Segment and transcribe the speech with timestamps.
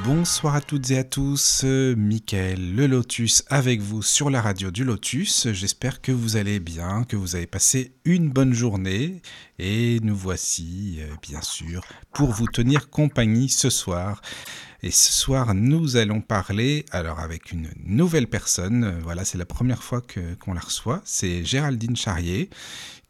[0.00, 4.84] Bonsoir à toutes et à tous, Mickaël le Lotus avec vous sur la radio du
[4.84, 5.52] Lotus.
[5.52, 9.20] J'espère que vous allez bien, que vous avez passé une bonne journée
[9.58, 11.84] et nous voici euh, bien sûr
[12.14, 14.22] pour vous tenir compagnie ce soir.
[14.82, 19.82] Et ce soir, nous allons parler, alors avec une nouvelle personne, voilà, c'est la première
[19.82, 20.00] fois
[20.40, 22.48] qu'on la reçoit, c'est Géraldine Charrier,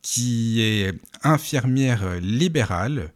[0.02, 0.92] qui est
[1.22, 3.12] infirmière libérale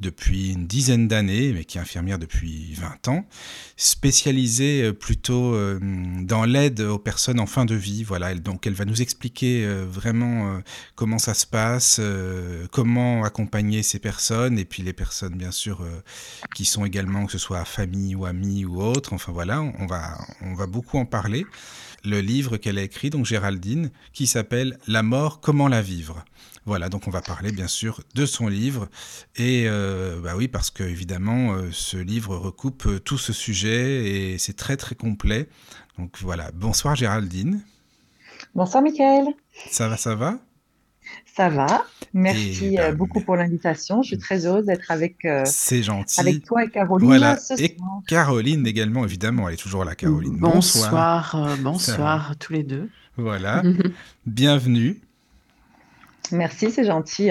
[0.00, 3.26] depuis une dizaine d'années, mais qui est infirmière depuis 20 ans,
[3.76, 5.78] spécialisée euh, plutôt euh,
[6.20, 8.02] dans l'aide aux personnes en fin de vie.
[8.02, 10.60] Voilà, donc elle va nous expliquer euh, vraiment
[10.94, 12.00] comment ça se passe,
[12.72, 15.84] comment accompagner ces personnes, et puis les personnes bien sûr
[16.54, 19.12] qui sont également, que ce soit famille ou amis ou autres.
[19.12, 21.46] Enfin voilà, on va, on va beaucoup en parler.
[22.04, 26.24] Le livre qu'elle a écrit, donc Géraldine, qui s'appelle La mort, comment la vivre.
[26.66, 28.88] Voilà, donc on va parler bien sûr de son livre.
[29.36, 34.04] Et euh, bah oui, parce que évidemment, euh, ce livre recoupe euh, tout ce sujet
[34.08, 35.48] et c'est très très complet.
[35.98, 37.62] Donc voilà, bonsoir Géraldine.
[38.54, 39.26] Bonsoir Mickaël,
[39.70, 40.38] Ça va, ça va?
[41.36, 41.84] Ça va?
[42.12, 44.02] Merci Et euh, beaucoup pour l'invitation.
[44.02, 46.20] Je suis très heureuse d'être avec, euh, C'est gentil.
[46.20, 48.00] avec toi et Caroline Voilà, ce et soir.
[48.08, 50.36] Caroline également, évidemment, elle est toujours là, Caroline.
[50.38, 52.88] Bonsoir, euh, bonsoir tous les deux.
[53.16, 53.62] Voilà,
[54.26, 55.00] bienvenue.
[56.32, 57.30] Merci, c'est gentil.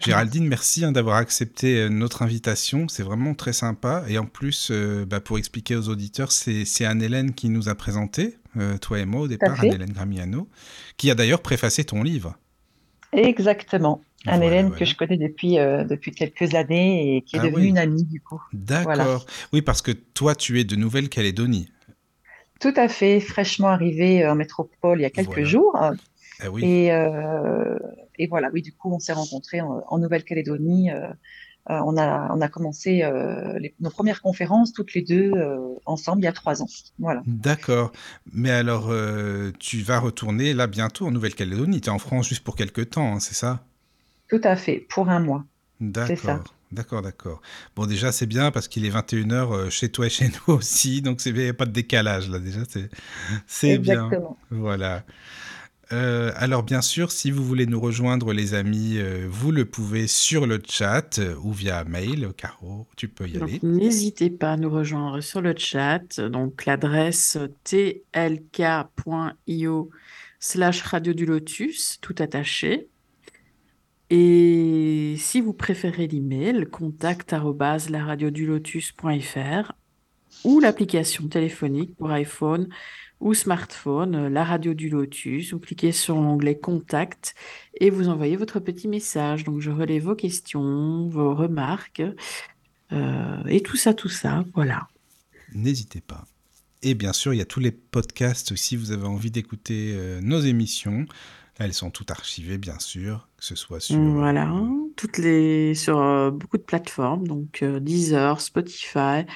[0.00, 2.88] Géraldine, merci hein, d'avoir accepté euh, notre invitation.
[2.88, 4.04] C'est vraiment très sympa.
[4.08, 8.38] Et en plus, euh, bah, pour expliquer aux auditeurs, c'est Anne-Hélène qui nous a présenté,
[8.56, 9.60] euh, toi et moi au départ.
[9.60, 10.48] Anne-Hélène Gramiano,
[10.96, 12.36] qui a d'ailleurs préfacé ton livre.
[13.12, 14.02] Exactement.
[14.24, 14.78] Voilà, Anne-Hélène voilà.
[14.78, 17.68] que je connais depuis, euh, depuis quelques années et qui est Ah devenue oui.
[17.68, 18.40] une amie du coup.
[18.52, 18.94] D'accord.
[18.94, 19.18] Voilà.
[19.52, 21.70] Oui, parce que toi, tu es de Nouvelle-Calédonie.
[22.60, 25.76] Tout à fait, fraîchement arrivée en métropole il y a quelques jours.
[26.44, 26.64] Ah oui.
[26.64, 27.78] Et, euh,
[28.18, 30.90] et voilà, oui, du coup, on s'est rencontrés en, en Nouvelle-Calédonie.
[30.90, 31.08] euh,
[31.70, 33.08] euh, on a, on a commencé
[33.60, 35.32] les- nos premières conférences toutes les deux
[35.86, 36.66] ensemble il y a trois ans.
[36.98, 37.22] Voilà.
[37.24, 37.92] D'accord.
[38.32, 38.90] Mais alors,
[39.60, 41.80] tu vas retourner là bientôt en Nouvelle-Calédonie.
[41.80, 43.64] Tu es en France juste pour quelques temps, hein, c'est ça?
[44.28, 45.44] Tout à fait, pour un mois.
[45.80, 46.42] D'accord.
[46.72, 47.42] D'accord, d'accord.
[47.76, 51.02] Bon, déjà, c'est bien parce qu'il est 21h chez toi et chez nous aussi.
[51.02, 52.38] Donc, il n'y a pas de décalage là.
[52.38, 52.60] Déjà,
[53.46, 54.10] c'est bien.
[54.50, 55.04] Voilà.
[55.92, 60.06] Euh, alors bien sûr, si vous voulez nous rejoindre les amis, euh, vous le pouvez
[60.06, 62.30] sur le chat euh, ou via mail.
[62.36, 63.60] Caro, tu peux y aller.
[63.62, 66.20] N'hésitez pas à nous rejoindre sur le chat.
[66.20, 68.00] Donc, l'adresse tlk.io
[70.40, 72.88] slash radio du lotus, tout attaché.
[74.08, 79.72] Et si vous préférez l'email, contact laradiodulotus.fr
[80.44, 82.68] ou l'application téléphonique pour iPhone
[83.22, 85.52] ou smartphone, euh, la radio du lotus.
[85.52, 87.34] Vous cliquez sur l'onglet contact
[87.80, 89.44] et vous envoyez votre petit message.
[89.44, 92.02] Donc, je relais vos questions, vos remarques.
[92.92, 94.88] Euh, et tout ça, tout ça, voilà.
[95.54, 96.24] N'hésitez pas.
[96.82, 100.20] Et bien sûr, il y a tous les podcasts si vous avez envie d'écouter euh,
[100.20, 101.06] nos émissions.
[101.58, 103.96] Elles sont toutes archivées, bien sûr, que ce soit sur...
[103.98, 104.52] Voilà,
[104.96, 109.26] toutes les sur euh, beaucoup de plateformes, donc Deezer, Spotify,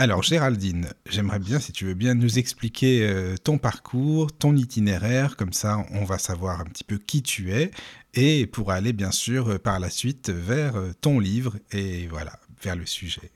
[0.00, 5.36] Alors, Géraldine, j'aimerais bien, si tu veux bien, nous expliquer euh, ton parcours, ton itinéraire,
[5.36, 7.72] comme ça on va savoir un petit peu qui tu es,
[8.14, 12.38] et pour aller bien sûr euh, par la suite vers euh, ton livre, et voilà,
[12.62, 13.32] vers le sujet.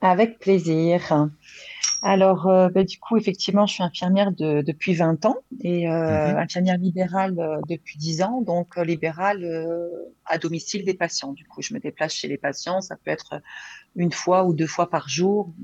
[0.00, 1.28] Avec plaisir.
[2.04, 6.32] Alors, euh, bah, du coup, effectivement, je suis infirmière de- depuis 20 ans et euh,
[6.32, 6.38] Mhm.
[6.38, 9.44] infirmière libérale euh, depuis 10 ans, donc libérale
[10.26, 11.32] à domicile des patients.
[11.32, 13.40] Du coup, je me déplace chez les patients, ça peut être
[13.94, 15.54] une fois ou deux fois par jour,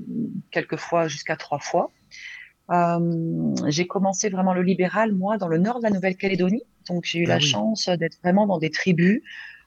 [0.51, 1.91] quelquefois jusqu'à trois fois.
[3.67, 6.63] J'ai commencé vraiment le libéral, moi, dans le nord de la Nouvelle-Calédonie.
[6.87, 7.47] Donc, j'ai eu Ah la oui.
[7.47, 9.21] chance d'être vraiment dans des tribus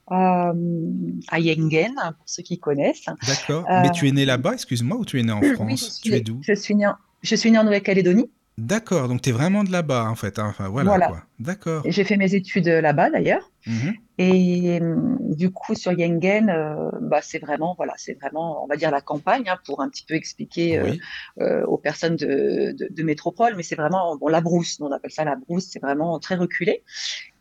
[0.08, 3.06] à Yengen, pour ceux qui connaissent.
[3.26, 3.64] D'accord.
[3.70, 5.70] Euh, Mais tu es né là-bas, excuse-moi, ou tu es né en Oui, France?
[5.80, 6.38] je suis, Tu es d'où?
[6.42, 8.30] je suis née en, je suis née en Nouvelle-Calédonie.
[8.58, 10.38] D'accord, donc tu es vraiment de là-bas en fait.
[10.38, 10.46] hein.
[10.48, 11.06] Enfin voilà Voilà.
[11.08, 11.22] quoi.
[11.38, 11.82] D'accord.
[11.86, 13.50] J'ai fait mes études euh, là-bas d'ailleurs.
[13.66, 13.94] Mhm.
[14.18, 18.76] Et hum, du coup, sur Yengen, euh, bah, c'est vraiment, voilà, c'est vraiment, on va
[18.76, 21.00] dire la campagne, hein, pour un petit peu expliquer euh, Oui,
[21.40, 25.10] euh, aux personnes de, de, de métropole, mais c'est vraiment, bon, la brousse, on appelle
[25.12, 26.82] ça la brousse, c'est vraiment très reculé.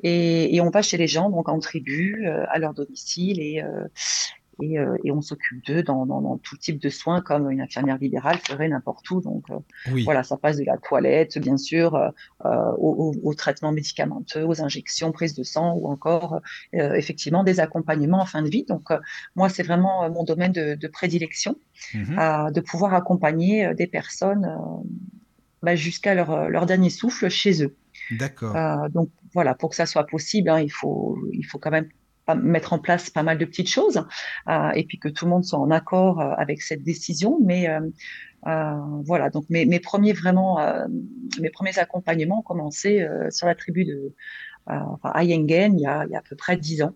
[0.03, 3.61] Et, et on va chez les gens, donc en tribu, à leur domicile, et,
[4.61, 7.61] et, euh, et on s'occupe d'eux dans, dans, dans tout type de soins, comme une
[7.61, 9.21] infirmière libérale ferait n'importe où.
[9.21, 9.55] Donc euh,
[9.91, 10.03] oui.
[10.03, 12.09] voilà, ça passe de la toilette, bien sûr, euh,
[12.45, 16.39] euh, au, au, au traitement médicamenteux, aux injections, prise de sang, ou encore
[16.73, 18.65] effectivement des accompagnements en fin de vie.
[18.65, 18.89] Donc
[19.35, 21.55] moi, c'est vraiment mon domaine de, de prédilection,
[21.95, 22.51] Mhm.
[22.53, 24.47] de pouvoir accompagner des personnes
[25.63, 27.75] bah, jusqu'à leur, leur dernier souffle chez eux.
[28.11, 28.55] D'accord.
[28.55, 31.87] Euh, donc voilà, pour que ça soit possible, hein, il faut, il faut quand même
[32.35, 34.03] mettre en place pas mal de petites choses
[34.47, 37.39] euh, et puis que tout le monde soit en accord euh, avec cette décision.
[37.43, 37.79] Mais euh,
[39.03, 40.59] voilà, donc mes, premiers vraiment,
[41.39, 44.13] mes premiers accompagnements ont commencé sur la tribu de
[44.67, 46.95] à il y a, il y a à peu près dix ans.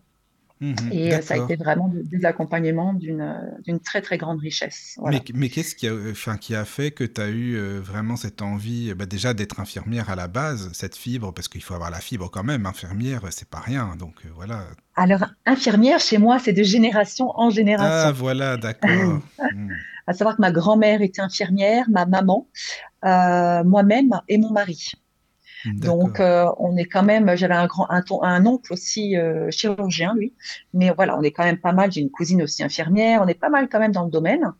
[0.62, 0.76] Mhm.
[0.92, 3.34] Et euh, ça a été vraiment de- des accompagnements d'une euh,
[3.66, 4.94] d'une très très grande richesse.
[4.98, 5.20] Mais, Voilà.
[5.34, 8.42] mais qu'est-ce qui a, enfin, qui a fait que tu as eu euh, vraiment cette
[8.42, 11.92] envie, euh, bah, déjà d'être infirmière à la base, cette fibre, parce qu'il faut avoir
[11.92, 14.64] la fibre quand même, infirmière, euh, c'est pas rien, donc euh, voilà.
[14.96, 18.12] Alors, infirmière, chez moi, c'est de génération en Ah, génération.
[18.14, 18.90] voilà, d'accord.
[19.54, 19.70] Hmm.
[20.08, 22.48] À savoir que ma grand-mère était infirmière, ma maman,
[23.04, 24.92] euh, moi-même et mon mari.
[25.66, 29.50] Donc, euh, on est quand même, j'avais un grand, un, ton- un oncle aussi euh,
[29.52, 30.34] chirurgien, lui.
[30.74, 31.92] Mais voilà, on est quand même pas mal.
[31.92, 33.22] J'ai une cousine aussi infirmière.
[33.24, 34.52] On est pas mal quand même dans le domaine.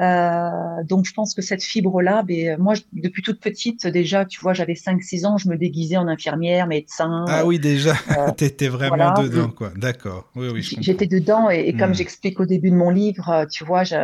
[0.00, 0.50] Euh,
[0.84, 4.54] donc, je pense que cette fibre-là, ben, moi, je- depuis toute petite, déjà, tu vois,
[4.54, 7.26] j'avais cinq six ans, je me déguisais en infirmière, médecin.
[7.26, 9.12] Ah euh, oui, déjà, euh, t'étais vraiment voilà.
[9.12, 9.70] dedans, quoi.
[9.76, 10.30] D'accord.
[10.36, 10.62] Oui, oui.
[10.62, 11.94] J'étais dedans et, et comme Hmm.
[11.94, 13.94] j'explique au début de mon livre, euh, tu vois, je-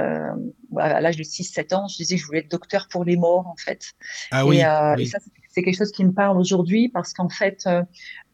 [0.78, 3.16] à l'âge de six sept ans, je disais que je voulais être docteur pour les
[3.16, 3.92] morts, en fait.
[4.30, 5.06] Ah Et, oui, euh, et oui.
[5.06, 5.18] ça,
[5.52, 7.82] c'est quelque chose qui me parle aujourd'hui parce qu'en fait, euh,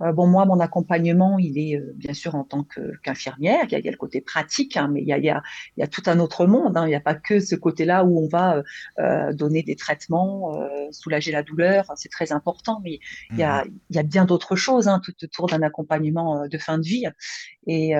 [0.02, 2.64] euh, bon, moi, mon accompagnement, il est euh, bien sûr en tant
[3.02, 3.64] qu'infirmière.
[3.64, 5.24] Il y a, il y a le côté pratique, hein, mais il y a, il
[5.24, 5.42] y a,
[5.76, 6.76] il y a tout un autre monde.
[6.76, 6.86] hein.
[6.86, 8.62] Il n'y a pas que ce côté-là où on va
[8.98, 10.56] euh, donner des traitements,
[10.92, 11.84] soulager la douleur.
[11.96, 13.00] C'est très important, mais
[13.32, 16.58] il y a, il y a bien d'autres choses hein, tout autour d'un accompagnement de
[16.58, 17.04] fin de vie.
[17.66, 17.94] Et,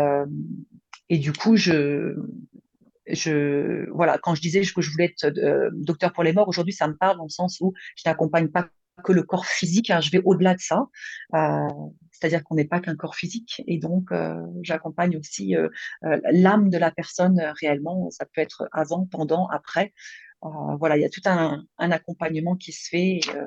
[1.08, 2.16] et du coup, je,
[3.10, 6.74] je, voilà, quand je disais que je voulais être euh, docteur pour les morts, aujourd'hui,
[6.74, 8.68] ça me parle dans le sens où je n'accompagne pas
[9.04, 10.86] que le corps physique, hein, je vais au-delà de ça.
[11.34, 11.68] Euh,
[12.10, 15.68] c'est-à-dire qu'on n'est pas qu'un corps physique, et donc euh, j'accompagne aussi euh,
[16.04, 18.10] euh, l'âme de la personne euh, réellement.
[18.10, 19.92] Ça peut être avant, pendant, après.
[20.44, 20.48] Euh,
[20.78, 23.46] voilà, il y a tout un, un accompagnement qui se fait et, euh,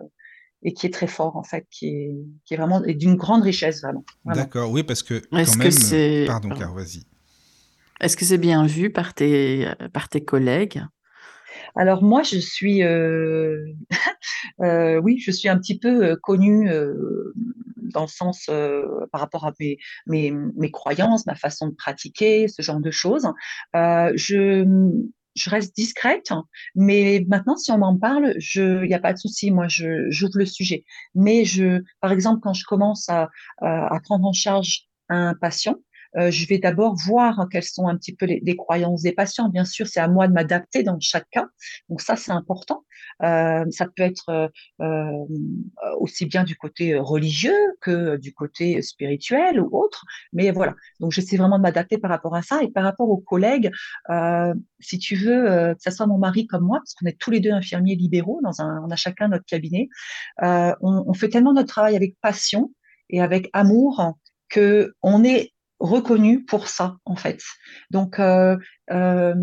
[0.63, 2.15] et qui est très fort en fait, qui est,
[2.45, 4.41] qui est vraiment et d'une grande richesse vraiment, vraiment.
[4.41, 5.71] D'accord, oui, parce que quand Est-ce que même...
[5.71, 6.63] c'est Pardon, pardon.
[6.63, 7.03] Car, vas-y.
[7.99, 10.83] Est-ce que c'est bien vu par tes, par tes collègues?
[11.75, 13.65] Alors moi, je suis, euh,
[14.61, 16.69] euh, oui, je suis un petit peu euh, connue
[17.75, 18.49] dans le sens
[19.11, 19.53] par rapport à
[20.07, 23.27] mes, croyances, ma façon de pratiquer, ce genre de choses.
[23.73, 26.31] Je, reste discrète,
[26.75, 29.51] mais maintenant, si on m'en parle, il n'y a pas de souci.
[29.51, 30.85] Moi, j'ouvre le sujet.
[31.15, 33.29] Mais je, par exemple, quand je commence à,
[34.03, 35.75] prendre en charge un patient,
[36.15, 39.49] je vais d'abord voir quelles sont un petit peu les, croyances des patients.
[39.49, 41.47] Bien sûr, c'est à moi de m'adapter dans chaque cas.
[41.89, 42.83] Donc ça, c'est important.
[43.23, 44.47] Euh, ça peut être euh,
[44.81, 45.25] euh,
[45.99, 50.05] aussi bien du côté religieux que du côté spirituel ou autre.
[50.33, 50.75] Mais voilà.
[50.99, 53.71] Donc j'essaie vraiment de m'adapter par rapport à ça et par rapport aux collègues.
[54.09, 57.19] Euh, si tu veux, euh, que ce soit mon mari comme moi, parce qu'on est
[57.19, 59.89] tous les deux infirmiers libéraux, dans un, on a chacun notre cabinet.
[60.43, 62.71] Euh, on, on fait tellement notre travail avec passion
[63.09, 64.15] et avec amour
[64.49, 67.41] que on est reconnu pour ça en fait.
[67.89, 68.55] Donc euh,
[68.91, 69.35] euh,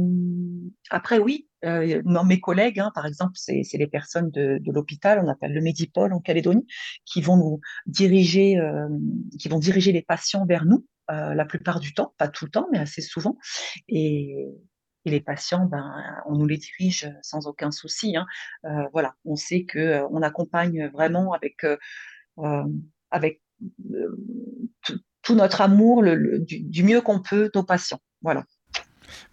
[0.91, 5.29] après oui, euh, mes collègues, hein, par exemple, c'est les personnes de, de l'hôpital, on
[5.29, 6.67] appelle le Médipôle en Calédonie,
[7.05, 8.89] qui vont nous diriger, euh,
[9.39, 12.51] qui vont diriger les patients vers nous euh, la plupart du temps, pas tout le
[12.51, 13.37] temps, mais assez souvent.
[13.89, 14.47] Et,
[15.05, 18.17] et les patients, ben, on nous les dirige sans aucun souci.
[18.17, 18.27] Hein.
[18.65, 21.65] Euh, voilà, on sait que on accompagne vraiment avec
[23.11, 23.41] avec
[23.91, 24.17] euh,
[25.23, 28.01] tout notre amour, le, le, du, du, mieux qu'on peut, nos patients.
[28.23, 28.45] Voilà.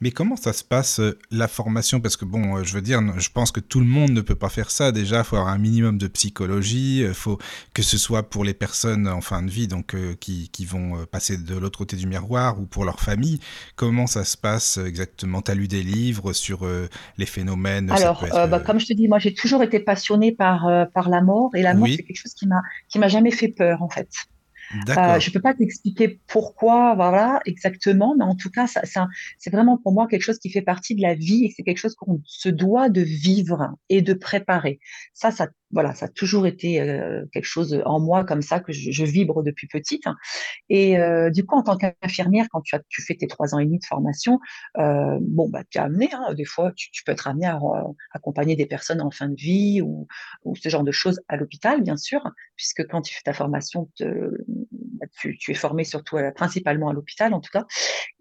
[0.01, 1.01] Mais comment ça se passe
[1.31, 1.99] la formation?
[1.99, 4.49] Parce que bon, je veux dire, je pense que tout le monde ne peut pas
[4.49, 4.91] faire ça.
[4.91, 6.99] Déjà, il faut avoir un minimum de psychologie.
[7.01, 7.37] Il faut
[7.73, 11.05] que ce soit pour les personnes en fin de vie, donc euh, qui, qui, vont
[11.05, 13.39] passer de l'autre côté du miroir, ou pour leur famille.
[13.75, 15.41] Comment ça se passe exactement?
[15.41, 16.87] Tu as lu des livres sur euh,
[17.17, 17.89] les phénomènes?
[17.91, 18.35] Alors, être...
[18.35, 21.51] euh, bah, comme je te dis, moi, j'ai toujours été passionnée par par la mort,
[21.55, 21.95] et la mort, oui.
[21.97, 24.09] c'est quelque chose qui m'a qui m'a jamais fait peur, en fait.
[24.89, 29.93] Euh, je peux pas t'expliquer pourquoi, voilà, exactement, mais en tout cas, c'est vraiment pour
[29.93, 32.50] moi quelque chose qui fait partie de la vie et c'est quelque chose qu'on se
[32.50, 34.79] doit de vivre et de préparer.
[35.13, 38.72] Ça, ça voilà, ça a toujours été euh, quelque chose en moi comme ça que
[38.72, 40.03] je, vibre depuis petite.
[40.69, 43.60] Et euh, du coup, en tant qu'infirmière, quand tu, as, tu fais tes trois ans
[43.60, 44.39] et demi de formation,
[44.77, 47.60] euh, bon, bah, tu es amené, hein, des fois, tu, peux être amené à,
[48.12, 50.07] accompagner des personnes en fin de vie ou,
[50.55, 52.22] ce genre de choses à l'hôpital, bien sûr,
[52.55, 57.41] puisque quand tu fais ta formation, bah, tu, es formé surtout, principalement à l'hôpital en
[57.41, 57.65] tout cas.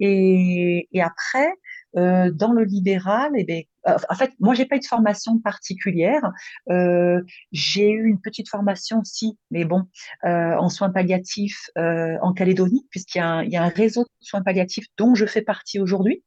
[0.00, 1.48] Et, et après,
[1.96, 5.38] euh, dans le libéral, eh bien, euh, en fait, moi, j'ai pas eu de formation
[5.38, 6.32] particulière.
[6.70, 7.20] Euh,
[7.52, 9.82] j'ai eu une petite formation, si, mais bon,
[10.24, 14.86] euh, en soins palliatifs euh, en Calédonie, puisqu'il y, a un réseau de soins palliatifs
[14.96, 16.24] dont je fais partie aujourd'hui.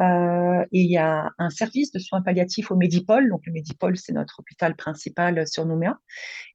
[0.00, 3.28] Euh, et il y a un service de soins palliatifs au Médipôle.
[3.28, 5.98] Donc, le Médipôle, c'est notre hôpital principal sur Nouméa.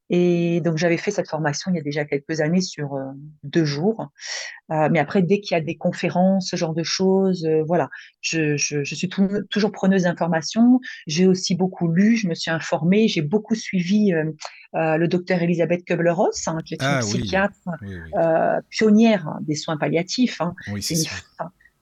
[0.10, 3.03] Et donc, j'avais fait cette formation il y a déjà quelques années sur euh,
[3.44, 4.08] deux jours.
[4.72, 7.89] Euh, mais après, dès qu'il y a des conférences, ce genre de choses, euh, voilà,
[8.22, 9.10] je suis
[9.50, 10.38] toujours preneuse d'informations.
[11.08, 14.31] J'ai aussi beaucoup lu, je me suis informée, j'ai beaucoup suivi euh,
[14.75, 17.58] euh, le docteur Elisabeth Kubler-Ross, hein, qui est une ah psychiatre
[18.69, 20.41] pionnière des soins palliatifs.
[20.41, 20.53] Hein.
[20.72, 20.96] Oui, c'est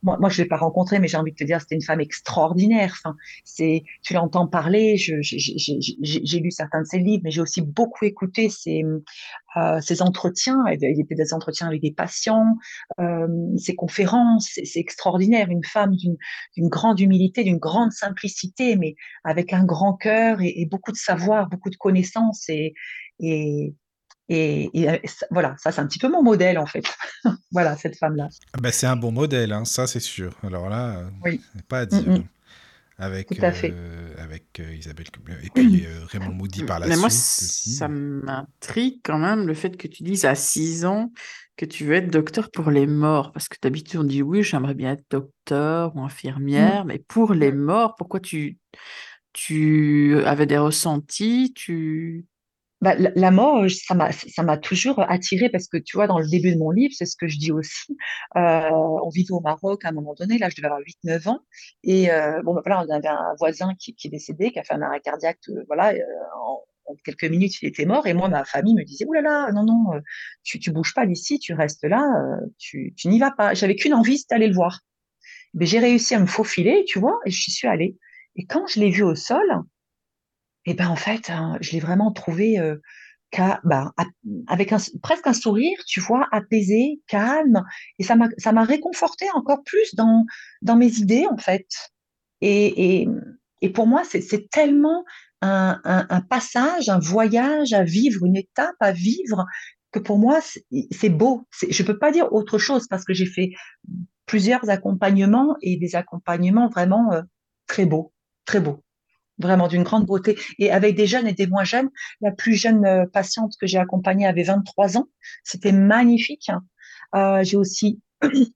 [0.07, 1.99] moi, moi je l'ai pas rencontré, mais j'ai envie de te dire, c'était une femme
[1.99, 2.95] extraordinaire.
[2.97, 4.95] Enfin, c'est, tu l'entends parler.
[4.95, 8.83] J'ai lu certains de ses livres, mais j'ai aussi beaucoup écouté ses,
[9.57, 10.63] euh, entretiens.
[10.71, 12.55] Il était des entretiens avec des patients,
[13.01, 14.49] euh, ses conférences.
[14.63, 15.49] C'est extraordinaire.
[15.49, 18.95] Une femme d'une grande humilité, d'une grande simplicité, mais
[19.25, 22.73] avec un grand cœur et, beaucoup de savoir, beaucoup de connaissances et,
[24.29, 24.97] et, euh,
[25.31, 26.83] voilà, ça c'est un petit peu mon modèle en fait.
[27.51, 28.27] voilà, cette femme-là.
[28.53, 30.37] Ah bah, c'est un bon modèle, hein, ça c'est sûr.
[30.43, 31.41] Alors là, oui.
[31.67, 32.07] pas à dire.
[32.07, 32.23] Mm, mm.
[32.99, 35.05] Avec, euh, avec euh, Isabelle
[35.43, 37.01] et puis Raymond Moody par la Mais suite.
[37.01, 41.11] Moi, ça m'intrigue quand même le fait que tu dises à 6 ans
[41.57, 43.33] que tu veux être docteur pour les morts.
[43.33, 46.87] Parce que d'habitude, on dit oui, j'aimerais bien être docteur ou infirmière, mm.
[46.87, 48.57] mais pour les morts, pourquoi tu,
[49.31, 52.25] tu avais des ressentis tu,
[52.81, 56.27] bah, la, mort, ça m'a, ça m'a toujours attiré parce que tu vois, dans le
[56.27, 57.97] début de mon livre, c'est ce que je dis aussi.
[58.35, 61.39] Euh, on vivait au Maroc à un moment donné, là, je devais avoir 8-9 ans.
[61.83, 64.63] Et euh, bon, bah, voilà, on avait un voisin qui, qui est décédé, qui a
[64.63, 66.01] fait un arrêt cardiaque, euh, voilà, euh,
[66.39, 66.63] en,
[67.03, 68.05] quelques minutes, il était mort.
[68.05, 70.01] Et moi, ma famille me disait, oulala, là là, non, non, euh,
[70.43, 72.05] tu, tu bouges pas d'ici, tu restes là,
[72.59, 73.53] tu, tu n'y vas pas.
[73.55, 74.81] J'avais qu'une envie, c'était d'aller le voir.
[75.53, 77.97] Mais j'ai réussi à me faufiler, tu vois, et je suis allée.
[78.35, 79.63] Et quand je l'ai vu au sol,
[80.67, 82.75] et ben en fait, hein, je l'ai vraiment trouvé euh,
[83.63, 83.93] bah,
[84.47, 87.63] avec un, presque un sourire, tu vois, apaisé, calme,
[87.99, 90.25] et ça m'a réconforté encore plus dans
[90.61, 91.67] dans mes idées en fait.
[92.41, 93.07] Et, et,
[93.61, 95.05] et pour moi, c'est tellement
[95.41, 99.45] un, un, un, passage, un voyage à vivre, une étape à vivre,
[99.91, 100.41] que pour moi,
[100.91, 101.47] c'est beau.
[101.69, 103.51] Je peux pas dire autre chose parce que j'ai fait
[104.25, 107.21] plusieurs accompagnements et des accompagnements vraiment euh,
[107.67, 108.11] très beaux,
[108.45, 108.83] très beaux
[109.39, 110.37] vraiment d'une grande beauté.
[110.59, 111.89] Et avec des jeunes et des moins jeunes,
[112.21, 115.07] la plus jeune euh, patiente que j'ai accompagnée avait 23 ans.
[115.43, 116.49] C'était magnifique.
[116.49, 116.63] Hein.
[117.15, 118.01] Euh, j'ai aussi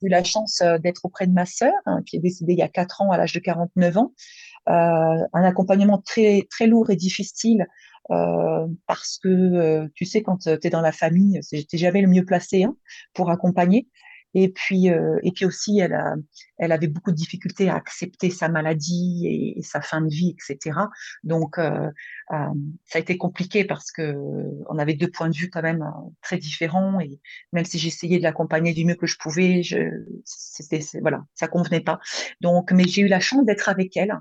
[0.02, 2.64] eu la chance euh, d'être auprès de ma sœur, hein, qui est décédée il y
[2.64, 4.14] a 4 ans à l'âge de 49 ans.
[4.68, 7.66] Un accompagnement très, très lourd et difficile.
[8.08, 12.64] Parce que tu sais quand tu es dans la famille, j'étais jamais le mieux placé
[12.64, 12.76] hein,
[13.14, 13.88] pour accompagner.
[14.34, 16.16] Et puis, euh, et puis aussi, elle, a,
[16.58, 20.78] elle avait beaucoup de difficultés à accepter sa maladie et, sa fin de vie, etc.
[21.24, 21.90] Donc, euh,
[22.32, 22.54] euh,
[22.86, 24.16] ça a été compliqué parce que
[24.70, 25.86] on avait deux points de vue quand même
[26.22, 27.00] très différents.
[27.00, 27.20] Et
[27.52, 29.78] même si j'essayais de l'accompagner du mieux que je pouvais, je,
[30.24, 32.00] c'était, voilà, ça convenait pas.
[32.40, 34.18] Donc, mais j'ai eu la chance d'être avec elle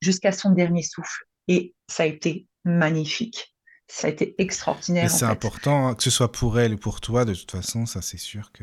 [0.00, 1.24] jusqu'à son dernier souffle.
[1.48, 3.54] Et ça a été magnifique
[3.92, 5.10] ça a été extraordinaire.
[5.10, 8.00] c'est important, hein, que ce soit pour elle ou pour toi, de toute façon, ça
[8.00, 8.62] c'est sûr que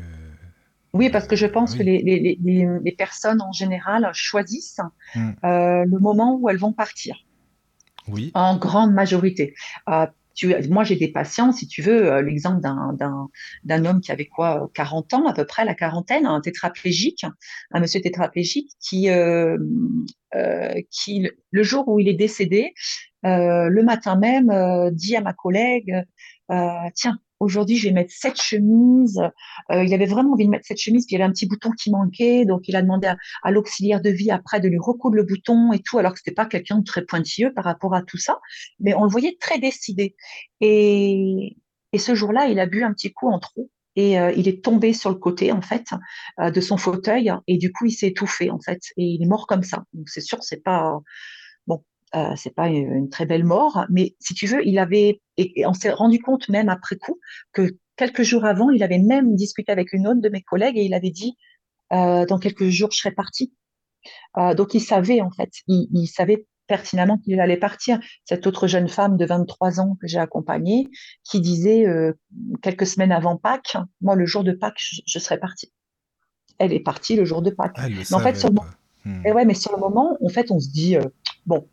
[0.94, 4.80] oui, parce que je pense que les, les, les, les, personnes en général choisissent
[5.14, 5.30] hmm.
[5.44, 7.16] euh, le moment où elles vont partir.
[8.08, 8.30] Oui.
[8.34, 9.54] En grande majorité.
[9.90, 14.26] Euh, tu, moi, j'ai des patients, si tu veux, euh, l'exemple d'un homme qui avait
[14.26, 17.26] quoi, 40 ans à peu près, la quarantaine, un tétraplégique,
[17.72, 19.08] un monsieur tétraplégique qui,
[20.90, 22.72] qui le jour où il est décédé,
[23.24, 26.04] le matin même, dit à ma collègue,
[26.94, 29.20] tiens, aujourd'hui je vais mettre cette chemise.
[29.70, 31.46] Euh, il avait vraiment envie de mettre cette chemise, puis il y avait un petit
[31.46, 35.16] bouton qui manquait, donc il a demandé à, l'auxiliaire de vie après de lui recoudre
[35.16, 38.02] le bouton et tout, alors que c'était pas quelqu'un de très pointilleux par rapport à
[38.02, 38.38] tout ça,
[38.80, 40.16] mais on le voyait très décidé.
[40.60, 41.56] Et,
[41.92, 44.62] et ce jour-là, il a bu un petit coup en trop et euh, il est
[44.62, 45.88] tombé sur le côté en fait
[46.40, 49.26] euh, de son fauteuil et du coup il s'est étouffé en fait et il est
[49.26, 49.84] mort comme ça.
[49.92, 51.00] Donc c'est sûr c'est pas
[52.14, 55.74] euh, c'est pas une, très belle mort, mais si tu veux, il avait, et, on
[55.74, 57.18] s'est rendu compte même après coup
[57.52, 60.84] que quelques jours avant, il avait même discuté avec une autre de mes collègues et
[60.84, 61.36] il avait dit
[61.92, 63.52] euh, dans quelques jours je serai parti.
[64.38, 67.98] Euh, donc il savait en fait, il, il, savait pertinemment qu'il allait partir.
[68.24, 70.88] Cette autre jeune femme de 23 ans que j'ai accompagnée,
[71.24, 72.12] qui disait euh,
[72.62, 75.72] quelques semaines avant Pâques, moi le jour de Pâques, je, serais partie.
[76.58, 77.76] Elle est partie le jour de Pâques.
[77.76, 78.56] Ah, mais en fait, sur le,
[79.04, 79.26] hmm.
[79.26, 80.96] et ouais, mais sur le moment, en fait, on se dit,
[81.46, 81.66] bon,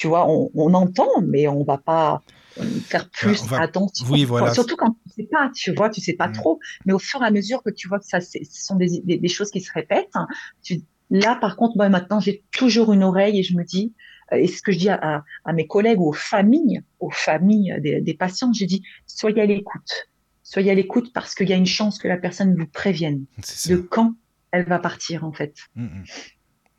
[0.00, 2.22] tu vois, on, entend, mais on va pas
[2.58, 4.06] euh, faire plus attention.
[4.08, 4.54] Oui, voilà.
[4.54, 6.32] Surtout quand tu sais pas, tu vois, tu sais pas hmm.
[6.32, 6.58] trop.
[6.86, 9.28] Mais au fur et à mesure que tu vois que ça, ce sont des, des,
[9.28, 10.14] choses qui se répètent,
[10.62, 10.80] tu,
[11.10, 13.92] là, par contre, moi, maintenant, j'ai toujours une oreille et je me dis,
[14.32, 18.14] euh, et ce que je dis à, mes collègues ou aux familles, aux familles des,
[18.14, 20.08] patients, j'ai dit soyez à l'écoute.
[20.42, 23.26] Soyez à l'écoute parce qu'il y a une chance que la personne vous prévienne
[23.66, 24.14] de quand
[24.50, 25.56] elle va partir, en fait.
[25.74, 26.04] Mm, mm.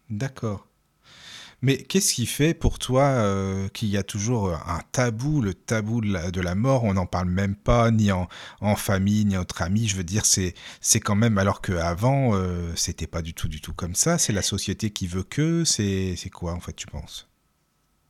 [0.09, 0.70] D'accord.
[1.63, 6.01] Mais qu'est-ce qui fait pour toi euh, qu'il y a toujours un tabou, le tabou
[6.01, 6.83] de la, mort?
[6.83, 8.27] On n'en parle même pas, ni en,
[8.75, 9.87] famille, ni entre amis.
[9.87, 10.53] Je veux dire, c'est,
[10.99, 14.17] quand même, alors qu'avant, euh, c'était pas du tout, du tout comme ça.
[14.17, 15.63] C'est la société qui veut que.
[15.63, 17.30] C'est quoi, en fait, tu penses?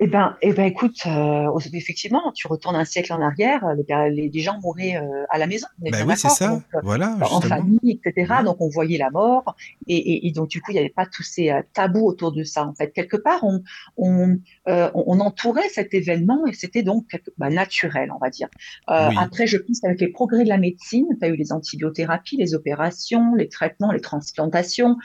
[0.03, 3.63] Eh ben, eh ben, écoute, euh, effectivement, tu retournes un siècle en arrière,
[4.09, 5.67] les, les, gens mouraient euh, à la maison.
[5.77, 6.53] Ben oui, c'est ça.
[6.53, 7.17] Euh, voilà.
[7.21, 8.33] En famille, etc.
[8.43, 9.55] Donc, on voyait la mort,
[9.85, 12.65] et, et, donc du coup, il n'y avait pas tous ces tabous autour de ça.
[12.65, 13.61] En fait, quelque part, on,
[13.95, 17.05] on, on entourait cet événement, et c'était donc
[17.37, 18.47] bah, naturel, on va dire.
[18.87, 22.53] Après, je pense qu'avec les progrès de la médecine, tu as eu les antibiothérapies, les
[22.53, 24.97] opérations, les traitements, les transplantations,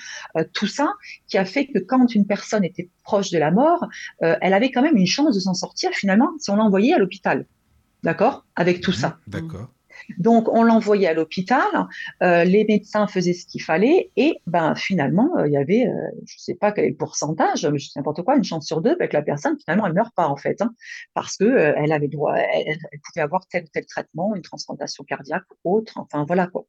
[0.52, 0.92] tout ça,
[1.28, 3.86] qui a fait que quand une personne était proche de la mort,
[4.20, 7.46] elle avait quand même une chance de s'en sortir finalement si on l'envoyait à l'hôpital.
[8.02, 8.46] D'accord?
[8.54, 9.18] Avec tout mhm, ça.
[9.26, 9.68] D'accord.
[10.18, 11.66] Donc, on l'envoyait à l'hôpital,
[12.22, 15.92] euh, les médecins faisaient ce qu'il fallait, et ben finalement, euh, il y avait, euh,
[16.26, 18.92] je ne sais pas quel pourcentage, mais je sais n'importe quoi, une chance sur deux
[18.92, 20.74] avec la personne, finalement, elle ne meurt pas en fait, hein,
[21.14, 21.44] parce que
[21.76, 26.24] elle avait droit, elle, pouvait avoir tel ou tel traitement, une transplantation cardiaque autre, enfin
[26.26, 26.66] voilà quoi.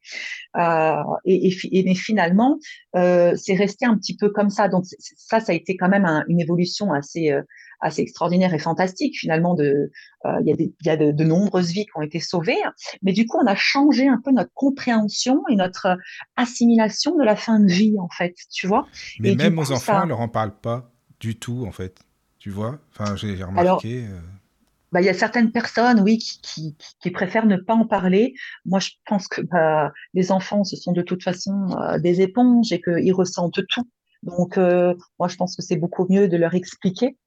[1.26, 2.60] Et, mais finalement,
[2.94, 4.68] c'est resté un petit peu comme ça.
[4.68, 7.36] Donc ça, ça a été quand même une évolution assez
[7.80, 9.54] assez extraordinaire et fantastique finalement.
[9.56, 9.92] De,
[10.26, 12.58] euh, il y a, des, y a de, nombreuses vies qui ont été sauvées,
[13.02, 15.98] mais du coup on a changé un peu notre compréhension et notre
[16.36, 18.88] assimilation de la fin de vie en fait, tu vois.
[19.20, 22.00] Mais même aux enfants, on leur en parle pas du tout en fait,
[22.40, 22.80] tu vois?
[22.92, 24.06] Enfin, j'ai remarqué.
[24.06, 24.20] Euh.
[24.92, 28.34] bah, il y a certaines personnes, oui, qui, qui, qui, préfèrent ne pas en parler.
[28.66, 32.72] Moi, je pense que bah, les enfants, ce sont de toute façon euh, des éponges
[32.72, 33.88] et qu'ils ressentent tout.
[34.24, 37.27] Donc, moi, je pense que c'est beaucoup mieux de leur expliquer euh,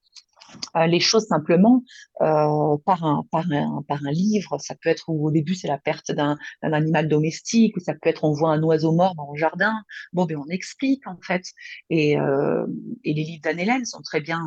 [0.87, 1.83] les choses simplement
[2.21, 4.57] euh, par, un, par, un, par un livre.
[4.59, 8.23] Ça peut être au début, c'est la perte d'un animal domestique, ou ça peut être
[8.23, 9.73] on voit un oiseau mort dans le jardin.
[10.13, 11.43] Bon, ben on explique en fait.
[11.89, 12.65] Et, euh,
[13.03, 14.41] et les livres d'Anne-Hélène sont très bien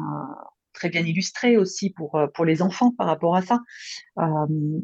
[0.75, 3.61] très bien illustré aussi pour, euh, pour les enfants par rapport à ça.
[4.19, 4.25] Euh,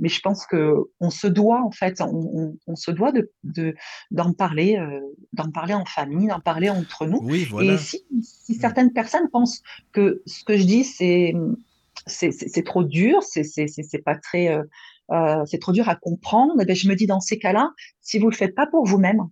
[0.00, 3.74] mais je pense que on se doit, en fait, on, on, se doit de,
[4.10, 5.00] d'en parler, euh,
[5.34, 7.20] d'en parler en famille, d'en parler entre nous.
[7.22, 7.74] Oui, voilà.
[7.74, 8.60] Et si, si mm.
[8.60, 11.34] certaines personnes pensent que ce que je dis, c'est,
[12.64, 13.44] trop dur, c'est,
[14.04, 14.48] pas très,
[15.12, 18.18] euh, c'est trop dur à comprendre, eh ben, je me dis dans ces cas-là, si
[18.18, 19.22] vous le faites pas pour vous-même,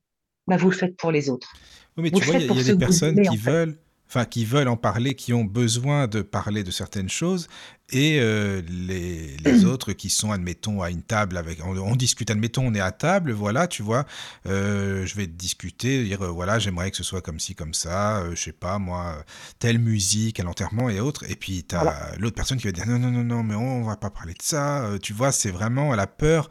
[0.47, 1.55] ben, vous le faites pour les autres.
[1.97, 3.77] Oui, mais tu vois, il y a, des personnes qui veulent
[4.09, 7.47] enfin qui veulent en parler, qui ont besoin de parler de certaines choses,
[7.91, 12.67] et euh, les, les autres qui sont, admettons, à une table avec, on, discute, admettons,
[12.67, 14.07] on est à table, voilà, tu vois,
[14.47, 18.25] euh, je vais discuter, dire, euh, voilà, j'aimerais que ce soit comme ci, comme ça,
[18.35, 19.25] je sais pas, moi,
[19.59, 22.87] telle musique à l'enterrement et autres, et puis tu as l'autre personne qui va dire,
[22.87, 25.95] non, non, non, non, mais on, va pas parler de ça, tu vois, c'est vraiment
[25.95, 26.49] la peur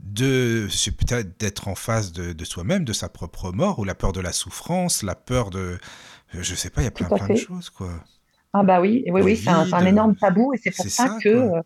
[0.00, 4.12] de peut-être d'être en face de, de soi-même, de sa propre mort, ou la peur
[4.12, 5.78] de la souffrance, la peur de
[6.32, 7.90] je sais pas, il y a plein, plein de choses, quoi.
[8.52, 11.60] Ah bah oui, oui, oui, c'est un, énorme tabou et c'est pour ça, que euh,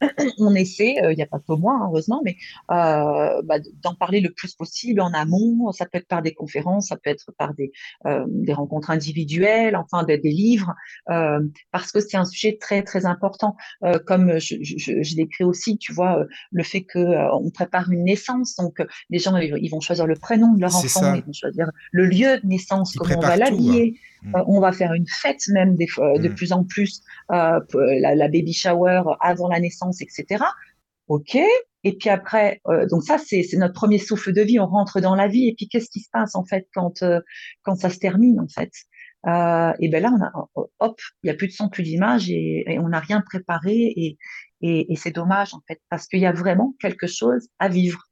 [0.38, 2.36] on essaie, il n'y a pas que moi, hein, heureusement, mais
[2.70, 5.72] euh, bah, d'en parler le plus possible en amont.
[5.72, 7.72] Ça peut être par des conférences, ça peut être par des,
[8.06, 10.74] euh, des rencontres individuelles, enfin des, des livres,
[11.10, 11.40] euh,
[11.72, 13.56] parce que c'est un sujet très très important.
[13.84, 16.98] Euh, comme je, je, je l'écris aussi, tu vois, le fait que
[17.34, 21.14] on prépare une naissance, donc les gens ils vont choisir le prénom de leur enfant,
[21.14, 23.98] ils vont choisir le lieu de naissance, comment on va l'habiller.
[24.22, 24.36] Mm.
[24.36, 26.34] Euh, on va faire une fête même des de mm.
[26.34, 27.02] plus en plus,
[27.32, 27.60] euh,
[28.00, 30.44] la, baby shower avant la naissance, etc.
[31.08, 31.38] Ok.
[31.84, 34.58] Et puis après, euh, donc ça c'est notre premier souffle de vie.
[34.58, 35.48] On rentre dans la vie.
[35.48, 37.04] Et puis qu'est-ce qui se passe en fait quand
[37.62, 38.72] quand ça se termine en fait?
[39.80, 42.78] Et ben là, on a, hop, il y a plus de son, plus d'image et,
[42.80, 43.74] on n'a rien préparé.
[43.74, 44.18] Et,
[44.60, 48.07] et c'est dommage en fait parce qu'il y a vraiment quelque chose à vivre.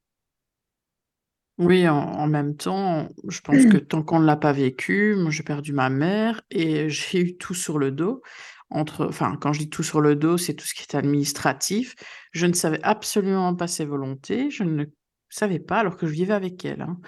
[1.58, 5.42] Oui, en, même temps, je pense que tant qu'on ne l'a pas vécu, moi j'ai
[5.42, 8.22] perdu ma mère et j'ai eu tout sur le dos.
[8.68, 11.94] Entre, enfin, quand je dis tout sur le dos, c'est tout ce qui est administratif.
[12.32, 14.84] Je ne savais absolument pas ses volontés, je ne
[15.30, 16.82] savais pas alors que je vivais avec elle.
[16.82, 16.98] Hein.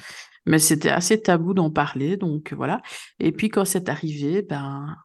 [0.47, 2.81] Mais c'était assez tabou d'en parler, donc voilà.
[3.19, 4.97] Et puis quand c'est arrivé, ben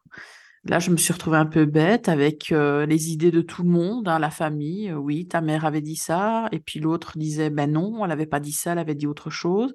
[0.66, 3.68] Là, je me suis retrouvée un peu bête avec euh, les idées de tout le
[3.68, 4.90] monde, hein, la famille.
[4.90, 8.24] Euh, oui, ta mère avait dit ça, et puis l'autre disait, ben non, elle n'avait
[8.24, 9.74] pas dit ça, elle avait dit autre chose.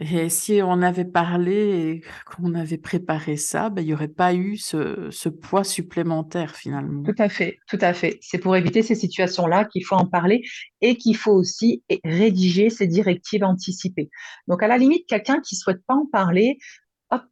[0.00, 4.34] Et si on avait parlé et qu'on avait préparé ça, ben, il n'y aurait pas
[4.34, 7.02] eu ce, ce poids supplémentaire finalement.
[7.02, 8.18] Tout à fait, tout à fait.
[8.22, 10.42] C'est pour éviter ces situations-là qu'il faut en parler
[10.80, 14.10] et qu'il faut aussi rédiger ces directives anticipées.
[14.48, 16.58] Donc, à la limite, quelqu'un qui souhaite pas en parler,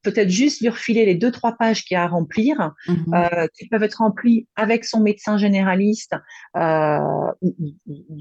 [0.03, 3.15] peut-être juste lui refiler les deux, trois pages qu'il y a à remplir, mhm.
[3.15, 6.15] euh, qui peuvent être remplies avec son médecin généraliste
[6.57, 6.99] euh,
[7.41, 7.55] ou,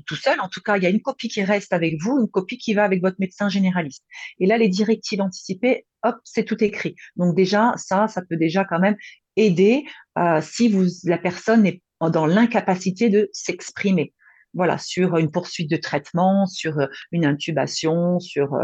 [0.05, 0.39] tout seul.
[0.39, 2.73] En tout cas, il y a une copie qui reste avec vous, une copie qui
[2.73, 4.05] va avec votre médecin généraliste.
[4.39, 6.95] Et là, les directives anticipées, hop, c'est tout écrit.
[7.15, 8.95] Donc déjà, ça, ça peut déjà quand même
[9.35, 9.83] aider
[10.17, 14.13] euh, si vous, la personne est dans l'incapacité de s'exprimer
[14.53, 16.75] voilà, sur une poursuite de traitement, sur
[17.11, 18.57] une intubation, sur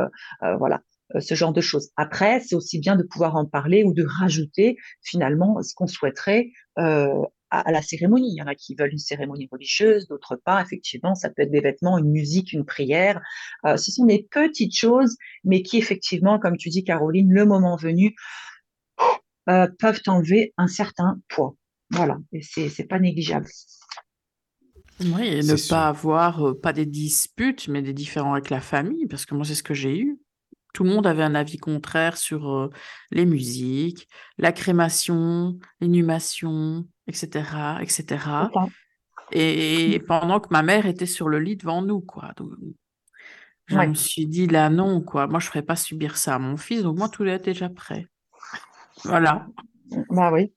[0.58, 0.78] voilà.
[0.78, 1.91] Euh, ce genre de choses.
[1.98, 6.52] Après, c'est aussi bien de pouvoir en parler ou de rajouter finalement ce qu'on souhaiterait
[6.80, 8.32] euh, à, la cérémonie.
[8.34, 10.62] Il y en a qui veulent une cérémonie religieuse, d'autres pas.
[10.62, 13.22] Effectivement, ça peut être des vêtements, une musique, une prière.
[13.65, 17.76] Euh, ce sont des petites choses, mais qui effectivement, comme tu dis, Caroline, le moment
[17.76, 18.15] venu,
[19.46, 21.56] peuvent enlever un certain poids.
[21.91, 23.48] Voilà, et c'est pas négligeable.
[25.02, 29.28] Oui, et ne pas avoir, pas des disputes, mais des différends avec la famille, parce
[29.28, 30.20] que moi, c'est ce que j'ai eu.
[30.76, 32.70] Tout le monde avait un avis contraire sur
[33.12, 38.20] les musiques, la crémation, l'inhumation, etc., etc.
[39.32, 42.34] Et pendant que ma mère était sur le lit devant nous, quoi.
[43.68, 45.28] je me suis dit là non, quoi.
[45.28, 47.70] Moi, je ne ferais pas subir ça à mon fils, donc moi, tout est déjà
[47.70, 48.08] prêt.
[49.06, 49.48] Voilà.
[50.10, 50.52] Bah oui.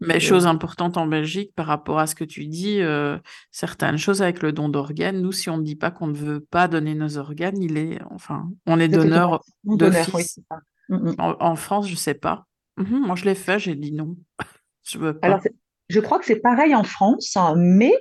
[0.00, 3.18] Mais chose importante en Belgique par rapport à ce que tu dis, euh,
[3.50, 6.40] certaines choses avec le don d'organes, nous, si on ne dit pas qu'on ne veut
[6.40, 10.40] pas donner nos organes, il est, enfin, on est donneur d'office.
[10.88, 11.14] Mm, mm.
[11.18, 12.46] en, France, je ne sais pas.
[12.76, 14.16] Mhm, moi, je l'ai fait, j'ai dit non.
[14.84, 15.26] je veux pas.
[15.26, 15.40] Alors,
[15.88, 17.94] je crois que c'est pareil en France, hein, mais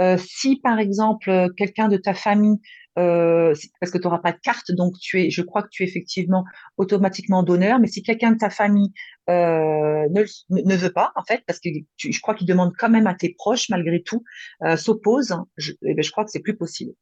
[0.00, 2.58] euh, si par exemple quelqu'un de ta famille
[2.98, 5.82] euh, parce que tu n'auras pas de carte, donc tu es, je crois que tu
[5.82, 6.44] es effectivement
[6.76, 7.78] automatiquement donneur.
[7.80, 8.92] Mais si quelqu'un de ta famille
[9.28, 13.06] euh, ne, ne, veut pas, en fait, parce que je crois qu'il demande quand même
[13.06, 14.22] à tes proches, malgré tout,
[14.62, 16.92] euh, s'oppose, je, eh ben, je crois que c'est plus possible.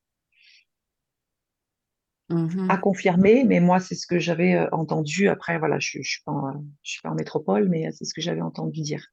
[2.29, 5.29] Mmh à confirmer, mais moi, c'est ce que j'avais euh, entendu.
[5.29, 8.05] Après, voilà, je ne je suis, pas en, je suis pas en métropole, mais c'est
[8.05, 9.07] ce que j'avais entendu dire.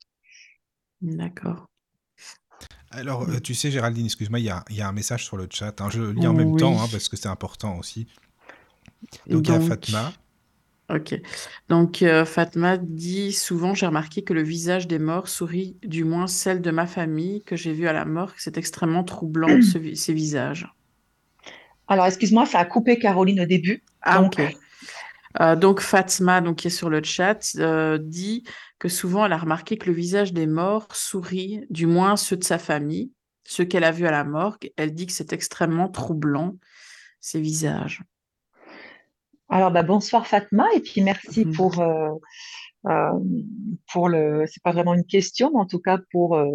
[1.01, 1.68] D'accord.
[2.91, 5.79] Alors, euh, tu sais, Géraldine, excuse-moi, il y a, un message sur le chat.
[5.81, 5.89] Hein.
[5.91, 8.07] je le lis en même temps hein, parce que c'est important aussi.
[9.27, 10.11] Donc, il y a Fatma.
[10.89, 11.21] Ok.
[11.69, 16.25] Donc, euh, Fatma dit souvent, j'ai remarqué que le visage des morts sourit, du moins
[16.25, 18.31] celle de ma famille que j'ai vue à la mort.
[18.37, 20.67] C'est extrêmement troublant, ces visages.
[21.87, 23.83] Alors, excuse-moi, ça a coupé Caroline au début.
[24.01, 24.41] Ah, ok.
[25.39, 27.55] Euh, donc, Fatma, donc, qui est sur le chat,
[27.99, 28.43] dit
[28.79, 32.43] que souvent elle a remarqué que le visage des morts sourit, du moins ceux de
[32.43, 33.11] sa famille,
[33.43, 34.71] ceux qu'elle a vus à la morgue.
[34.77, 36.55] Elle dit que c'est extrêmement troublant,
[37.19, 38.01] ces visages.
[39.49, 41.53] Alors, bah, bonsoir Fatma, et puis merci mhm.
[41.53, 42.11] pour, euh,
[42.85, 43.19] euh,
[43.91, 44.45] pour le.
[44.47, 46.47] C'est pas vraiment une question, mais en tout cas pour euh,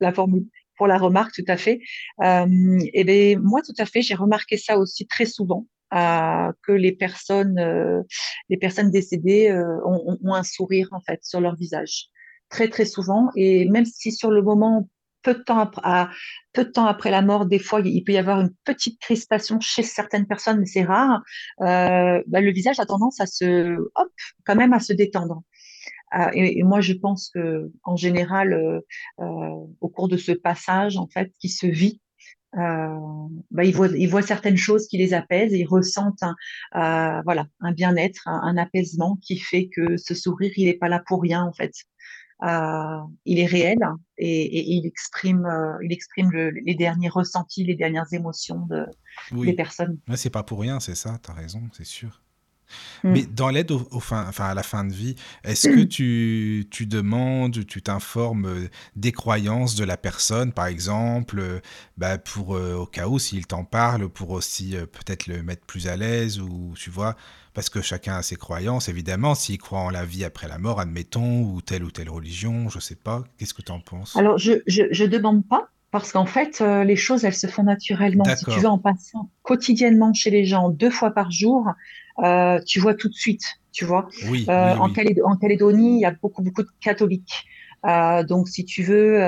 [0.00, 1.80] la formule, pour la remarque, tout à fait.
[2.22, 7.58] et bien, moi, tout à fait, j'ai remarqué ça aussi très souvent que les personnes,
[7.58, 8.02] euh,
[8.48, 12.06] les personnes décédées euh, ont, un sourire en fait sur leur visage
[12.48, 14.88] très très souvent et même si sur le moment
[15.22, 16.06] peu de temps après,
[16.54, 19.60] peu de temps après la mort, des fois, il peut y avoir une petite crispation
[19.60, 21.20] chez certaines personnes, mais c'est rare.
[21.60, 24.08] Euh, bah, le visage a tendance à se, hop,
[24.46, 25.42] quand même à se détendre.
[26.32, 28.80] et, moi, je pense que, en général,
[29.18, 32.00] au cours de ce passage, en fait, qui se vit,
[32.56, 36.34] euh, bah, ils, voient, ils voient certaines choses qui les apaisent, et ils ressentent un,
[36.76, 41.02] euh, voilà, un bien-être, un, apaisement qui fait que ce sourire, il n'est pas là
[41.06, 41.72] pour rien en fait.
[42.42, 43.78] Euh, il est réel
[44.16, 48.86] et, il exprime, euh, il exprime les derniers ressentis, les dernières émotions de,
[49.32, 49.98] des personnes.
[50.14, 52.22] c'est pas pour rien, c'est ça, tu as raison, c'est sûr.
[53.04, 53.12] Mm.
[53.12, 56.86] Mais dans l'aide au, fin, enfin à la fin de vie, est-ce que tu, tu,
[56.86, 61.60] demandes, tu t'informes euh, des croyances de la personne, par exemple, euh,
[61.96, 65.88] bah pour euh, au cas où s'il t'en parle, pour aussi peut-être le mettre plus
[65.88, 67.16] à l'aise ou tu vois,
[67.54, 69.34] parce que chacun a ses croyances, évidemment.
[69.34, 72.78] S'il croit en la vie après la mort, admettons, ou telle ou telle religion, je
[72.78, 73.24] sais pas.
[73.38, 74.16] Qu'est-ce que tu en penses?
[74.16, 75.68] Alors je, je, je demande pas.
[75.92, 78.22] Parce qu'en fait, les choses, elles se font naturellement.
[78.36, 81.66] Si tu veux, en passant quotidiennement chez les gens deux fois par jour,
[82.24, 84.08] euh, tu vois tout de suite, tu vois.
[84.28, 87.44] Oui, euh, en, Calédonie, il y a beaucoup, beaucoup de catholiques.
[87.86, 89.18] Euh, donc, si tu veux,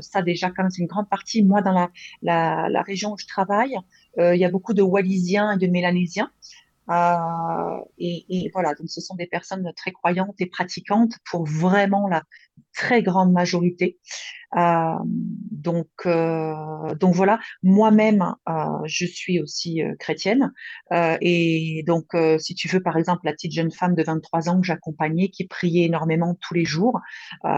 [0.00, 1.42] ça déjà, quand c'est une grande partie.
[1.42, 1.88] Moi, dans
[2.22, 3.76] la, la, région où je travaille,
[4.18, 6.30] il y a beaucoup de Wallisiens et de Mélanésiens.
[6.90, 12.22] Euh, et, voilà, donc ce sont des personnes très croyantes et pratiquantes pour vraiment la
[12.74, 13.98] très grande majorité.
[14.56, 18.34] Euh, donc, euh, donc voilà, moi-même,
[18.84, 20.52] je suis aussi chrétienne.
[20.92, 22.06] et donc,
[22.38, 25.46] si tu veux, par exemple, la petite jeune femme de 23 ans que j'accompagnais, qui
[25.46, 27.00] priait énormément tous les jours,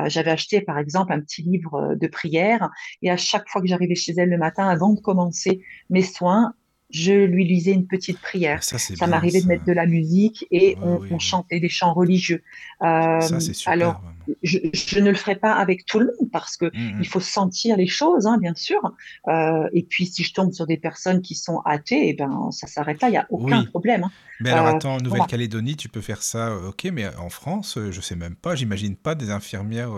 [0.06, 2.70] j'avais acheté, par exemple, un petit livre de prière.
[3.02, 6.54] Et à chaque fois que j'arrivais chez elle le matin, avant de commencer mes soins,
[6.90, 8.62] je lui lisais une petite prière.
[8.62, 12.42] Ça, ça m'arrivait de mettre de la musique et on, chantait des chants religieux.
[12.82, 13.72] Euh, ça, super.
[13.72, 14.02] Alors,
[14.42, 16.98] je, je, ne le ferai pas avec tout le monde parce que mmh, mmh.
[17.00, 18.80] il faut sentir les choses, hein, bien sûr.
[19.28, 22.66] Euh, et puis, si je tombe sur des personnes qui sont athées, eh ben, ça
[22.66, 24.04] s'arrête là, il n'y a aucun problème.
[24.04, 24.10] Hein.
[24.40, 27.78] Mais alors, euh, attends, en Nouvelle-Calédonie, tu peux faire ça, euh, ok, mais en France,
[27.90, 29.90] je sais même pas, j'imagine pas des infirmières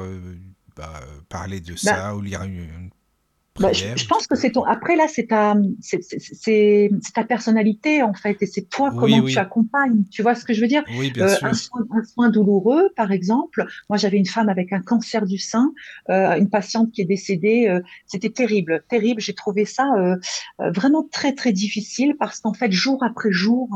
[0.76, 2.90] bah, parler de bah ça ou lire une,
[3.60, 4.64] bah, je, pense que c'est ton.
[4.64, 10.04] Après là, c'est ta, c'est ta personnalité en fait, et c'est toi comment tu accompagnes.
[10.10, 10.82] Tu vois ce que je veux dire?
[10.96, 11.46] Oui, bien euh, sûr.
[11.46, 13.66] Un soin, un, soin, douloureux, par exemple.
[13.90, 15.72] Moi, j'avais une femme avec un cancer du sein,
[16.08, 17.68] euh, une patiente qui est décédée.
[17.68, 19.20] Euh, C'était terrible, terrible.
[19.20, 20.16] J'ai trouvé ça euh,
[20.60, 23.68] euh, vraiment très très difficile parce qu'en fait, jour après jour,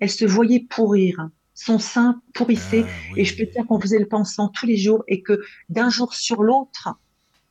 [0.00, 2.84] elle se voyait pourrir son sein pourrissait.
[2.86, 5.90] Ah, et je peux dire qu'on faisait le pansement tous les jours et que d'un
[5.90, 6.88] jour sur l'autre,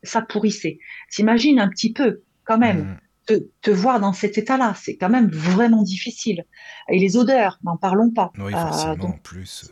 [0.03, 0.79] ça pourrissait.
[1.11, 2.97] T'imagines un petit peu, quand même, mm.
[3.27, 6.45] te, te, voir dans cet état-là, c'est quand même vraiment difficile.
[6.89, 8.31] Et les odeurs, n'en parlons pas.
[8.37, 9.71] Oui, forcément, en plus.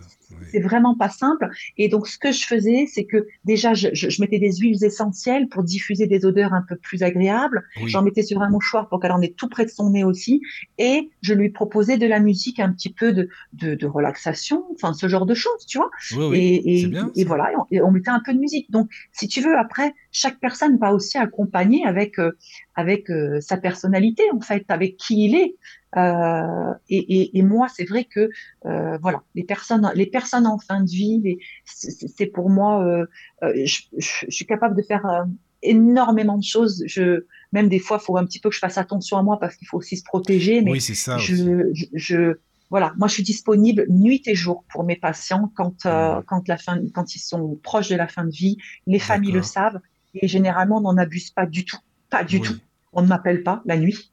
[0.52, 1.50] C'est vraiment pas simple.
[1.78, 5.48] Et donc, ce que je faisais, c'est que déjà, je, je, mettais des huiles essentielles
[5.50, 7.63] pour diffuser des odeurs un peu plus agréables.
[7.86, 10.41] J'en mettais sur un mouchoir pour qu'elle en ait tout près de son nez aussi.
[10.78, 14.93] Et je lui proposais de la musique, un petit peu de, de, de relaxation, enfin,
[14.93, 15.89] ce genre de choses, tu vois.
[16.15, 18.69] Oui, et, et, bien, et voilà, et on, mettait un peu de musique.
[18.71, 22.32] Donc, si tu veux, après, chaque personne va aussi accompagner avec, euh,
[22.76, 25.56] avec euh, sa personnalité, en fait, avec qui il est.
[25.97, 28.29] Euh, et, et, et, moi, c'est vrai que
[28.65, 33.05] euh, voilà, les personnes, les personnes en fin de vie, c'est pour moi, euh,
[33.43, 35.23] euh je, je, suis capable de faire euh,
[35.62, 36.84] énormément de choses.
[36.86, 39.39] Je, même des fois, il faut un petit peu que je fasse attention à moi
[39.39, 40.62] parce qu'il faut aussi se protéger.
[40.62, 41.17] Mais oui, c'est ça.
[41.17, 42.38] Je, je, je,
[42.69, 46.23] voilà, moi, je suis disponible nuit et jour pour mes patients quand, mmh.
[46.27, 48.58] quand la fin, quand ils sont proches de la fin de vie.
[48.86, 49.79] Les familles le savent
[50.13, 51.79] et généralement, on n'en abuse pas du tout,
[52.10, 52.55] pas du tout
[52.95, 54.12] on ne m'appelle pas la nuit.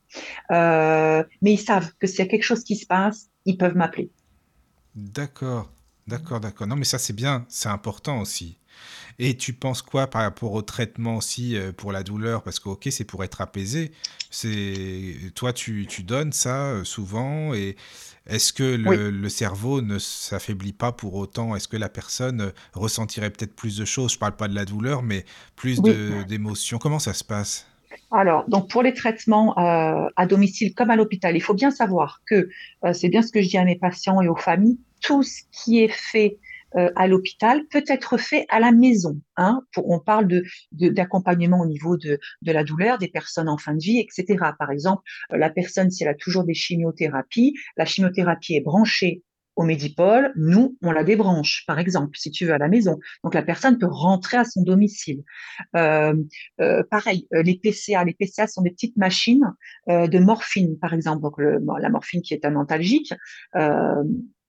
[0.50, 3.76] Euh, mais ils savent que s'il y a quelque chose qui se passe, ils peuvent
[3.76, 4.10] m'appeler.
[4.94, 5.72] D'accord,
[6.06, 6.66] d'accord, d'accord.
[6.66, 8.58] Non, mais ça, c'est bien, c'est important aussi.
[9.18, 12.42] Et tu penses quoi par rapport au traitement aussi euh, pour la douleur?
[12.42, 13.92] Parce que, ok, c'est pour être apaisé.
[14.30, 17.54] C'est Toi, tu, tu donnes ça euh, souvent.
[17.54, 17.76] Et
[18.26, 21.54] est-ce que le, le, cerveau ne s'affaiblit pas pour autant?
[21.54, 24.12] Est-ce que la personne ressentirait peut-être plus de choses?
[24.12, 25.24] Je ne parle pas de la douleur, mais
[25.56, 26.78] plus d'émotions.
[26.78, 27.66] Comment ça se passe?
[28.10, 32.20] Alors, donc pour les traitements euh, à domicile comme à l'hôpital, il faut bien savoir
[32.26, 32.48] que
[32.84, 35.42] euh, c'est bien ce que je dis à mes patients et aux familles, tout ce
[35.50, 36.38] qui est fait
[36.76, 39.20] euh, à l'hôpital peut être fait à la maison.
[39.36, 40.28] Hein, on parle
[40.72, 44.38] d'accompagnement au niveau de, de la douleur des personnes en fin de vie, etc.
[44.58, 49.22] Par exemple, la personne, si elle a toujours des chimiothérapies, la chimiothérapie est branchée
[49.56, 52.98] au Medipol, nous, on la débranche, par exemple, si tu veux, à la maison.
[53.22, 55.22] Donc, la personne peut rentrer à son domicile.
[55.76, 56.14] Euh,
[56.60, 58.04] euh, pareil, euh, les PCA.
[58.04, 59.52] Les PCA sont des petites machines
[59.88, 61.22] de morphine, par exemple.
[61.22, 63.12] Donc, la morphine qui est un antalgique,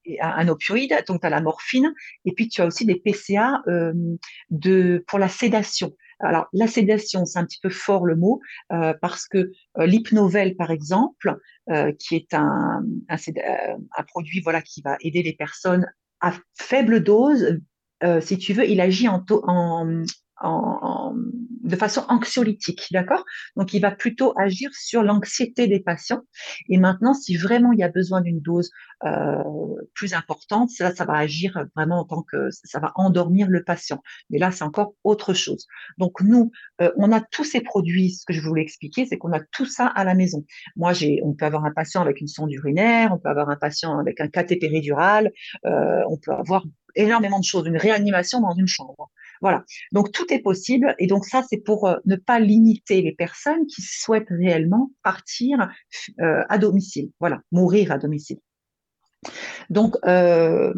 [0.05, 1.93] et un, opioïde, donc tu as la morphine.
[2.25, 3.61] Et puis, tu as aussi des PCA
[4.49, 5.93] de, pour la sédation.
[6.19, 8.39] Alors, la sédation, c'est un petit peu fort le mot,
[8.71, 11.37] euh, parce que euh, par exemple,
[11.69, 13.17] euh, qui est un, un,
[13.97, 15.85] un, produit voilà, qui va aider les personnes
[16.21, 17.59] à faible dose,
[18.19, 20.03] si tu veux, il agit en, en,
[20.43, 23.23] de façon anxiolytique, d'accord?
[23.55, 26.21] Donc, il va plutôt agir sur l'anxiété des patients.
[26.69, 28.69] Et maintenant, si vraiment il y a besoin d'une dose
[29.05, 29.41] euh,
[29.93, 34.01] plus importante, ça, ça va agir vraiment en tant que ça va endormir le patient.
[34.29, 35.67] Mais là, c'est encore autre chose.
[35.97, 36.51] Donc, nous,
[36.81, 38.11] euh, on a tous ces produits.
[38.11, 40.45] Ce que je voulais expliquer, c'est qu'on a tout ça à la maison.
[40.75, 43.55] Moi, j'ai, on peut avoir un patient avec une sonde urinaire, on peut avoir un
[43.55, 45.31] patient avec un cathé péridural,
[45.65, 49.11] euh, on peut avoir énormément de choses, une réanimation dans une chambre.
[49.43, 49.65] Voilà.
[49.91, 50.95] Donc tout est possible.
[50.99, 55.69] Et donc ça, c'est pour euh, ne pas limiter les personnes qui souhaitent réellement partir
[56.21, 57.11] euh, à domicile.
[57.19, 58.37] Voilà, mourir à domicile.
[59.69, 60.73] Donc, euh,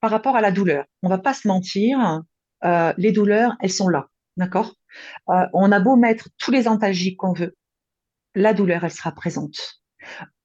[0.00, 2.22] par rapport à la douleur, on va pas se mentir,
[2.96, 4.74] les douleurs, elles sont là, d'accord?
[5.26, 7.56] On a beau mettre tous les antalgiques qu'on veut,
[8.36, 9.82] la douleur, elle sera présente.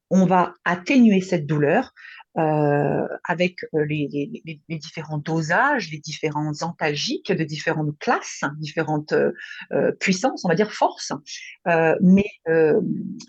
[0.09, 1.93] On va atténuer cette douleur
[2.37, 9.13] euh, avec euh, les, les, les, différents dosages, les différents antalgiques de différentes classes, différentes
[9.13, 11.13] euh, puissances, on va dire forces.
[11.67, 12.29] Euh, mais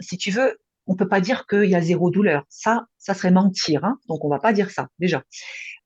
[0.01, 2.45] si tu veux, on peut pas dire qu'il y a zéro douleur.
[2.49, 3.85] Ça, ça serait mentir.
[3.85, 3.99] Hein.
[4.09, 5.23] Donc, on va pas dire ça déjà.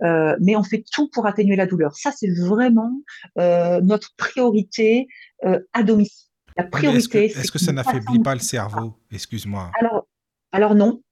[0.03, 1.95] Euh, mais on fait tout pour atténuer la douleur.
[1.97, 2.93] Ça, c'est vraiment
[3.39, 5.09] euh, notre priorité
[5.45, 6.29] euh, à domicile.
[6.57, 7.25] La priorité.
[7.27, 8.95] Est-ce que, ça n'affaiblit pas le cerveau?
[9.11, 9.71] Excuse-moi.
[9.81, 10.07] Alors,
[10.53, 11.03] alors non.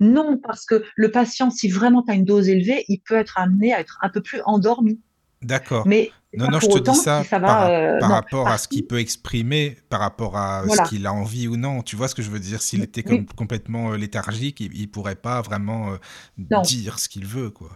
[0.00, 3.38] Non, parce que le patient, si vraiment tu as une dose élevée, il peut être
[3.38, 5.00] amené à être un peu plus endormi.
[5.42, 5.86] D'accord.
[5.86, 10.00] Mais non, non, je te dis ça, par, rapport à ce qu'il peut exprimer, par
[10.00, 11.82] rapport à ce qu'il a envie ou non.
[11.82, 12.62] Tu vois ce que je veux dire?
[12.62, 13.04] S'il était
[13.36, 15.90] complètement léthargique, il, ne pourrait pas vraiment
[16.38, 17.70] dire ce qu'il veut, quoi.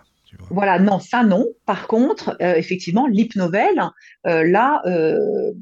[0.50, 1.46] Voilà, non, ça non.
[1.66, 3.82] Par contre, euh, effectivement, l'hypnovelle,
[4.26, 5.52] euh, là, euh,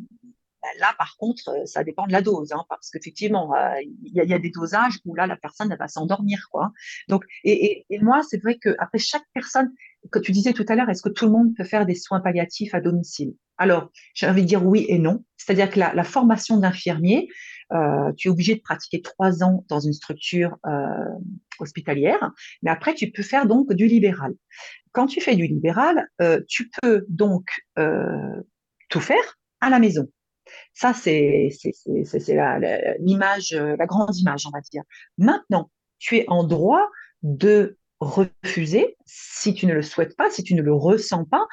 [0.79, 3.55] là, par contre, ça dépend de la dose, hein, parce qu'effectivement,
[4.03, 6.73] il y, a des dosages où là, la personne va s'endormir, quoi.
[7.09, 9.71] Donc, et, moi, c'est vrai que après chaque personne,
[10.13, 12.21] que tu disais tout à l'heure, est-ce que tout le monde peut faire des soins
[12.21, 13.35] palliatifs à domicile?
[13.59, 15.25] Alors, j'ai envie de dire oui et non.
[15.37, 17.29] C'est-à-dire que la, la formation d'infirmier,
[18.17, 20.57] tu es obligé de pratiquer trois ans dans une structure
[21.59, 22.31] hospitalière,
[22.63, 24.35] mais après, tu peux faire donc du libéral.
[24.93, 28.43] Quand tu fais du libéral, euh, tu peux donc euh,
[28.89, 30.09] tout faire à la maison.
[30.73, 31.51] Ça, c'est
[33.01, 34.83] l'image, euh, la grande image, on va dire.
[35.19, 36.89] Maintenant, tu es en droit
[37.23, 41.47] de refuser si tu ne le souhaites pas, si tu ne le ressens pas.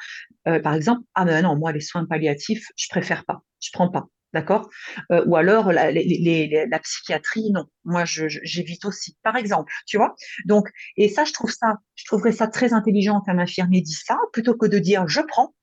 [0.60, 4.06] par exemple, ah ben non, moi les soins palliatifs, je préfère pas, je prends pas.
[4.34, 4.68] D'accord?
[5.12, 7.66] Euh, Ou alors la, la, psychiatrie, non.
[7.84, 10.16] Moi, j'évite aussi, par exemple, tu vois?
[10.44, 14.18] Donc, et ça, je trouve ça, je trouverais ça très intelligent qu'un infirmier dise ça,
[14.32, 15.54] plutôt que de dire je prends.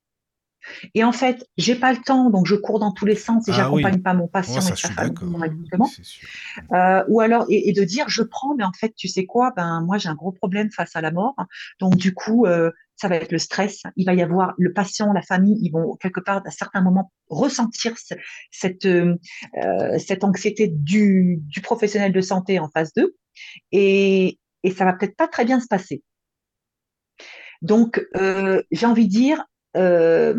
[0.93, 3.52] Et en fait, j'ai pas le temps, donc je cours dans tous les sens et
[3.52, 5.13] ah j'accompagne pas mon patient et sa famille
[6.74, 9.54] Euh, ou alors, et, et, de dire je prends, mais en fait, tu sais quoi
[9.56, 11.36] Ben moi, j'ai un gros problème face à la mort,
[11.80, 12.71] donc du coup, euh,
[13.02, 13.82] ça va être le stress.
[13.95, 17.12] Il va y avoir le patient, la famille, ils vont quelque part à certains moments
[17.30, 17.95] ressentir
[18.52, 19.17] cette, euh,
[19.97, 23.15] cette anxiété du, du, professionnel de santé en face d'eux.
[23.71, 26.04] Et, et ça va peut-être pas très bien se passer.
[27.63, 29.43] Donc, euh, j'ai envie de dire,
[29.77, 30.36] euh,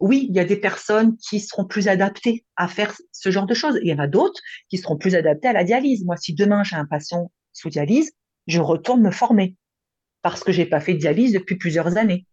[0.00, 3.54] oui, il y a des personnes qui seront plus adaptées à faire ce genre de
[3.54, 3.78] choses.
[3.82, 6.04] Il y en a d'autres qui seront plus adaptées à la dialyse.
[6.04, 8.12] Moi, si demain j'ai un patient sous dialyse,
[8.46, 9.56] je retourne me former
[10.22, 12.26] parce que j'ai pas fait de dialyse depuis plusieurs années.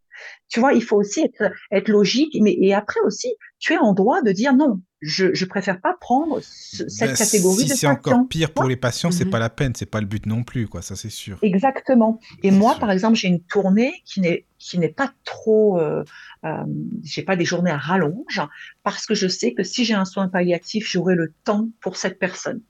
[0.50, 3.94] Tu vois, il faut aussi être, être logique, mais et après aussi, tu es en
[3.94, 4.82] droit de dire non.
[5.00, 9.12] Je, je préfère pas prendre cette ben, catégorie si c'est encore pire pour les patients,
[9.12, 9.32] c'est mhm.
[9.32, 10.82] pas la peine, c'est pas le but non plus, quoi.
[10.82, 11.38] Ça c'est sûr.
[11.44, 12.20] Exactement.
[12.42, 16.04] Et moi, par exemple, j'ai une tournée qui n'est qui n'est pas trop, euh,
[16.46, 16.64] euh,
[17.04, 18.42] j'ai pas des journées à rallonge,
[18.84, 22.18] parce que je sais que si j'ai un soin palliatif, j'aurai le temps pour cette
[22.18, 22.62] personne.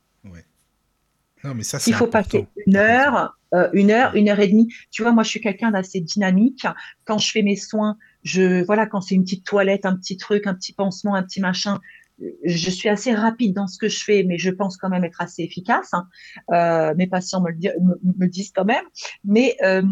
[1.43, 4.67] Non, mais ça, Il faut passer une heure, euh, une heure, une heure et demie.
[4.91, 6.65] Tu vois, moi, je suis quelqu'un d'assez dynamique.
[7.05, 10.47] Quand je fais mes soins, je, voilà, quand c'est une petite toilette, un petit truc,
[10.47, 11.79] un petit pansement, un petit machin,
[12.43, 15.21] je suis assez rapide dans ce que je fais, mais je pense quand même être
[15.21, 15.93] assez efficace.
[15.93, 16.07] Hein.
[16.51, 18.85] Euh, mes patients me le, disent quand même.
[19.23, 19.83] Mais euh,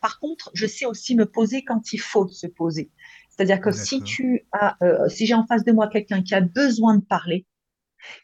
[0.00, 2.90] par contre, je sais aussi me poser quand il faut se poser.
[3.28, 4.76] C'est-à-dire que si tu as,
[5.08, 7.46] si j'ai en face de moi quelqu'un qui a besoin de parler,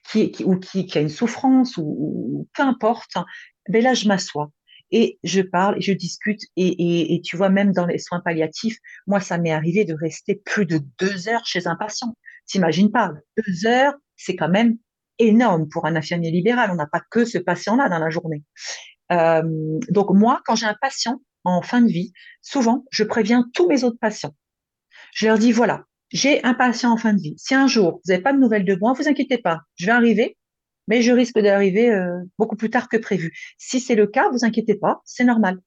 [0.09, 3.17] qui, ou qui, a une souffrance ou, ou peu importe,
[3.69, 4.51] ben là, je m'assois
[4.91, 6.41] et je parle et je discute.
[6.57, 9.95] Et, et, et, tu vois, même dans les soins palliatifs, moi, ça m'est arrivé de
[9.95, 12.17] rester plus de deux heures chez un patient.
[12.47, 14.79] T'imagines pas, deux heures, c'est quand même
[15.19, 16.71] énorme pour un infirmier libéral.
[16.71, 18.45] On n'a pas que ce patient-là dans la journée.
[19.13, 19.43] Euh,
[19.89, 22.13] donc moi, quand j'ai un patient en fin de vie,
[22.43, 24.35] souvent, je préviens tous mes autres patients.
[25.15, 27.35] Je leur dis, voilà, j'ai un patient en fin de vie.
[27.37, 29.93] Si un jour, vous n'avez pas de nouvelles de moi, vous inquiétez pas, je vais
[29.93, 30.37] arriver,
[30.89, 33.37] mais je risque d'arriver euh, beaucoup plus tard que prévu.
[33.59, 35.59] Si c'est le cas, vous inquiétez pas, c'est normal.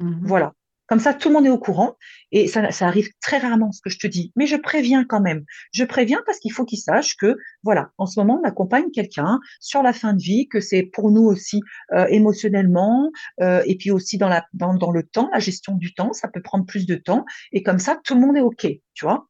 [0.00, 0.52] Mmh voilà.
[0.86, 1.96] Comme ça, tout le monde est au courant
[2.30, 4.32] et ça, arrive très rarement ce que je te dis.
[4.36, 5.44] Mais je préviens quand même.
[5.72, 9.40] Je préviens parce qu'il faut qu'ils sachent que, voilà, en ce moment, on accompagne quelqu'un
[9.60, 13.90] sur la fin de vie, que c'est pour nous aussi euh, émotionnellement euh, et puis
[13.90, 17.24] aussi dans, dans le temps, la gestion du temps, ça peut prendre plus de temps.
[17.52, 19.26] Et comme ça, tout le monde est OK, tu vois?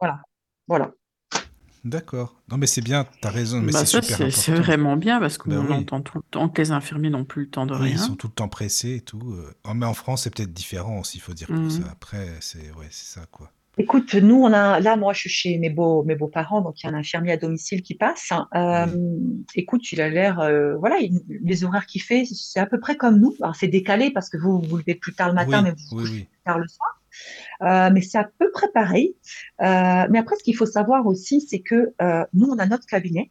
[0.00, 0.20] Voilà.
[0.68, 0.92] Voilà.
[1.86, 2.34] D'accord.
[2.50, 5.38] Non, mais c'est bien, tu as raison, mais bah, c'est super C'est vraiment bien parce
[5.38, 7.92] qu'on bah entend tout le temps que les infirmiers n'ont plus le temps de rien.
[7.92, 9.22] Ils sont tout le temps pressés et tout.
[9.38, 9.54] Euh.
[9.64, 11.70] Oh, mais en France, c'est peut-être différent aussi, il faut dire mmh.
[11.70, 11.82] ça.
[11.92, 13.52] Après, c'est ouais, ça, quoi.
[13.78, 16.86] Écoute, nous, on a, là, moi, je suis chez mes beaux, mes beaux-parents, donc il
[16.86, 18.32] y a un infirmier à domicile qui passe.
[18.54, 18.86] Euh,
[19.54, 20.96] écoute, il a l'air, euh, voilà,
[21.28, 23.36] les horaires qu'il fait, c'est à peu près comme nous.
[23.42, 26.04] Alors, c'est décalé parce que vous, vous levez plus tard le matin, mais vous vous
[26.04, 26.95] plus tard le soir.
[27.62, 29.14] Euh, mais c'est à peu près pareil.
[29.62, 32.86] Euh, mais après, ce qu'il faut savoir aussi, c'est que euh, nous, on a notre
[32.86, 33.30] cabinet.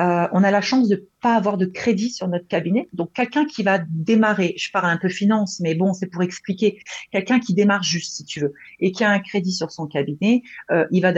[0.00, 2.88] euh, on a la chance de pas avoir de crédit sur notre cabinet.
[2.92, 6.78] Donc quelqu'un qui va démarrer, je parle un peu finance, mais bon, c'est pour expliquer,
[7.12, 10.42] quelqu'un qui démarre juste, si tu veux, et qui a un crédit sur son cabinet,
[10.70, 11.12] euh, il va,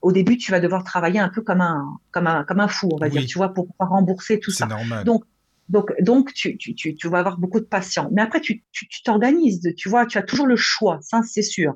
[0.00, 2.88] au début, tu vas devoir travailler un peu comme un, comme un, comme un fou,
[2.92, 4.66] on va dire, tu vois, pour pouvoir rembourser tout ça.
[4.66, 5.04] Normal.
[5.04, 5.24] Donc
[5.70, 8.08] donc, donc tu, tu, tu, tu, vas avoir beaucoup de patients.
[8.12, 8.64] Mais après, tu
[9.04, 11.74] t'organises, tu, vois, tu as toujours le choix, ça c'est sûr.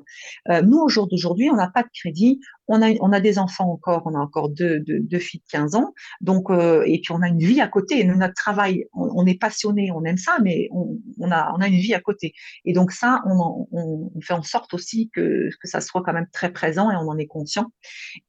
[0.49, 3.39] Euh, nous, au jour d'aujourd'hui, on n'a pas de crédit, on a, on a des
[3.39, 6.99] enfants encore, on a encore deux, deux, deux filles de 15 ans, donc, euh, et
[6.99, 8.03] puis on a une vie à côté.
[8.03, 11.79] Notre travail, on, est passionné, on aime ça, mais on, on, a, on a une
[11.79, 12.33] vie à côté.
[12.65, 16.27] Et donc ça, on, on, fait en sorte aussi que, que ça soit quand même
[16.33, 17.71] très présent et on en est conscient.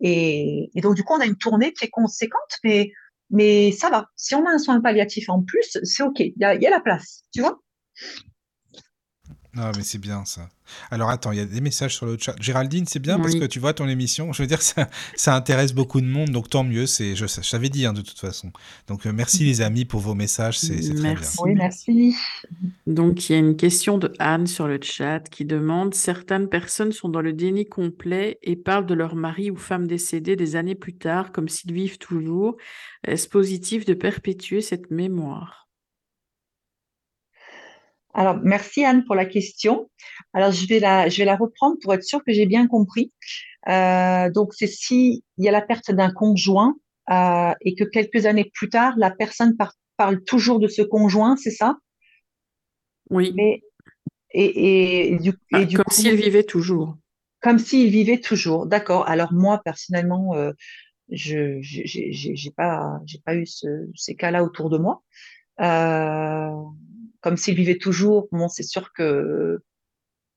[0.00, 2.92] Et, et donc, du coup, on a une tournée qui est conséquente, mais
[3.30, 4.06] mais ça va.
[4.16, 6.20] Si on a un soin palliatif en plus, c'est OK.
[6.20, 7.60] Il y a, la place, tu vois?
[9.58, 10.48] Ah, mais c'est bien ça.
[10.90, 12.34] Alors attends, il y a des messages sur le chat.
[12.40, 14.32] Géraldine, c'est bien parce que tu vois ton émission.
[14.32, 16.86] Je veux dire, ça, ça intéresse beaucoup de monde, donc tant mieux.
[16.86, 18.52] C'est, je, je t'avais dit hein, de toute façon.
[18.88, 21.28] Donc euh, merci les amis pour vos messages, c'est, très bien.
[21.40, 22.14] Oui, merci.
[22.86, 26.92] Donc il y a une question de Anne sur le chat qui demande certaines personnes
[26.92, 30.74] sont dans le déni complet et parlent de leur mari ou femme décédée des années
[30.74, 32.56] plus tard comme s'ils vivent toujours.
[33.04, 35.65] Est-ce positif de perpétuer cette mémoire?
[38.16, 39.90] Alors, merci Anne pour la question.
[40.32, 43.12] Alors, je vais la, je vais la reprendre pour être sûre que j'ai bien compris.
[43.68, 46.76] Euh, donc, c'est si il y a la perte d'un conjoint
[47.10, 49.54] euh, et que quelques années plus tard, la personne
[49.98, 51.76] parle toujours de ce conjoint, c'est ça?
[53.10, 53.34] Oui.
[53.36, 53.60] Mais,
[54.30, 56.96] et, et, du, ah, comme s'il vivait toujours.
[57.42, 58.66] Comme s'il vivait toujours.
[58.66, 59.06] D'accord.
[59.06, 60.52] Alors moi, personnellement, euh,
[61.10, 65.02] je j'ai pas pas eu ce, ces cas-là autour de moi.
[65.60, 66.50] Euh,
[67.20, 69.60] comme s'il vivait toujours, bon, c'est sûr que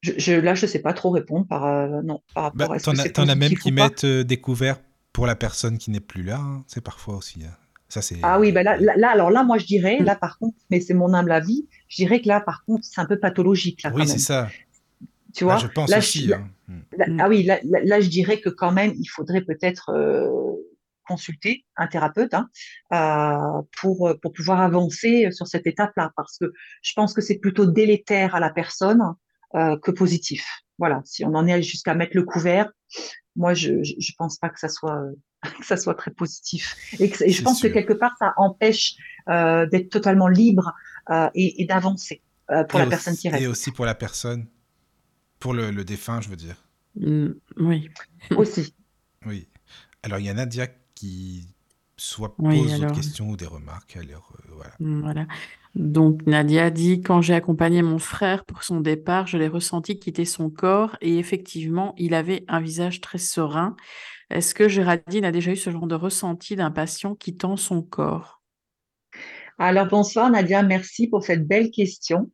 [0.01, 2.80] je, je, là, je sais pas trop répondre par, euh, non, par rapport bah, à
[2.80, 4.80] ce T'en as, même qui mettent euh, découvert
[5.11, 6.63] pour la personne qui n'est plus là, hein.
[6.67, 7.43] c'est parfois aussi.
[7.43, 7.55] Hein.
[7.89, 8.17] Ça, c'est...
[8.21, 10.93] Ah oui, bah là, là, alors là, moi, je dirais, là, par contre, mais c'est
[10.93, 13.82] mon humble avis, je dirais que là, par contre, c'est un peu pathologique.
[13.84, 14.47] Là, oui, c'est ça.
[15.34, 16.32] Tu vois bah, Je pense aussi.
[16.32, 16.47] Hein.
[17.19, 20.30] ah oui, là, là, je dirais que quand même, il faudrait peut-être euh,
[21.10, 22.49] consulter un thérapeute hein,
[22.93, 26.45] euh, pour, pour pouvoir avancer sur cette étape-là, parce que
[26.84, 29.01] je pense que c'est plutôt délétère à la personne
[29.55, 30.45] euh, que positif.
[30.78, 32.72] Voilà, si on en est jusqu'à mettre le couvert,
[33.36, 35.01] moi je je pense pas que ça soit
[35.60, 36.76] que ça soit très positif.
[36.99, 38.93] Et, je pense que quelque part ça empêche
[39.30, 40.74] euh, d'être totalement libre
[41.34, 42.22] et, d'avancer
[42.70, 43.43] pour la personne qui reste.
[43.43, 44.45] Et aussi pour la personne,
[45.39, 46.55] pour le, le défunt, je veux dire.
[46.95, 47.89] Mmh, oui.
[48.38, 48.76] Aussi.
[49.26, 49.47] Oui.
[50.03, 50.68] Alors il y a Nadia
[51.00, 51.47] qui
[51.95, 53.95] soit pose des questions ou des remarques.
[53.95, 54.72] Alors, euh, voilà.
[54.80, 55.28] Mmh, voilà.
[55.76, 60.26] Donc Nadia dit, quand j'ai accompagné mon frère pour son départ, je l'ai ressenti quitter
[60.26, 63.76] son corps et effectivement, il avait un visage très serein.
[64.30, 68.41] Est-ce que Géraldine a déjà eu ce genre de ressenti d'un patient quittant son corps?
[69.58, 72.30] Alors bonsoir Nadia, merci pour cette belle question.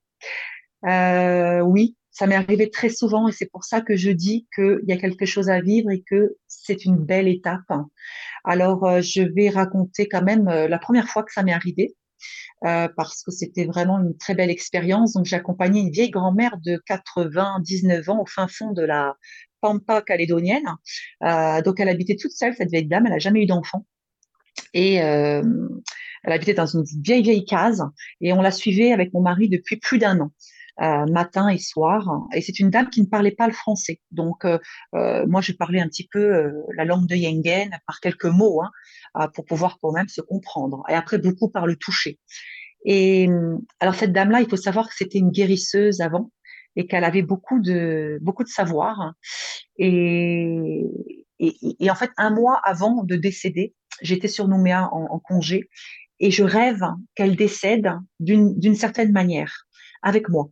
[0.85, 4.79] Euh, oui, ça m'est arrivé très souvent et c'est pour ça que je dis qu'il
[4.87, 7.69] y a quelque chose à vivre et que c'est une belle étape.
[8.45, 11.93] Alors, euh, je vais raconter quand même euh, la première fois que ça m'est arrivé.
[12.63, 15.11] Euh, parce que c'était vraiment une très belle expérience.
[15.11, 19.15] Donc, j'ai accompagné une vieille grand-mère de 99 ans au fin fond de la
[19.59, 20.65] pampa calédonienne.
[21.21, 23.05] Donc, elle habitait toute seule, cette vieille dame.
[23.07, 23.85] Elle n'a jamais eu d'enfant.
[24.73, 25.43] Et elle
[26.23, 27.83] habitait dans une vieille, vieille case.
[28.21, 30.31] Et on la suivait avec mon mari depuis plus d'un an.
[30.81, 32.27] Euh, matin et soir.
[32.33, 34.01] Et c'est une dame qui ne parlait pas le français.
[34.11, 34.59] Donc, euh,
[34.93, 39.29] euh, moi, je parlais un petit peu la langue de Yengen par quelques mots hein,
[39.33, 40.83] pour pouvoir quand même se comprendre.
[40.89, 42.19] Et après, beaucoup par le toucher.
[42.83, 43.29] Et
[43.79, 46.29] alors, cette dame-là, il faut savoir que c'était une guérisseuse avant
[46.75, 49.13] et qu'elle avait beaucoup de beaucoup de savoir.
[49.77, 50.83] Et,
[51.39, 55.69] et, et, en fait, un mois avant de décéder, j'étais sur Nouméa en, en congé
[56.19, 56.83] et je rêve
[57.15, 59.65] qu'elle décède d'une certaine manière
[60.01, 60.49] avec moi.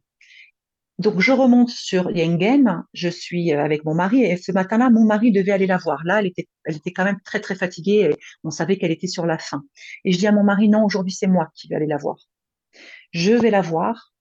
[0.99, 5.05] Donc, je remonte sur Yengen, je suis euh, avec mon mari, et ce matin-là, mon
[5.05, 6.01] mari devait aller la voir.
[6.05, 9.07] Là, elle était, elle était quand même très, très fatiguée, et on savait qu'elle était
[9.07, 9.63] sur la fin.
[10.05, 12.17] Et je dis à mon mari, non, aujourd'hui, c'est moi qui vais aller la voir.
[13.11, 14.13] Je vais la voir,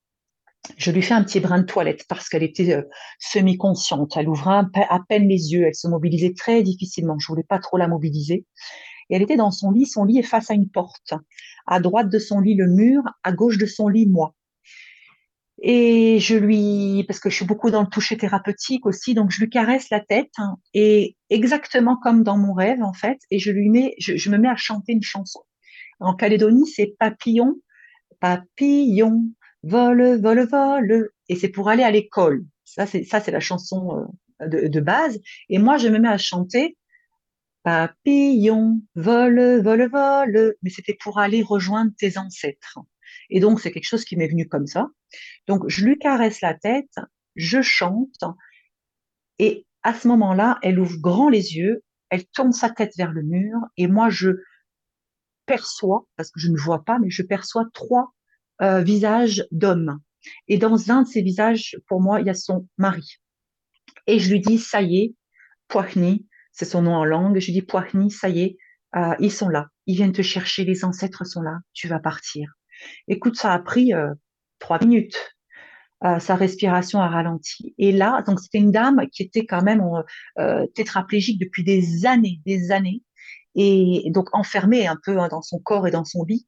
[0.77, 2.83] je lui fais un petit brin de toilette parce qu'elle était euh,
[3.19, 4.17] semi-consciente.
[4.17, 7.19] Elle ouvrait à peine les yeux, elle se mobilisait très difficilement.
[7.19, 8.47] Je voulais pas trop la mobiliser.
[9.11, 11.15] Et elle était dans son lit, son lit est face à une porte.
[11.67, 14.35] À droite de son lit, le mur, à gauche de son lit, moi.
[15.65, 19.41] Et je lui, parce que je suis beaucoup dans le toucher thérapeutique aussi, donc je
[19.41, 23.53] lui caresse la tête hein, et exactement comme dans mon rêve en fait, et je
[23.53, 25.41] lui mets, je, me mets à chanter une chanson.
[26.01, 27.55] En Calédonie, c'est papillon,
[28.19, 29.23] papillon,
[29.63, 32.45] vole, vole, vole, et c'est pour aller à l'école.
[32.65, 34.09] Ça, c'est ça, c'est la chanson
[34.41, 35.21] euh, de, de, base.
[35.49, 36.77] Et moi, je me mets à chanter
[37.63, 40.55] Papillon, vole, vole, vole.
[40.63, 42.81] Mais c'était pour aller rejoindre tes ancêtres.
[43.31, 44.89] Et donc, c'est quelque chose qui m'est venu comme ça.
[45.47, 46.95] Donc, je lui caresse la tête,
[47.37, 48.25] je chante,
[49.39, 53.23] et à ce moment-là, elle ouvre grand les yeux, elle tourne sa tête vers le
[53.23, 54.31] mur, et moi, je
[55.47, 58.15] perçois, parce que je ne vois pas, mais je perçois trois
[58.61, 59.99] euh, visages d'hommes.
[60.47, 63.19] Et dans un de ces visages, pour moi, il y a son mari.
[64.07, 65.15] Et je lui dis, ça y est,
[65.69, 68.57] Poachni, c'est son nom en langue, je lui dis, Poachni, ça y est,
[68.95, 72.53] euh, ils sont là, ils viennent te chercher, les ancêtres sont là, tu vas partir.
[73.09, 74.13] Écoute, ça a pris euh,
[74.59, 75.35] trois minutes.
[76.05, 77.75] Euh, sa respiration a ralenti.
[77.79, 79.83] Et là, donc c'était une dame qui était quand même
[80.39, 83.03] euh, tétraplégique depuis des années, des années,
[83.55, 86.47] et donc enfermée un peu hein, dans son corps et dans son lit.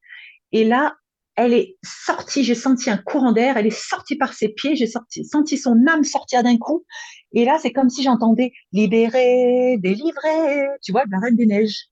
[0.51, 0.97] Et là,
[1.37, 4.87] elle est sortie, j'ai senti un courant d'air, elle est sortie par ses pieds, j'ai
[4.87, 6.85] senti son âme sortir d'un coup.
[7.33, 11.89] Et là, c'est comme si j'entendais libérer, délivrer, tu vois, la Reine des Neiges.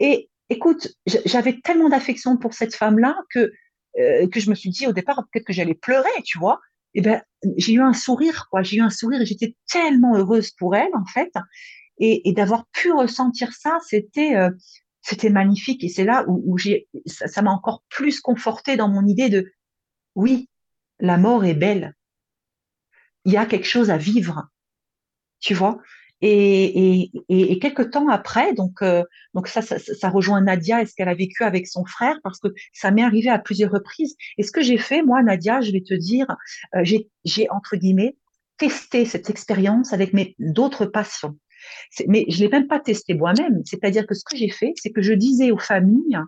[0.00, 3.52] Et écoute, j'avais tellement d'affection pour cette femme-là que
[3.98, 6.60] euh, que je me suis dit au départ peut-être que j'allais pleurer, tu vois.
[6.94, 7.22] Et ben
[7.56, 8.62] j'ai eu un sourire, quoi.
[8.62, 11.32] J'ai eu un sourire et j'étais tellement heureuse pour elle en fait.
[11.98, 14.50] Et, et d'avoir pu ressentir ça, c'était euh,
[15.02, 15.84] c'était magnifique.
[15.84, 19.52] Et c'est là où, où j'ai ça m'a encore plus conforté dans mon idée de
[20.14, 20.48] oui,
[20.98, 21.94] la mort est belle.
[23.24, 24.48] Il y a quelque chose à vivre,
[25.40, 25.78] tu vois.
[26.22, 29.02] Et, et, et, quelques temps après, donc, euh,
[29.32, 32.38] donc ça, ça, ça, rejoint Nadia et ce qu'elle a vécu avec son frère, parce
[32.38, 34.16] que ça m'est arrivé à plusieurs reprises.
[34.36, 36.26] Et ce que j'ai fait, moi, Nadia, je vais te dire,
[36.76, 36.84] euh,
[37.24, 38.16] j'ai, entre guillemets,
[38.58, 41.36] testé cette expérience avec mes d'autres patients.
[42.06, 43.62] Mais je l'ai même pas testé moi-même.
[43.64, 46.18] C'est-à-dire que ce que j'ai fait, c'est que je disais aux familles,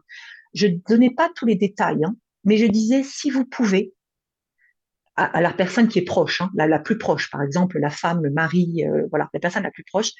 [0.55, 3.93] je donnais pas tous les détails, hein, mais je disais, si vous pouvez,
[5.17, 8.31] à, la personne qui est proche, hein, la, plus proche, par exemple la femme, le
[8.31, 10.11] mari, euh, voilà, la personne la plus proche.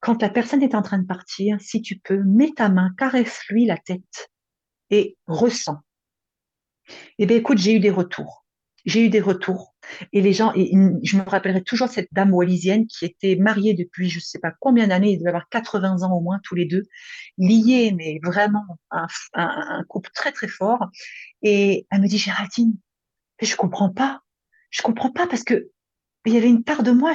[0.00, 3.66] Quand la personne est en train de partir, si tu peux, mets ta main, caresse-lui
[3.66, 4.30] la tête
[4.90, 5.78] et ressens.
[7.18, 8.44] Eh bien, écoute, j'ai eu des retours.
[8.84, 9.76] J'ai eu des retours.
[10.12, 14.16] Et les gens, je me rappellerai toujours cette dame wallisienne qui était mariée depuis je
[14.16, 16.82] ne sais pas combien d'années, ils devaient avoir 80 ans au moins tous les deux,
[17.38, 20.88] liés, mais vraiment un, un couple très très fort.
[21.42, 22.76] Et elle me dit, Géraldine,
[23.46, 24.20] je comprends pas.
[24.70, 25.70] Je comprends pas parce que
[26.24, 27.12] il y avait une part de moi,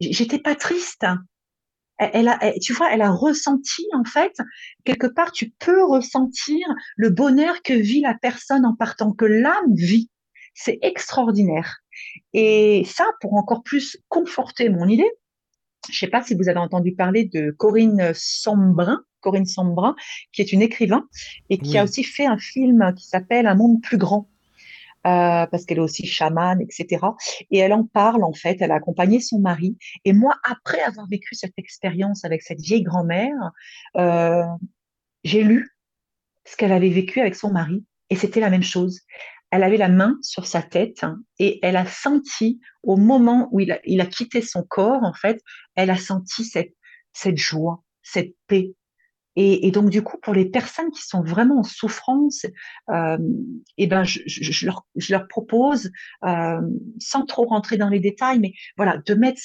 [0.00, 1.06] j'étais pas triste.
[1.96, 4.36] Elle, a, tu vois, elle a ressenti en fait
[4.84, 5.32] quelque part.
[5.32, 6.66] Tu peux ressentir
[6.96, 10.10] le bonheur que vit la personne en partant, que l'âme vit.
[10.54, 11.78] C'est extraordinaire.
[12.32, 15.10] Et ça, pour encore plus conforter mon idée,
[15.90, 19.94] je sais pas si vous avez entendu parler de Corinne Sombrin, Corinne Sombrin,
[20.32, 21.06] qui est une écrivain
[21.48, 24.28] et qui a aussi fait un film qui s'appelle Un monde plus grand.
[25.06, 27.06] Euh, parce qu'elle est aussi chamane, etc.
[27.50, 29.78] Et elle en parle, en fait, elle a accompagné son mari.
[30.04, 33.34] Et moi, après avoir vécu cette expérience avec cette vieille grand-mère,
[33.96, 34.44] euh,
[35.24, 35.70] j'ai lu
[36.44, 37.82] ce qu'elle avait vécu avec son mari.
[38.10, 39.00] Et c'était la même chose.
[39.50, 43.60] Elle avait la main sur sa tête hein, et elle a senti, au moment où
[43.60, 45.40] il a, quitté son corps, en fait,
[45.76, 48.74] elle a senti cette joie, cette paix,
[49.36, 52.44] et, donc, du coup, pour les personnes qui sont vraiment en souffrance,
[52.90, 53.18] euh,
[53.78, 55.90] eh ben, je, je, leur, je, leur, propose,
[56.24, 56.60] euh,
[56.98, 59.40] sans trop rentrer dans les détails, mais voilà, de mettre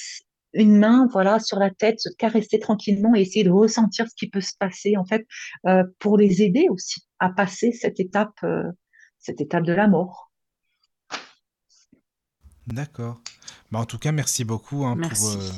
[0.54, 4.28] une main voilà sur la tête, se caresser tranquillement et essayer de ressentir ce qui
[4.28, 5.26] peut se passer en fait
[5.66, 8.64] euh, pour les aider aussi à passer cette étape, euh,
[9.18, 10.32] cette étape de la mort.
[12.66, 13.20] D'accord.
[13.70, 15.50] Bah, en tout cas, merci beaucoup hein, pour euh,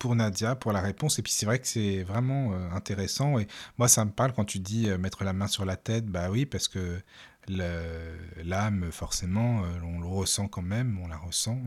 [0.00, 1.20] pour Nadia pour la réponse.
[1.20, 3.38] Et puis c'est vrai que c'est vraiment euh, intéressant.
[3.38, 3.46] Et
[3.78, 6.06] moi, ça me parle quand tu dis euh, mettre la main sur la tête.
[6.06, 7.00] Bah oui, parce que
[7.46, 11.58] l'âme, forcément, euh, on le ressent quand même, on la ressent.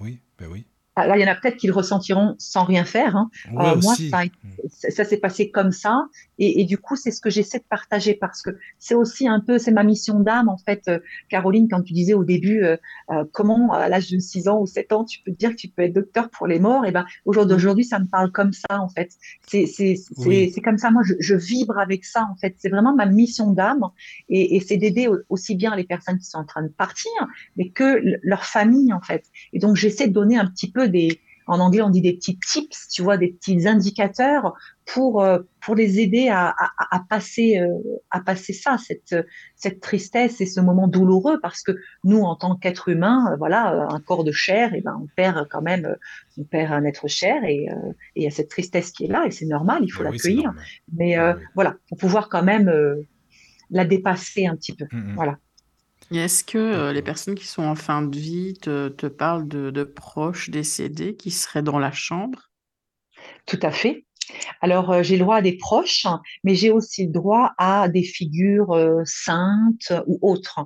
[0.00, 0.66] oui, bah oui.
[0.98, 3.14] Ah, il y en a peut-être qui le ressentiront sans rien faire.
[3.14, 3.30] Hein.
[3.52, 3.94] Euh, moi,
[4.68, 6.06] ça, s'est passé comme ça.
[6.38, 9.58] Et, du coup, c'est ce que j'essaie de partager parce que c'est aussi un peu,
[9.58, 10.88] c'est ma mission d'âme, en fait.
[10.88, 12.76] Euh, Caroline, quand tu disais au début, euh,
[13.32, 15.68] comment, à l'âge de 6 ans ou 7 ans, tu peux te dire que tu
[15.68, 16.84] peux être docteur pour les morts.
[16.84, 19.12] Et ben, aujourd'hui, ça me parle comme ça, en fait.
[19.46, 20.90] C'est c'est comme ça.
[20.90, 22.56] Moi, je, vibre avec ça, en fait.
[22.58, 23.84] C'est vraiment ma mission d'âme.
[24.28, 27.12] Et, et c'est d'aider aussi bien les personnes qui sont en train de partir,
[27.56, 29.24] mais que leur famille, en fait.
[29.52, 32.38] Et donc, j'essaie de donner un petit peu des, en anglais on dit des petits
[32.38, 37.58] tips, tu vois, des petits indicateurs pour euh, pour les aider à, à, à passer
[37.58, 37.78] euh,
[38.10, 39.16] à passer ça, cette
[39.56, 41.72] cette tristesse et ce moment douloureux, parce que
[42.04, 45.48] nous en tant qu'être humain, euh, voilà, un corps de chair, et ben on perd
[45.48, 45.96] quand même,
[46.36, 47.66] on perd un être cher et
[48.14, 50.52] il y a cette tristesse qui est là et c'est normal, il faut l'accueillir,
[50.92, 52.72] mais bah voilà, pour pouvoir quand même
[53.70, 55.14] la dépasser un petit peu, mm, mm.
[55.14, 55.38] voilà.
[56.10, 60.48] Est-ce que euh, les personnes qui sont en fin de vie te, parlent de, proches
[60.48, 62.50] décédés qui seraient dans la chambre?
[63.46, 64.06] Tout à fait.
[64.60, 66.06] Alors, euh, j'ai le droit à des proches,
[66.44, 70.60] mais j'ai aussi le droit à des figures euh, saintes ou autres.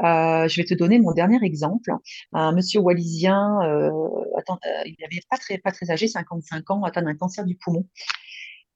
[0.00, 1.90] Je vais te donner mon dernier exemple.
[2.32, 7.44] Un monsieur wallisien, il avait pas très, pas très âgé, 55 ans, atteint d'un cancer
[7.44, 7.86] du poumon.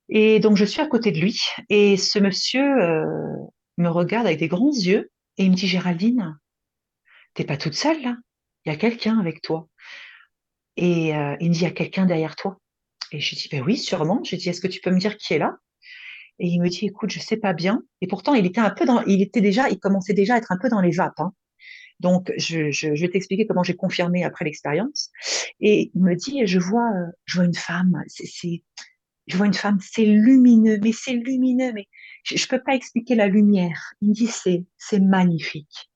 [0.09, 2.63] Et donc, je suis à côté de lui, et ce monsieur
[3.79, 6.39] me regarde avec des grands yeux, et il me dit, Géraldine,
[7.35, 8.17] t'es pas toute seule là,
[8.65, 9.69] il y a quelqu'un avec toi.
[10.77, 12.59] Et il me dit, il y a quelqu'un derrière toi.
[13.13, 14.21] Et je dis, ben oui, sûrement.
[14.25, 15.57] J'ai dit, est-ce que tu peux me dire qui est là?
[16.39, 17.83] Et il me dit, écoute, je sais pas bien.
[18.01, 20.53] Et pourtant, il était un peu dans, il était déjà, il commençait déjà à être
[20.53, 21.19] un peu dans les vapes.
[21.19, 21.33] Hein.
[22.01, 25.11] Donc, je, je, je, vais t'expliquer comment j'ai confirmé après l'expérience.
[25.61, 28.03] Et il me dit, je vois, euh, je vois une femme.
[28.07, 28.63] C'est,
[29.27, 31.87] je vois une femme, c'est lumineux, mais c'est lumineux, mais
[32.23, 33.95] je, je peux pas expliquer la lumière.
[34.01, 35.91] Il me dit, c'est, c'est magnifique.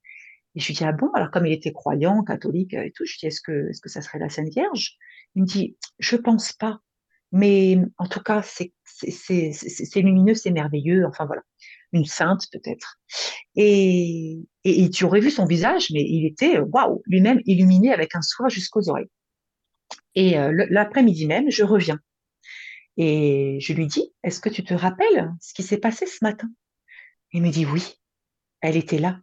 [0.55, 3.12] Et je lui dis, ah bon, alors comme il était croyant, catholique et tout, je
[3.12, 4.97] lui dis, est-ce que, est-ce que ça serait la Sainte Vierge?
[5.37, 6.81] Il me dit, je pense pas.
[7.33, 8.72] Mais en tout cas, c'est
[10.01, 11.07] lumineux, c'est merveilleux.
[11.07, 11.43] Enfin voilà,
[11.93, 12.99] une sainte peut-être.
[13.55, 18.22] Et, et, tu aurais vu son visage, mais il était waouh, lui-même illuminé avec un
[18.22, 19.11] soin jusqu'aux oreilles.
[20.16, 22.01] Et euh, l'après-midi même, je reviens.
[22.97, 26.49] Et je lui dis, est-ce que tu te rappelles ce qui s'est passé ce matin?
[27.32, 27.95] Il me dit oui,
[28.61, 29.20] elle était là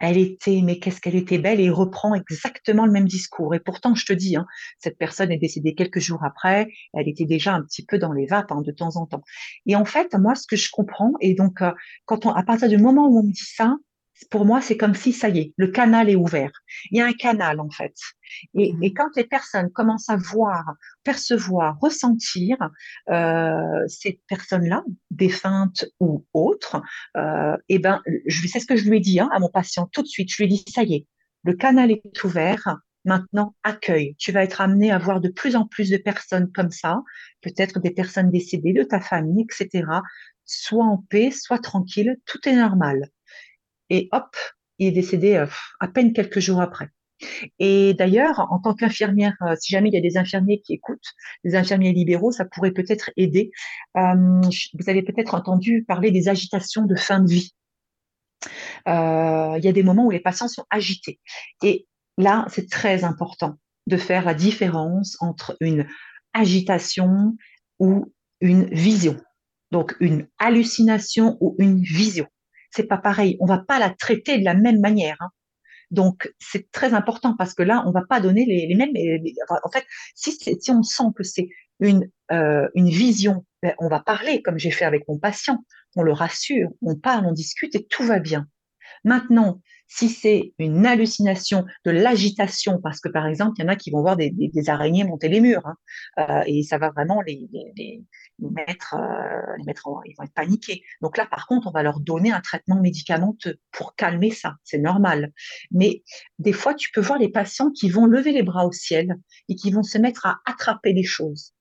[0.00, 3.54] elle était, mais qu'est-ce qu'elle était belle, et il reprend exactement le même discours.
[3.54, 4.46] Et pourtant, je te dis, hein,
[4.78, 8.26] cette personne est décédée quelques jours après, elle était déjà un petit peu dans les
[8.26, 9.22] vapes hein, de temps en temps.
[9.66, 11.72] Et en fait, moi, ce que je comprends, et donc, euh,
[12.04, 13.76] quand on, à partir du moment où on me dit ça,
[14.30, 16.50] pour moi, c'est comme si, ça y est, le canal est ouvert.
[16.90, 17.94] Il y a un canal, en fait.
[18.54, 18.82] Et, mmh.
[18.82, 22.56] et quand les personnes commencent à voir, percevoir, ressentir
[23.10, 26.82] euh, ces personnes-là, défuntes ou autres,
[27.16, 30.02] euh, eh ben, c'est ce que je lui ai dit hein, à mon patient tout
[30.02, 30.30] de suite.
[30.30, 31.06] Je lui ai dit, ça y est,
[31.44, 32.78] le canal est ouvert.
[33.04, 34.16] Maintenant, accueille.
[34.18, 37.00] Tu vas être amené à voir de plus en plus de personnes comme ça,
[37.40, 39.84] peut-être des personnes décédées de ta famille, etc.
[40.44, 43.08] Soit en paix, soit tranquille, tout est normal.
[43.90, 44.36] Et hop,
[44.78, 45.46] il est décédé euh,
[45.80, 46.88] à peine quelques jours après.
[47.58, 51.14] Et d'ailleurs, en tant qu'infirmière, euh, si jamais il y a des infirmiers qui écoutent,
[51.44, 53.50] des infirmiers libéraux, ça pourrait peut-être aider.
[53.96, 54.40] Euh,
[54.78, 57.52] vous avez peut-être entendu parler des agitations de fin de vie.
[58.86, 61.18] il y a des moments où les patients sont agités.
[61.62, 63.56] Et là, c'est très important
[63.88, 65.88] de faire la différence entre une
[66.34, 67.36] agitation
[67.80, 69.16] ou une vision.
[69.72, 72.28] Donc, une hallucination ou une vision
[72.70, 73.36] c'est pas pareil.
[73.40, 75.16] On va pas la traiter de la même manière.
[75.20, 75.30] Hein.
[75.90, 78.92] Donc c'est très important parce que là, on va pas donner les, mêmes.
[79.64, 81.48] en fait, si, si on sent que c'est
[81.80, 85.64] une, euh, une vision, ben, on va parler comme j'ai fait avec mon patient.
[85.96, 88.46] On le rassure, on parle, on discute et tout va bien.
[89.04, 93.76] Maintenant, si c'est une hallucination, de l'agitation, parce que par exemple, il y en a
[93.76, 94.32] qui vont voir des,
[94.68, 95.76] araignées monter les murs, hein,
[96.18, 97.48] euh, et ça va vraiment les,
[98.38, 100.82] mettre, euh, les mettre ils vont être paniqués.
[101.00, 104.78] Donc là, par contre, on va leur donner un traitement médicamenteux pour calmer ça, c'est
[104.78, 105.32] normal.
[105.70, 106.02] Mais
[106.38, 109.16] des fois, tu peux voir les patients qui vont lever les bras au ciel
[109.48, 111.54] et qui vont se mettre à attraper les choses.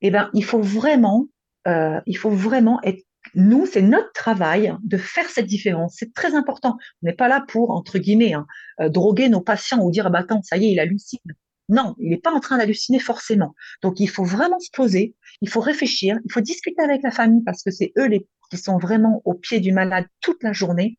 [0.00, 1.28] Eh ben, il faut vraiment,
[1.66, 3.04] euh, il faut vraiment être
[3.34, 5.96] nous, c'est notre travail de faire cette différence.
[5.98, 6.76] C'est très important.
[7.02, 8.46] On n'est pas là pour, entre guillemets, hein,
[8.80, 11.20] euh, droguer nos patients ou dire, ah bah attends, ça y est, il hallucine.
[11.68, 13.54] Non, il n'est pas en train d'halluciner forcément.
[13.82, 17.42] Donc, il faut vraiment se poser, il faut réfléchir, il faut discuter avec la famille
[17.44, 20.98] parce que c'est eux les, qui sont vraiment au pied du malade toute la journée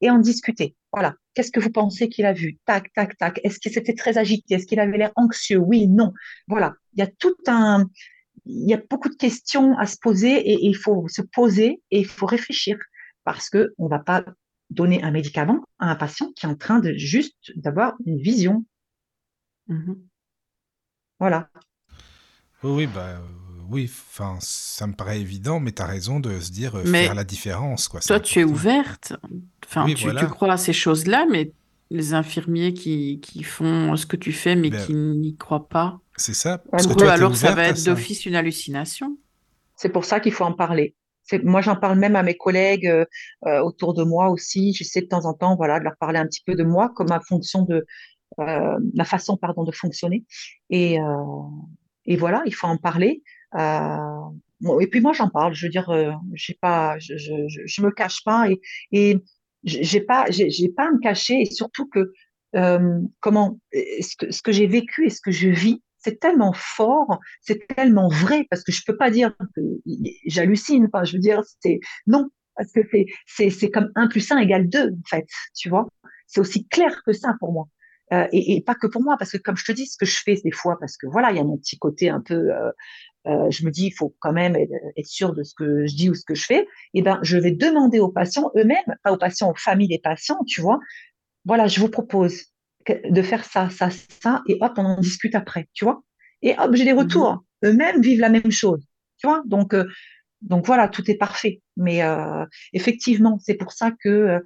[0.00, 0.74] et en discuter.
[0.92, 1.14] Voilà.
[1.34, 2.58] Qu'est-ce que vous pensez qu'il a vu?
[2.64, 3.40] Tac, tac, tac.
[3.44, 4.54] Est-ce qu'il s'était très agité?
[4.54, 5.58] Est-ce qu'il avait l'air anxieux?
[5.58, 6.12] Oui, non.
[6.48, 6.72] Voilà.
[6.94, 7.84] Il y a tout un,
[8.44, 12.00] il y a beaucoup de questions à se poser et, il faut se poser et
[12.00, 12.78] il faut réfléchir
[13.24, 14.24] parce que on va pas
[14.70, 18.64] donner un médicament à un patient qui est en train de juste d'avoir une vision.
[19.68, 19.96] Mm-hmm.
[21.18, 21.48] Voilà.
[22.62, 23.18] Oui, bah euh,
[23.70, 27.14] oui, enfin ça me paraît évident, mais tu as raison de se dire euh, faire
[27.14, 28.00] la différence quoi.
[28.00, 29.14] Toi, tu es ouverte.
[29.64, 31.52] Enfin, tu, tu, crois à ces choses-là, mais
[31.90, 36.00] les infirmiers qui, qui, font ce que tu fais mais ben, qui n'y croient pas.
[36.16, 36.58] C'est ça.
[36.70, 39.18] Parce que alors ça va être d'office une hallucination.
[39.76, 40.94] C'est pour ça qu'il faut en parler.
[41.42, 43.04] Moi, j'en parle même à mes collègues euh,
[43.46, 44.72] euh, autour de moi aussi.
[44.72, 47.08] J'essaie de temps en temps, voilà, de leur parler un petit peu de moi, comme
[47.08, 47.84] ma fonction de,
[48.38, 50.24] euh, ma façon, pardon, de fonctionner.
[50.70, 50.98] Et,
[52.04, 53.22] et voilà, il faut en parler.
[53.58, 55.54] et puis moi, j'en parle.
[55.54, 55.90] Je veux dire,
[56.34, 58.60] j'ai pas, je, je, je, me cache pas et,
[58.92, 59.18] et
[59.64, 61.40] j'ai pas, j'ai pas à me cacher.
[61.40, 62.12] Et surtout que
[62.54, 66.52] euh, comment ce que, ce que j'ai vécu et ce que je vis, c'est tellement
[66.54, 69.60] fort, c'est tellement vrai parce que je peux pas dire que
[70.26, 70.86] j'hallucine.
[70.86, 72.80] Enfin, je veux dire, c'est non parce que
[73.26, 75.88] c'est comme 1 plus 1 égale 2 en fait, tu vois.
[76.28, 77.66] C'est aussi clair que ça pour moi.
[78.12, 80.20] Euh, et, pas que pour moi, parce que comme je te dis, ce que je
[80.24, 82.70] fais des fois, parce que voilà, il y a mon petit côté un peu euh,
[83.26, 86.08] euh, je me dis, il faut quand même être, sûr de ce que je dis
[86.08, 89.12] ou ce que je fais, et eh ben, je vais demander aux patients eux-mêmes, pas
[89.12, 90.78] aux patients, aux familles des patients, tu vois,
[91.44, 92.44] voilà, je vous propose
[92.92, 96.02] de faire ça, ça, ça, et hop, on en discute après, tu vois.
[96.42, 97.44] Et hop, j'ai des mmh retours.
[97.64, 98.84] Eux-mêmes vivent la même chose,
[99.18, 99.42] tu vois.
[99.46, 99.84] Donc, euh,
[100.42, 101.62] donc voilà, tout est parfait.
[101.76, 104.40] Mais euh, effectivement, c'est pour ça que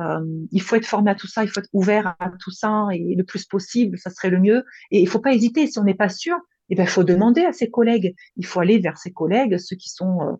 [0.00, 0.20] euh,
[0.52, 3.14] il faut être formé à tout ça, il faut être ouvert à tout ça et
[3.14, 4.64] le plus possible, ça serait le mieux.
[4.90, 5.66] Et il faut pas hésiter.
[5.66, 6.36] Si on n'est pas sûr,
[6.70, 8.14] eh ben, il faut demander à ses collègues.
[8.36, 10.38] Il faut aller vers ses collègues, ceux qui sont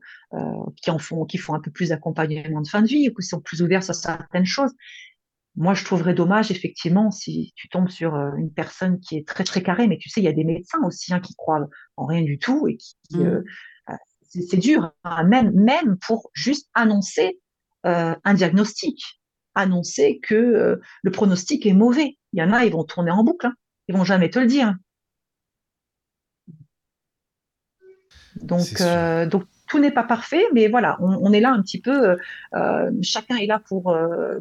[0.80, 3.26] qui en font, qui font un peu plus d'accompagnement de fin de vie ou qui
[3.26, 4.72] sont plus ouverts sur certaines choses.
[5.56, 9.62] Moi, je trouverais dommage, effectivement, si tu tombes sur une personne qui est très très
[9.62, 12.22] carrée, mais tu sais, il y a des médecins aussi hein, qui croient en rien
[12.22, 13.42] du tout et qui, mmh
[14.42, 17.40] c'est dur, hein, même, même pour juste annoncer
[17.86, 19.20] euh, un diagnostic,
[19.54, 22.18] annoncer que euh, le pronostic est mauvais.
[22.32, 23.54] Il y en a, ils vont tourner en boucle, hein.
[23.88, 24.74] ils vont jamais te le dire.
[28.36, 29.44] Donc, euh, donc
[29.74, 32.16] tout n'est pas parfait, mais voilà, on, est là un petit peu, euh,
[32.54, 34.38] euh, chacun est là pour, euh,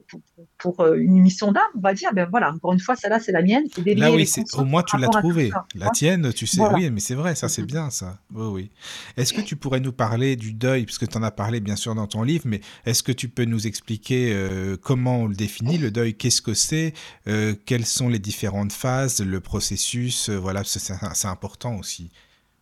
[0.59, 2.11] pour, une mission d'âme, on va dire.
[2.13, 3.63] Ben voilà, encore une fois, celle-là, c'est la mienne.
[3.84, 5.51] Là, oui, au moins tu l'as trouvé.
[5.73, 8.19] La tienne, tu sais, oui, mais c'est vrai, ça, c'est bien, ça.
[8.31, 8.71] Oui, oui.
[9.17, 11.95] Est-ce que tu pourrais nous parler du deuil, puisque tu en as parlé, bien sûr,
[11.95, 14.38] dans ton livre, mais est-ce que tu peux nous expliquer
[14.84, 16.93] comment on le définit, le deuil, qu'est-ce que c'est,
[17.65, 22.11] quelles sont les différentes phases, le processus, voilà, c'est important aussi.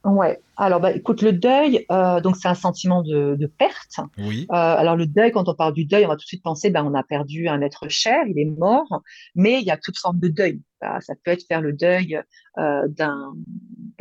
[0.03, 0.39] Ouais.
[0.57, 3.99] Alors, bah, écoute, le deuil, euh, donc c'est un sentiment de, de perte.
[4.17, 4.47] Oui.
[4.49, 6.69] Euh, alors, le deuil, quand on parle du deuil, on va tout de suite penser,
[6.71, 9.01] ben, on a perdu un être cher, il est mort,
[9.35, 10.61] mais il y a toute forme de deuil.
[10.81, 12.19] Bah, ça peut être faire le deuil
[12.57, 13.33] euh, d'un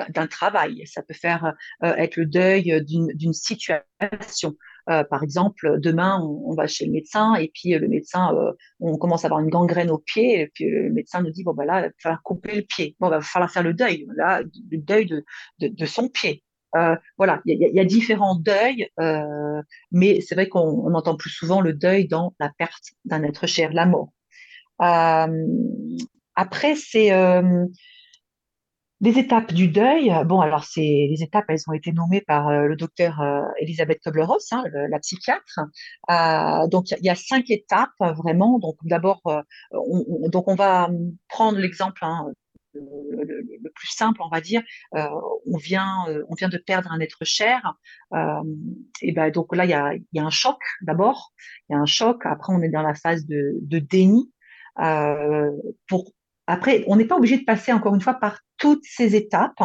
[0.08, 1.52] d'un travail, ça peut faire
[1.84, 4.54] euh, être le deuil d'une situation.
[4.90, 8.96] Euh, par exemple, demain, on, va chez le médecin et puis le médecin, euh, on
[8.96, 11.64] commence à avoir une gangrène au pied et puis le médecin nous dit bon ben
[11.64, 12.96] là, il va falloir couper le pied.
[12.98, 15.24] Bon, il va falloir faire le deuil, là, le deuil de,
[15.60, 16.42] de, son pied.
[16.76, 21.60] Euh, voilà, il y, a différents deuils, euh, mais c'est vrai qu'on entend plus souvent
[21.60, 24.10] le deuil dans la perte d'un être cher, la mort.
[24.80, 25.46] Euh,
[26.36, 27.10] après, c'est
[29.00, 30.80] les étapes du deuil, bon, alors c'est
[31.10, 34.98] les étapes, elles ont été nommées par euh, le docteur euh, Elisabeth Kubler-Ross, hein, la
[34.98, 35.60] psychiatre.
[36.10, 38.58] Euh, donc il y, a cinq étapes vraiment.
[38.58, 39.22] Donc d'abord,
[39.72, 40.90] on, donc on va
[41.28, 42.26] prendre l'exemple hein,
[42.74, 44.62] le, plus simple, on va dire.
[44.92, 47.74] on vient, on vient de perdre un être cher.
[49.00, 51.32] et ben donc là, il y a, y a un choc d'abord.
[51.68, 52.20] Il y a un choc.
[52.26, 54.30] Après, on est dans la phase de, de déni.
[55.88, 56.12] pour
[56.46, 59.60] après, on n'est pas obligé de passer encore une fois par toutes ces étapes.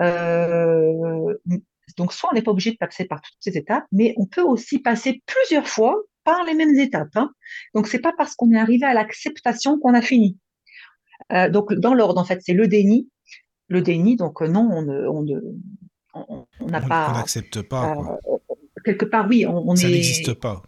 [0.00, 1.34] Euh,
[1.96, 4.42] donc, soit on n'est pas obligé de passer par toutes ces étapes, mais on peut
[4.42, 7.16] aussi passer plusieurs fois par les mêmes étapes.
[7.16, 7.30] Hein.
[7.74, 10.38] Donc, c'est pas parce qu'on est arrivé à l'acceptation qu'on a fini.
[11.32, 13.08] Euh, donc, dans l'ordre, en fait, c'est le déni.
[13.68, 15.40] Le déni, donc non, on ne, on ne,
[16.14, 17.10] on n'a pas.
[17.10, 17.96] On n'accepte pas.
[17.96, 18.36] Euh,
[18.84, 20.62] quelque part, oui, on, ça n'existe pas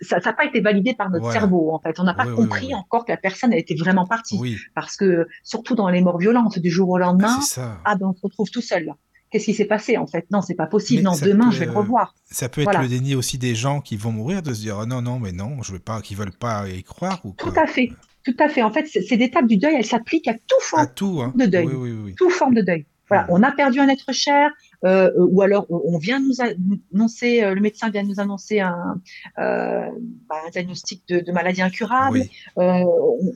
[0.00, 1.98] ça n'a pas été validé par notre cerveau, en fait.
[1.98, 4.58] On n'a pas compris encore que la personne été vraiment partie.
[4.74, 7.38] Parce que, surtout dans les morts violentes du jour au lendemain,
[7.84, 8.94] ah ben, on se retrouve tout seul.
[9.30, 10.24] Qu'est-ce qui s'est passé en fait?
[10.30, 11.02] Non, c'est pas possible.
[11.02, 12.14] non, demain je vais le revoir.
[12.30, 14.86] Ça peut être le déni aussi des gens qui vont mourir de se dire oh
[14.86, 17.66] non non mais non je veux pas, qui veulent pas y croire ou Tout à
[17.66, 17.92] fait,
[18.24, 18.62] tout à fait.
[18.62, 21.32] En fait, ces étapes du deuil, elles s'appliquent à tout forme tout, hein.
[21.34, 22.86] de deuil, tout forme de deuil.
[23.08, 24.50] Voilà, on a perdu un être cher,
[24.84, 29.00] euh, ou alors on vient nous annoncer, euh, le médecin vient nous annoncer un,
[29.38, 29.88] euh,
[30.28, 32.22] bah, un diagnostic de, de, maladie incurable,
[32.58, 32.84] euh,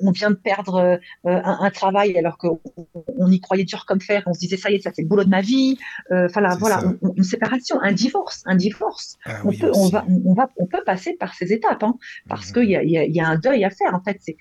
[0.03, 2.61] on, vient de perdre un, un, travail alors qu'on
[3.19, 5.09] on y croyait dur comme fer, on se disait ça y est, ça c'est le
[5.09, 5.79] boulot de ma vie,
[6.11, 6.83] enfin voilà,
[7.17, 10.83] une séparation, un divorce, un divorce, ah on, peut, on, va, on, va, on peut
[10.85, 11.97] passer par ces étapes, hein,
[12.29, 14.19] parce qu'il y a, y, a, y a un deuil à faire en fait.
[14.21, 14.37] C'est,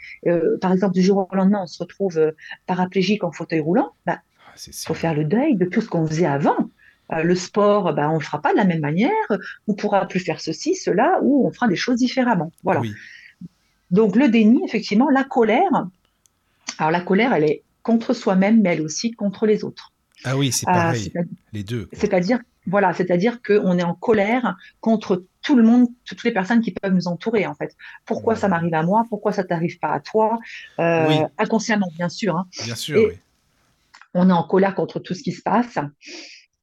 [0.60, 2.34] par exemple, du jour au lendemain, on se retrouve
[2.66, 4.20] paraplégique en fauteuil roulant, bah,
[4.68, 6.70] il faut faire le deuil de tout ce qu'on faisait avant.
[7.12, 9.12] Euh, le sport, ben, on ne fera pas de la même manière,
[9.68, 12.52] on pourra plus faire ceci, cela, ou on fera des choses différemment.
[12.64, 12.82] Voilà.
[13.92, 15.88] Donc le déni, effectivement, la colère.
[16.78, 19.92] Alors la colère, elle est contre soi-même, mais elle aussi contre les autres.
[20.24, 21.12] Ah oui, c'est euh, pareil,
[21.54, 21.90] les deux.
[21.94, 26.72] C'est-à-dire, voilà, c'est-à-dire qu'on est en colère contre tout le monde, toutes les personnes qui
[26.72, 27.76] peuvent nous entourer, en fait.
[28.06, 29.06] Pourquoi ça m'arrive à moi?
[29.10, 30.38] Pourquoi ça t'arrive pas à toi?
[30.80, 32.36] Euh, Inconsciemment, bien sûr.
[32.36, 32.48] Hein.
[32.66, 33.18] Bien sûr, oui
[34.14, 35.78] on est en colère contre tout ce qui se passe.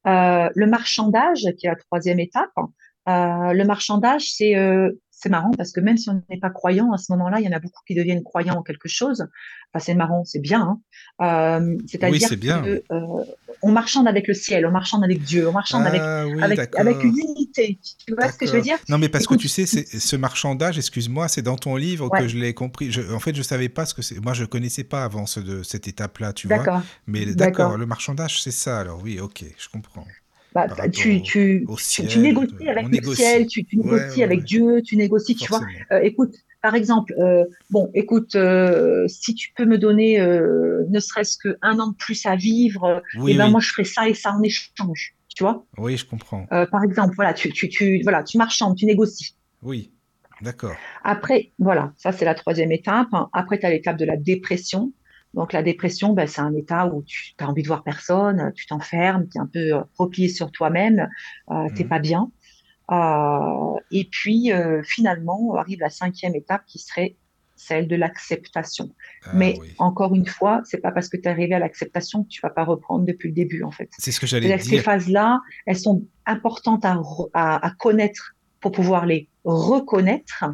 [0.07, 2.53] Euh, le marchandage, qui est la troisième étape,
[3.09, 6.93] euh, le marchandage, c'est euh, c'est marrant parce que même si on n'est pas croyant,
[6.93, 9.27] à ce moment-là, il y en a beaucoup qui deviennent croyants en quelque chose.
[9.73, 10.79] Enfin, c'est marrant, c'est bien.
[11.21, 11.61] Hein.
[11.63, 12.29] Euh, C'est-à-dire
[12.63, 13.25] que euh,
[13.63, 17.03] on marchande avec le ciel, on marchande avec Dieu, on marchande avec, ah avec, avec,
[17.03, 17.79] une unité.
[18.07, 18.77] Tu vois ce que je veux dire?
[18.91, 22.37] Non, mais parce que tu sais, ce marchandage, excuse-moi, c'est dans ton livre que je
[22.37, 22.95] l'ai compris.
[23.11, 24.21] en fait, je savais pas ce que c'est.
[24.23, 26.83] Moi, je connaissais pas avant ce, de, cette étape-là, tu vois.
[27.07, 28.79] Mais d'accord, le marchandage, c'est ça.
[28.81, 30.05] Alors oui, ok, je comprends.
[30.57, 31.23] Bah, tu,
[31.77, 32.23] ciel.
[32.23, 35.61] négocies avec le ciel, tu, négocies ouais, avec ouais, Dieu, tu négocies, tu vois.
[35.93, 41.37] Euh, écoute, par exemple, euh, bon, écoute, euh, si tu peux me donner ne serait-ce
[41.37, 44.33] qu'un an de plus à vivre, eh Oui, ben moi je ferai ça et ça
[44.33, 45.67] en échange, tu vois.
[45.77, 46.47] oui, je comprends.
[46.47, 49.35] Par exemple, voilà, tu, tu, tu, voilà, tu marchandes, tu négocies.
[49.63, 49.93] Oui,
[50.41, 50.75] d'accord.
[51.05, 53.09] Après, voilà, ça c'est la troisième étape.
[53.35, 54.93] Après, tu as l'étape de la dépression.
[55.37, 58.67] Donc la dépression, ben, c'est un état où tu as envie de voir personne, tu
[58.67, 61.09] t'enfermes, tu es un peu euh, replié sur toi-même,
[61.51, 61.89] euh, t'es Mhm.
[61.89, 62.33] pas bien.
[62.91, 67.17] Euh, et puis euh, finalement, arrive la cinquième étape qui serait
[67.57, 68.91] celle de l'acceptation.
[69.25, 69.75] Ah Mais oui.
[69.79, 72.51] encore une fois, c'est pas parce que tu es arrivé à l'acceptation que tu vas
[72.51, 73.89] pas reprendre depuis le début, en fait.
[73.99, 74.83] C'est ce que j'allais que ces dire.
[74.83, 80.45] phases-là, elles sont importantes à, re- à, à connaître pour pouvoir les reconnaître.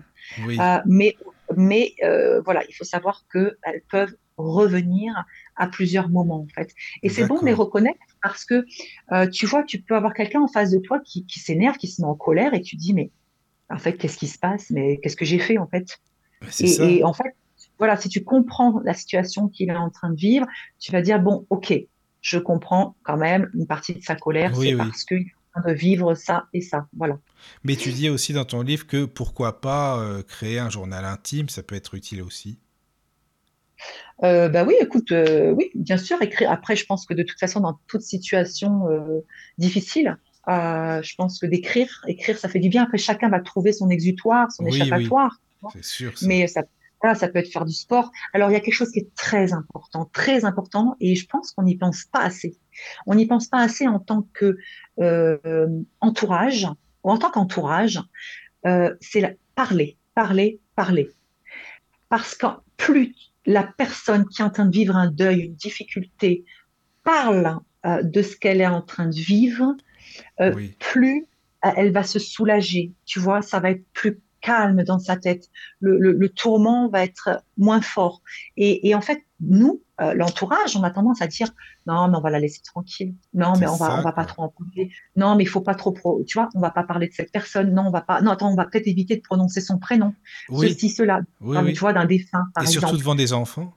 [0.47, 1.17] Oui, Euh, mais
[1.57, 5.13] mais euh, voilà, il faut savoir qu'elles peuvent revenir
[5.57, 6.73] à plusieurs moments, en fait.
[7.03, 8.65] Et c'est bon de les reconnaître parce que,
[9.13, 11.89] euh, tu vois, tu peux avoir quelqu'un en face de toi qui, qui s'énerve, qui
[11.89, 13.11] se met en colère et tu dis, mais
[13.71, 14.71] en fait, qu'est-ce qui se passe?
[14.71, 15.99] Mais qu'est-ce que j'ai fait, en fait?
[16.49, 16.85] C'est Et, ça.
[16.91, 17.35] et en fait,
[17.79, 20.47] voilà, si tu comprends la situation qu'il est en train de vivre,
[20.79, 21.75] tu vas dire, bon, ok,
[22.21, 24.79] je comprends quand même une partie de sa colère, Oui, c'est oui.
[24.79, 26.87] parce qu'il est en train de vivre ça et ça.
[26.97, 27.19] Voilà.
[27.65, 31.49] Mais tu dis aussi dans ton livre que pourquoi pas euh, créer un journal intime,
[31.49, 32.59] ça peut être utile aussi.
[34.25, 36.51] Euh, bah oui, écoute, euh, oui, bien sûr, écrire.
[36.51, 39.21] Après, je pense que de toute façon, dans toute situation euh,
[39.59, 40.17] difficile,
[40.49, 42.85] euh, je pense que d'écrire, écrire, ça fait du bien.
[42.85, 45.41] Après, chacun va trouver son exutoire, son Oui, oui, échappatoire.
[45.73, 46.27] c'est sûr ça.
[46.27, 46.63] Mais ça,
[47.01, 48.13] voilà, ça peut être faire du sport.
[48.33, 51.51] Alors, il y a quelque chose qui est très important, très important, et je pense
[51.51, 52.57] qu'on n'y pense pas assez.
[53.07, 54.57] On n'y pense pas assez en tant que
[56.01, 56.69] entourage,
[57.03, 58.01] ou en tant qu'entourage,
[59.01, 61.11] c'est parler, parler, parler.
[62.09, 63.15] Parce que plus
[63.47, 66.45] la personne qui est en train de vivre un deuil, une difficulté,
[67.03, 69.77] parle euh, de ce qu'elle est en train de vivre,
[70.41, 71.27] euh, Oui, plus
[71.65, 72.93] euh, elle va se soulager.
[73.05, 75.49] Tu vois, ça va être plus calme dans sa tête.
[75.81, 78.21] Le, le- le tourment va être moins fort.
[78.59, 81.49] Et, et en fait, nous, euh, l'entourage, on a tendance à dire
[81.87, 83.15] non, mais on va la laisser tranquille.
[83.33, 84.93] Non, mais on va, on ça va pas trop en parler.
[85.17, 87.33] Non, mais il faut pas trop, pro- tu vois, on va pas parler de cette
[87.33, 87.73] personne.
[87.73, 88.21] Non, on va pas.
[88.21, 90.15] Non, attends, on va peut-être éviter de prononcer son prénom.
[90.51, 91.21] Oui, Ceci, cela.
[91.41, 91.73] oui, Comme, oui.
[91.73, 93.75] tu vois, d'un défunt, Et surtout devant des enfants,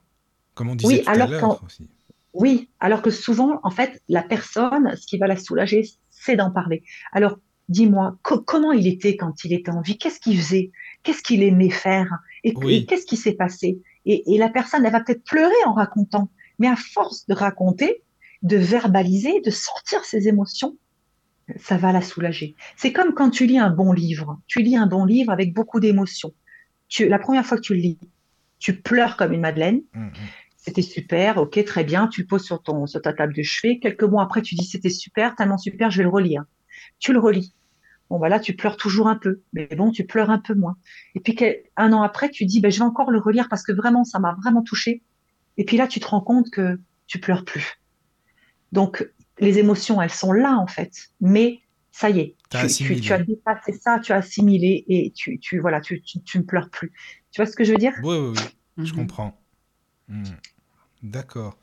[0.56, 1.90] comme on disait Oui, tout à alors quand, l'heure aussi.
[2.34, 6.50] oui, alors que souvent, en fait, la personne, ce qui va la soulager, c'est d'en
[6.52, 6.84] parler.
[7.12, 7.40] Alors,
[7.70, 9.98] dis-moi, co- comment il était quand il était en vie?
[9.98, 10.72] Qu'est-ce qu'il faisait?
[11.04, 12.10] Qu'est-ce qu'il aimait faire?
[12.44, 13.82] Et, Oui, qu'est-ce qui s'est passé?
[14.06, 18.04] Et, et la personne, elle va peut-être pleurer en racontant, mais à force de raconter,
[18.44, 20.78] de verbaliser, de sortir ses émotions,
[21.58, 22.56] ça va la soulager.
[22.76, 24.40] C'est comme quand tu lis un bon livre.
[24.48, 26.34] Tu lis un bon livre avec beaucoup d'émotions.
[27.00, 28.00] La première fois que tu le lis,
[28.60, 29.82] tu pleures comme une madeleine.
[29.94, 30.12] Mm, mm.
[30.58, 32.08] C'était super, ok, très bien.
[32.08, 33.78] Tu le poses sur ton, sur ta table de chevet.
[33.80, 36.44] Quelques mois après, tu dis c'était super, tellement super, je vais le relire.
[37.00, 37.54] Tu le relis.
[38.10, 40.78] Bon, bah là, tu pleures toujours un peu, mais bon, tu pleures un peu moins.
[41.16, 41.36] Et puis,
[41.76, 44.20] un an après, tu dis, ben, je vais encore le relire parce que vraiment, ça
[44.20, 45.04] m'a vraiment touché.
[45.58, 47.82] Et puis là, tu te rends compte que tu pleures plus.
[48.72, 49.10] Donc,
[49.40, 50.92] les émotions, elles sont là, en fait.
[51.20, 51.62] Mais
[51.92, 55.40] ça y est, T'as tu, tu, tu as dépassé ça, tu as assimilé et tu,
[55.40, 56.92] tu, voilà, tu, tu, tu ne pleures plus.
[57.32, 57.94] Tu vois ce que je veux dire?
[58.04, 58.34] Oui, oui,
[58.78, 58.98] oui, je Mhm.
[59.00, 59.42] comprends.
[60.10, 60.24] Mm.
[61.04, 61.58] D'accord.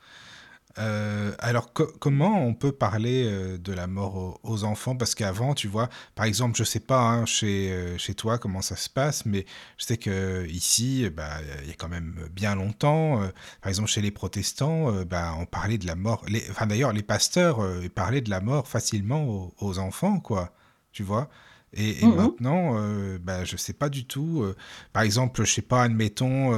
[0.79, 4.97] Euh, alors, co- comment on peut parler euh, de la mort aux, aux enfants?
[4.97, 8.63] Parce qu'avant, tu vois, par exemple, je sais pas hein, chez, euh, chez toi comment
[8.63, 9.45] ça se passe, mais
[9.77, 11.29] je sais que ici, bah,
[11.63, 13.21] il y a quand même bien longtemps,
[13.61, 16.25] par exemple, chez les protestants, bah, on parlait de la mort.
[16.29, 17.61] Les, enfin, d'ailleurs, les pasteurs
[17.95, 20.53] parlaient de la mort facilement aux, aux enfants, quoi.
[20.93, 21.29] Tu vois?
[21.75, 22.09] Et, et Mhm.
[22.09, 22.77] maintenant,
[23.21, 24.45] bah, je sais pas du tout.
[24.93, 26.53] par exemple, je sais pas, admettons.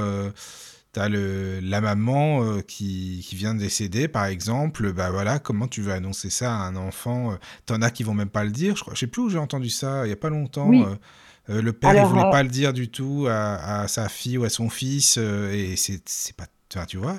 [0.95, 5.67] T'as le, la maman euh, qui, qui vient de décéder, par exemple, bah voilà, comment
[5.67, 7.37] tu veux annoncer ça à un enfant euh,
[7.67, 8.95] T'en as qui vont même pas le dire, je crois.
[8.95, 10.69] Je sais plus où j'ai entendu ça, il y a pas longtemps.
[10.69, 10.85] Oui.
[11.51, 14.09] euh, le père, il Alors, voulait euh, pas le dire du tout à, à sa
[14.09, 16.47] fille ou à son fils, et c'est c'est pas...
[16.87, 17.17] Tu vois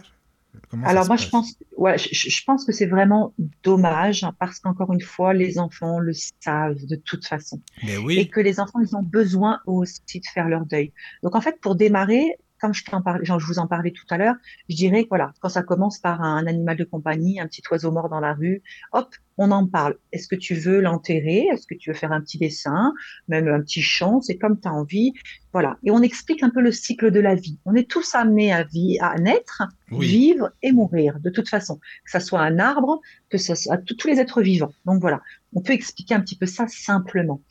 [0.69, 4.93] Comment Alors moi je pense, ouais, je, pense que c'est vraiment dommage hein, parce qu'encore
[4.93, 8.79] une fois les enfants le savent de toute façon Mais et oui, que les enfants
[8.79, 10.93] ils ont besoin aussi de faire leur deuil.
[11.23, 14.05] Donc en fait pour démarrer, comme je t'en parlais, genre, je vous en parlais tout
[14.09, 14.35] à l'heure,
[14.69, 17.91] je dirais que voilà quand ça commence par un animal de compagnie, un petit oiseau
[17.91, 19.97] mort dans la rue, hop on en parle.
[20.11, 21.47] Est-ce que tu veux l'enterrer?
[21.51, 22.93] Est-ce que tu veux faire un petit dessin,
[23.27, 24.21] même un petit chant?
[24.21, 25.13] C'est comme tu as envie.
[25.51, 25.77] Voilà.
[25.83, 27.59] Et on explique un peu le cycle de la vie.
[27.65, 31.77] On est tous amenés à, vie, à naître, oui, vivre et mourir, de toute façon.
[32.05, 34.71] Que ça soit un arbre, que ça soit tous tous les êtres vivants.
[34.85, 35.21] Donc voilà,
[35.53, 37.41] on peut expliquer un petit peu ça simplement.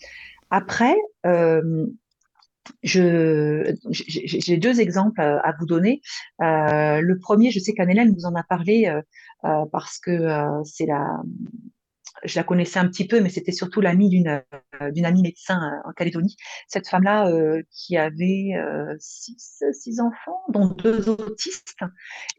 [0.50, 0.96] Après,
[1.26, 1.86] euh,
[2.82, 6.00] je, j'ai deux exemples à, à vous donner.
[6.42, 9.00] Euh, le premier, je sais qu'Anne-Hélène vous en a parlé euh,
[9.44, 11.20] euh, parce que euh, c'est la,
[12.24, 14.28] je la connaissais un petit peu, mais c'était surtout l'amie d'une
[14.80, 16.36] euh, d'une amie médecin euh, en Calédonie.
[16.68, 18.52] Cette femme-là euh, qui avait
[18.98, 21.76] six, six enfants, dont deux autistes,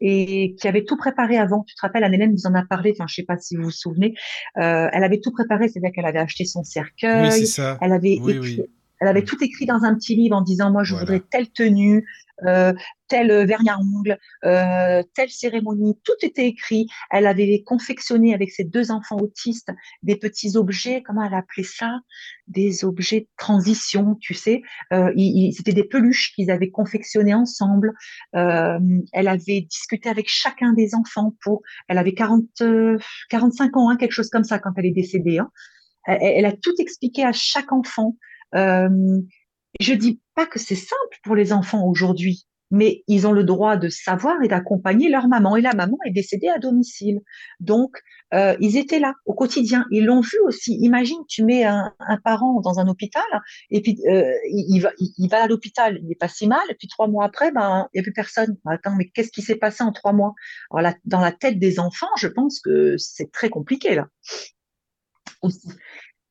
[0.00, 1.62] et qui avait tout préparé avant.
[1.62, 2.92] Tu te rappelles, Anne-Hélène nous en a parlé.
[2.92, 4.14] Enfin, je sais pas si vous vous souvenez.
[4.56, 7.28] elle avait tout préparé, c'est-à-dire qu'elle avait acheté son cercueil.
[7.28, 7.78] Oui, c'est ça.
[7.80, 8.62] Elle avait Oui, écrit, oui.
[9.00, 9.26] Elle avait Mm.
[9.26, 12.06] tout écrit dans un petit livre en disant, moi, je voudrais telle tenue,
[12.46, 12.72] euh,
[13.08, 15.98] tel euh, vernis à ongles, euh, telle cérémonie.
[16.04, 16.86] Tout était écrit.
[17.10, 19.70] Elle avait confectionné avec ses deux enfants autistes
[20.02, 22.00] des petits objets, comment elle appelait ça?
[22.46, 24.60] Des objets de transition, tu sais.
[24.92, 25.10] Euh,
[25.56, 27.94] c'était des peluches qu'ils avaient confectionnées ensemble.
[28.34, 28.78] Euh,
[29.12, 32.98] elle avait discuté avec chacun des enfants pour, elle avait 40, euh,
[33.30, 35.38] 45 ans, hein, quelque chose comme ça quand elle est décédée.
[35.38, 35.50] hein.
[36.06, 38.16] Elle, elle a tout expliqué à chaque enfant.
[38.54, 39.20] Euh,
[39.80, 43.76] je dis pas que c'est simple pour les enfants aujourd'hui, mais ils ont le droit
[43.76, 45.56] de savoir et d'accompagner leur maman.
[45.56, 47.20] Et la maman est décédée à domicile.
[47.60, 47.96] Donc,
[48.34, 49.86] euh, ils étaient là au quotidien.
[49.90, 50.76] Ils l'ont vu aussi.
[50.80, 51.92] Imagine, tu mets un,
[52.24, 53.22] parent dans un hôpital
[53.70, 56.64] et puis euh, il, va, à l'hôpital, il n'est pas si mal.
[56.70, 58.56] Et puis trois mois après, ben, il n'y a plus personne.
[58.66, 60.34] Attends, mais qu'est-ce qui s'est passé en trois mois?
[61.04, 64.08] Dans la tête des enfants, je pense que c'est très compliqué là
[65.42, 65.68] aussi.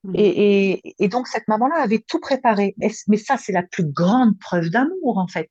[0.05, 0.11] Mm.
[0.15, 2.75] Et, et, et donc, cette maman-là avait tout préparé.
[3.07, 5.49] Mais ça, c'est la plus grande preuve d'amour, en fait.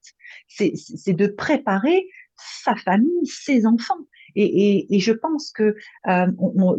[0.48, 3.98] C'est de préparer sa famille, ses enfants.
[4.36, 5.76] Et, et, je pense que
[6.08, 6.26] euh,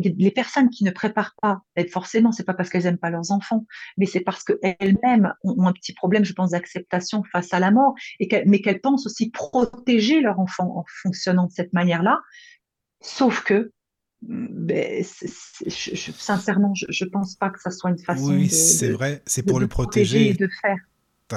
[0.04, 3.66] les personnes qui ne préparent pas, forcément, c'est pas parce qu'elles aiment pas leurs enfants,
[3.98, 7.94] mais c'est parce qu'elles-mêmes ont, un petit problème, je pense, d'acceptation face à la mort,
[8.46, 12.20] mais qu'elles pensent aussi protéger leur enfant en fonctionnant de cette manière-là.
[13.00, 13.72] Sauf que
[14.28, 15.04] ben,
[15.66, 19.44] je- sincèrement, je, je pense pas que ça soit une façon Oui, c'est vrai, c'est
[19.44, 20.78] pour le protéger et de faire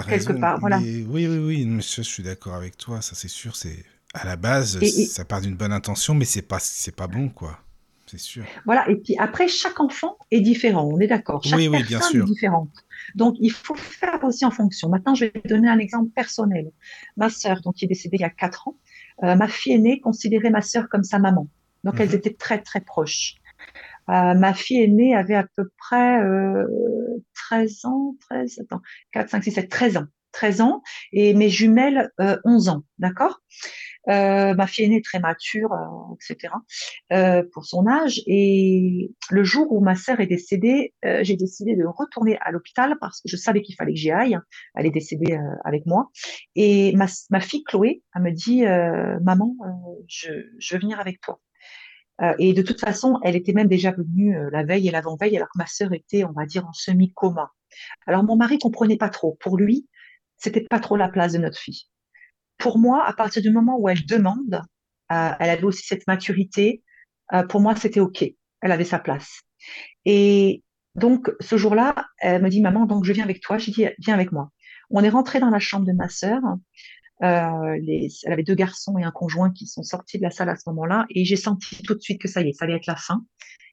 [0.06, 0.40] quelque raison.
[0.40, 0.60] part.
[0.60, 0.80] Voilà.
[0.80, 3.56] Mais oui, oui, oui, monsieur, je suis d'accord avec toi, ça c'est sûr.
[3.56, 3.84] C'est
[4.14, 7.06] à la base, Et, et ça part d'une bonne intention, mais c'est pas, c'est pas
[7.08, 7.58] bon, quoi.
[8.06, 8.46] C'est sûr.
[8.64, 8.88] voilà.
[8.90, 10.84] Et puis après, chaque enfant est différent.
[10.92, 11.44] On est d'accord.
[11.44, 12.24] Chaque Oui, oui, bien personne est sûr.
[12.24, 12.70] différente.
[13.14, 14.88] Donc, il faut faire aussi en fonction.
[14.88, 16.70] Maintenant, je vais donner un exemple personnel.
[17.16, 18.78] Ma sœur, donc qui est décédée il y a quatre ans,
[19.24, 21.48] euh, ma fille aînée considérait ma sœur comme sa maman.
[21.84, 22.14] Donc, elles Mhm.
[22.16, 23.36] étaient très, très proches.
[24.10, 26.66] Euh, ma fille aînée avait à peu près euh,
[27.34, 28.80] 13 ans, 13, attends,
[29.12, 30.06] 4, 5, 6, 7, 13 ans.
[30.32, 33.40] 13 ans et mes jumelles euh, 11 ans, d'accord?
[34.08, 36.54] Euh, Ma fille aînée est très mature, euh, etc.
[37.12, 38.20] euh, pour son âge.
[38.26, 42.96] Et le jour où ma sœur est décédée, euh, j'ai décidé de retourner à l'hôpital
[43.00, 44.38] parce que je savais qu'il fallait que j'y aille.
[44.74, 46.10] Elle est décédée euh, avec moi.
[46.54, 49.68] Et ma, ma fille Chloé, elle me dit, euh, maman, euh,
[50.08, 51.40] je, je veux venir avec toi.
[52.20, 55.36] Euh, et de toute façon, elle était même déjà venue euh, la veille et l'avant-veille,
[55.36, 57.52] alors que ma sœur était, on va dire, en semi-coma.
[58.06, 59.36] Alors mon mari comprenait pas trop.
[59.40, 59.86] Pour lui,
[60.36, 61.84] c'était pas trop la place de notre fille.
[62.58, 64.62] Pour moi, à partir du moment où elle demande,
[65.12, 66.82] euh, elle avait aussi cette maturité.
[67.48, 68.24] pour moi, c'était OK.
[68.62, 69.42] Elle avait sa place.
[70.04, 70.64] Et
[70.94, 73.58] donc, ce jour-là, elle me dit, maman, donc je viens avec toi.
[73.58, 74.50] J'ai dit, viens avec moi.
[74.90, 76.40] On est rentré dans la chambre de ma sœur.
[77.22, 80.48] Euh, les, elle avait deux garçons et un conjoint qui sont sortis de la salle
[80.48, 81.06] à ce moment-là.
[81.10, 83.24] Et j'ai senti tout de suite que ça y est, ça allait être la fin.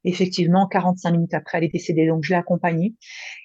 [0.03, 2.07] Effectivement, 45 minutes après, elle est décédée.
[2.07, 2.93] Donc, je l'ai accompagnée.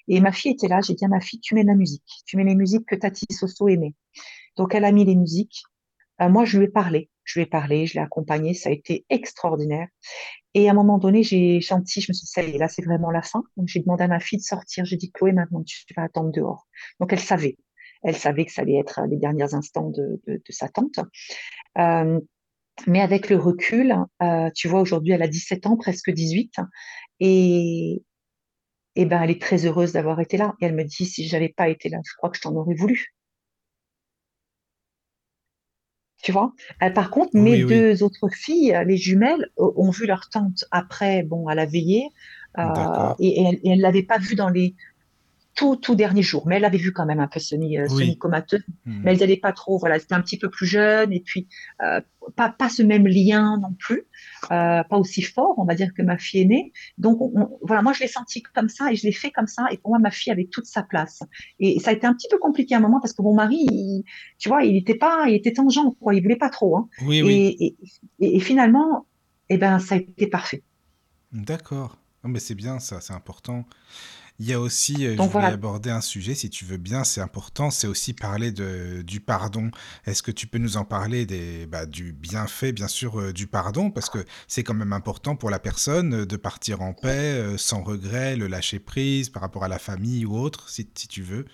[0.07, 0.79] Et ma fille était là.
[0.81, 2.03] J'ai dit à ma fille, tu mets de la musique.
[2.25, 3.95] Tu mets les musiques que Tati Soso aimait.
[4.57, 5.63] Donc, elle a mis les musiques.
[6.21, 7.09] Euh, moi, je lui ai parlé.
[7.23, 8.53] Je lui ai parlé, je l'ai accompagnée.
[8.53, 9.87] Ça a été extraordinaire.
[10.53, 12.67] Et à un moment donné, j'ai senti, je me suis dit, ça y est, là,
[12.67, 13.43] c'est vraiment la fin.
[13.57, 14.85] Donc, j'ai demandé à ma fille de sortir.
[14.85, 16.67] J'ai dit, Chloé, maintenant, tu vas attendre dehors.
[16.99, 17.57] Donc, elle savait.
[18.03, 20.99] Elle savait que ça allait être les derniers instants de, de, de sa tante.
[21.77, 22.19] Euh,
[22.87, 26.55] mais avec le recul, euh, tu vois, aujourd'hui, elle a 17 ans, presque 18.
[27.19, 28.03] Et,
[28.95, 30.55] et ben, elle est très heureuse d'avoir été là.
[30.61, 32.75] Et elle me dit, si j'avais pas été là, je crois que je t'en aurais
[32.75, 33.13] voulu.
[36.23, 36.53] Tu vois?
[36.83, 41.23] Euh, par contre, mes Oui, deux autres filles, les jumelles, ont vu leur tante après,
[41.23, 42.09] bon, à la veillée,
[42.59, 44.75] euh, et, et elle, elle l'avait pas vue dans les
[45.53, 48.05] tout, tout derniers jours, mais elle l'avait vue quand même un peu semi, euh, Oui.
[48.05, 49.01] semi-comateuse, Hmm.
[49.03, 51.47] mais elles n'allaient pas trop, voilà, c'était un petit peu plus jeune, et puis
[51.83, 51.99] euh,
[52.35, 54.03] pas, pas ce même lien non plus,
[54.51, 56.71] euh, pas aussi fort, on va dire, que ma fille aînée.
[56.97, 59.47] Donc, on- on- voilà, moi, je l'ai senti comme ça, et je l'ai fait comme
[59.47, 61.21] ça, et pour moi, ma fille avait toute sa place.
[61.59, 63.57] Et ça a été un petit peu compliqué à un moment, parce que mon mari,
[63.71, 64.03] il-
[64.37, 66.87] tu vois, il était pas, il était tangent, quoi, il voulait pas trop, hein.
[67.01, 67.33] Oui, oui.
[67.59, 67.75] Et, et,
[68.19, 69.05] et- et finalement,
[69.49, 70.63] eh ben, ça a été parfait.
[71.33, 71.97] D'accord.
[72.23, 73.65] Non, mais c'est bien ça, c'est important.
[74.41, 77.03] Il y a aussi, euh, je voulais voilà, aborder un sujet, si tu veux bien,
[77.03, 79.69] c'est important, c'est aussi parler de, du pardon.
[80.07, 83.45] Est-ce que tu peux nous en parler des, bah, du bienfait, bien sûr, euh, du
[83.45, 87.35] pardon, parce que c'est quand même important pour la personne euh, de partir en paix,
[87.37, 91.07] euh, sans regret, le lâcher prise par rapport à la famille ou autre, si, si
[91.07, 91.45] tu veux.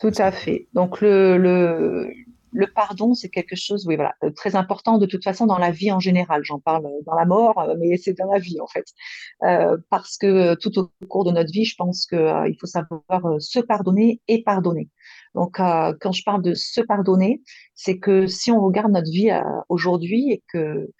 [0.00, 0.68] tout à fait.
[0.72, 2.08] Donc, le, le,
[2.52, 5.90] le pardon, c'est quelque chose, oui, voilà, très important de toute façon dans la vie
[5.90, 6.42] en général.
[6.44, 8.84] J'en parle dans la mort, mais c'est dans la vie en fait,
[9.90, 14.20] parce que tout au cours de notre vie, je pense qu'il faut savoir se pardonner
[14.28, 14.90] et pardonner.
[15.34, 17.42] Donc, quand je parle de se pardonner,
[17.74, 19.30] c'est que si on regarde notre vie
[19.68, 20.90] aujourd'hui et que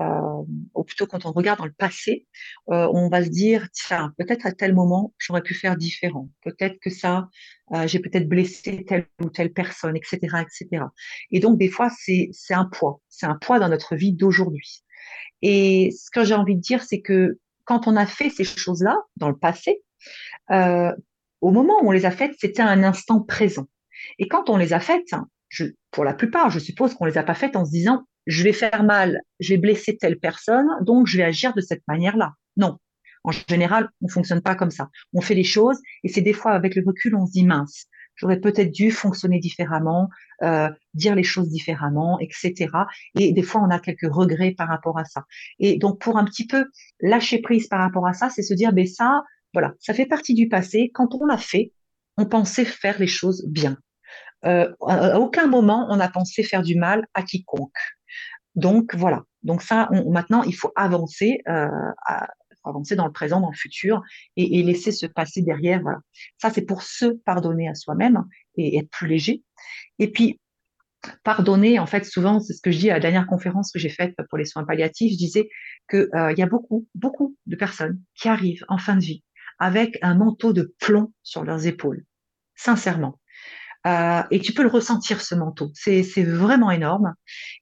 [0.00, 0.42] euh,
[0.74, 2.26] ou plutôt quand on regarde dans le passé,
[2.70, 6.30] euh, on va se dire, tiens, peut-être à tel moment, j'aurais pu faire différent.
[6.42, 7.28] Peut-être que ça,
[7.74, 10.84] euh, j'ai peut-être blessé telle ou telle personne, etc., etc.
[11.30, 13.00] Et donc, des fois, c'est un poids.
[13.08, 14.84] C'est un poids dans notre vie d'aujourd'hui.
[15.42, 18.96] Et ce que j'ai envie de dire, c'est que quand on a fait ces choses-là
[19.16, 19.82] dans le passé,
[20.48, 23.66] au moment où on les a faites, c'était un instant présent.
[24.18, 25.14] Et quand on les a faites,
[25.48, 28.42] je, pour la plupart, je suppose qu'on les a pas faites en se disant je
[28.42, 32.34] vais faire mal, je vais blesser telle personne, donc je vais agir de cette manière-là.
[32.56, 32.78] Non.
[33.22, 34.88] En général, on fonctionne pas comme ça.
[35.12, 37.86] On fait les choses et c'est des fois avec le recul, on se dit mince,
[38.16, 40.08] j'aurais peut-être dû fonctionner différemment,
[40.42, 42.68] euh, dire les choses différemment, etc.
[43.18, 45.24] Et des fois, on a quelques regrets par rapport à ça.
[45.58, 46.66] Et donc, pour un petit peu
[47.00, 50.34] lâcher prise par rapport à ça, c'est se dire, ben ça, voilà, ça fait partie
[50.34, 50.90] du passé.
[50.94, 51.72] Quand on l'a fait,
[52.16, 53.78] on pensait faire les choses bien.
[54.46, 57.70] Euh, à aucun moment, on a pensé faire du mal à quiconque.
[58.54, 59.22] Donc voilà.
[59.42, 61.68] Donc ça, maintenant, il faut avancer, euh,
[62.64, 64.02] avancer dans le présent, dans le futur,
[64.36, 65.80] et, laisser se passer derrière.
[65.82, 65.98] Voilà.
[66.38, 68.24] Ça, c'est pour se pardonner à soi-même
[68.56, 69.42] et être plus léger.
[69.98, 70.40] Et puis
[71.24, 73.88] pardonner, en fait, souvent, c'est ce que je dis à la dernière conférence que j'ai
[73.88, 75.12] faite pour les soins palliatifs.
[75.12, 75.48] Je disais
[75.88, 79.22] que euh, y a beaucoup, beaucoup de personnes qui arrivent en fin de vie
[79.58, 82.04] avec un manteau de plomb sur leurs épaules.
[82.56, 83.19] Sincèrement.
[83.86, 85.70] Euh, et tu peux le ressentir ce manteau.
[85.74, 87.14] C'est vraiment énorme.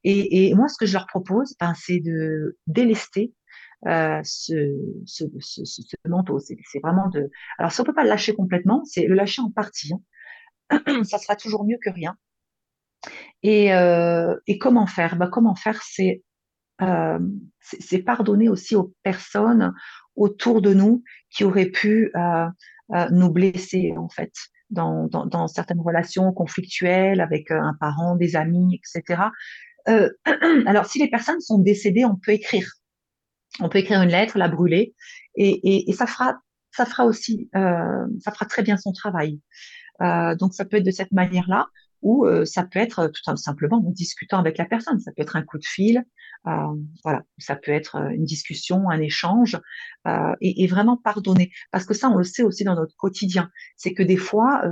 [0.05, 3.33] Et, et, moi, ce que je leur propose, ben, c'est de délester
[3.87, 6.39] euh, ce, ce, ce, ce, manteau.
[6.41, 7.31] C'est vraiment de.
[7.59, 9.93] Alors, si on peut pas le lâcher complètement, c'est le lâcher en partie.
[10.71, 11.05] Hein.
[11.05, 12.16] Ça sera toujours mieux que rien.
[13.43, 15.16] Et, euh, et comment faire?
[15.16, 15.81] Ben, Comment faire?
[15.83, 16.23] C'est
[16.81, 17.19] euh,
[17.61, 19.75] c'est pardonner aussi aux personnes
[20.14, 22.47] autour de nous qui auraient pu euh,
[22.95, 24.33] euh nous blesser en fait
[24.71, 29.23] dans, dans, certaines relations conflictuelles avec euh, un parent, des amis, etc.
[29.89, 30.11] Euh,
[30.66, 32.71] alors, si les personnes sont décédées, on peut écrire.
[33.61, 34.95] On peut écrire une lettre, la brûler,
[35.35, 36.37] et, et, ça fera,
[36.71, 39.41] ça fera aussi, euh, ça fera très bien son travail.
[40.01, 41.66] Donc, ça peut être de cette manière-là
[42.03, 45.01] ou euh, ça peut être tout simplement en discutant avec la personne.
[45.01, 46.05] Ça peut être un coup de fil,
[46.46, 46.51] euh,
[47.03, 49.59] voilà, ça peut être euh, une discussion, un échange,
[50.40, 51.51] et, et, vraiment pardonner.
[51.70, 53.51] Parce que ça, on le sait aussi dans notre quotidien.
[53.76, 54.62] C'est que des fois,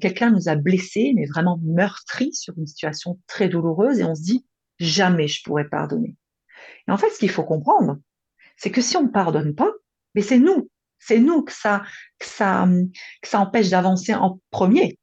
[0.00, 4.22] quelqu'un nous a blessés, mais vraiment meurtri sur une situation très douloureuse, et on se
[4.22, 4.46] dit
[4.78, 6.16] jamais je pourrais pardonner.
[6.86, 7.98] Et en fait, ce qu'il faut comprendre,
[8.56, 9.70] c'est que si on ne pardonne pas,
[10.14, 11.82] mais c'est nous, c'est nous que ça,
[12.18, 12.66] que ça,
[13.20, 14.98] que ça empêche d'avancer en premier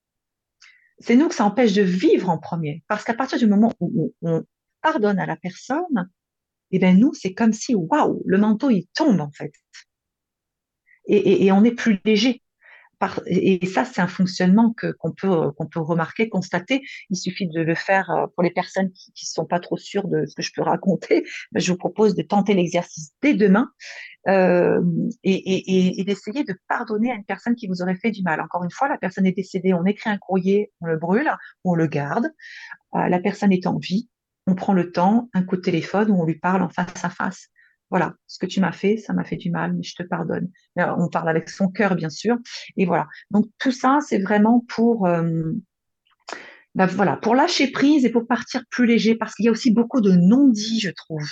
[1.00, 2.84] c'est nous que ça empêche de vivre en premier.
[2.88, 4.44] Parce qu'à partir du moment où on,
[4.82, 6.12] pardonne à la personne,
[6.70, 9.52] eh bien nous, c'est comme si, waouh, le manteau, il tombe en fait.
[11.08, 12.42] Et, on est plus léger.
[13.26, 16.82] Et ça, c'est un fonctionnement qu'on peut, remarquer, constater.
[17.10, 20.08] Il suffit de le faire euh, pour les personnes qui ne sont pas trop sûres
[20.08, 21.26] de ce que je peux raconter.
[21.56, 23.70] Je vous propose de tenter l'exercice dès demain
[24.28, 24.82] euh,
[25.24, 28.42] et d'essayer de pardonner à une personne qui vous aurait fait du mal.
[28.42, 31.32] Encore une fois, la personne est décédée, on écrit un courrier, on le brûle,
[31.64, 32.32] on le garde.
[32.96, 34.10] Euh, la personne est en vie,
[34.48, 37.10] on prend le temps, un coup de téléphone où on lui parle en face à
[37.10, 37.50] face.
[37.96, 40.52] Voilà, ce que tu m'as fait, ça m'a fait du mal, mais je te pardonne.
[40.76, 42.36] on parle avec son cœur, bien sûr.
[42.76, 43.08] Et voilà.
[43.32, 45.54] Donc tout ça, c'est vraiment pour euh,
[46.74, 49.72] ben voilà, pour lâcher prise et pour partir plus léger, parce qu'il y a aussi
[49.72, 51.26] beaucoup de non-dits, je trouve.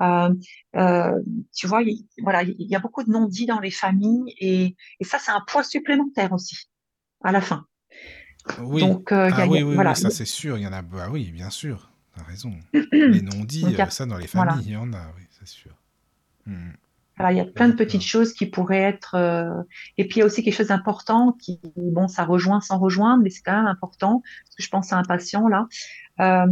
[0.00, 0.34] Euh,
[0.74, 1.20] euh,
[1.54, 5.04] tu vois, il, voilà, il y a beaucoup de non-dits dans les familles et, et
[5.04, 6.68] ça, c'est un poids supplémentaire aussi
[7.22, 7.64] à la fin.
[8.60, 8.80] Oui.
[8.80, 9.90] Donc, euh, ah, y a, oui, oui, voilà.
[9.90, 10.58] oui, ça c'est sûr.
[10.58, 10.82] Il y en a.
[10.82, 11.92] Bah, oui, bien sûr.
[12.16, 12.52] T'as raison.
[12.90, 13.88] les non-dits, a...
[13.88, 14.62] ça dans les familles, voilà.
[14.66, 15.12] il y en a.
[15.16, 15.70] Oui, c'est sûr.
[16.46, 19.14] Il y a plein de petites choses qui pourraient être.
[19.14, 19.62] Euh...
[19.96, 23.22] Et puis il y a aussi quelque chose d'important qui, bon, ça rejoint sans rejoindre,
[23.22, 24.22] mais c'est quand même important.
[24.44, 25.68] Parce que je pense à un patient là
[26.20, 26.46] euh,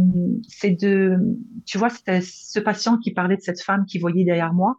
[0.47, 1.17] c'est de,
[1.65, 4.77] tu vois, c'était ce patient qui parlait de cette femme qui voyait derrière moi,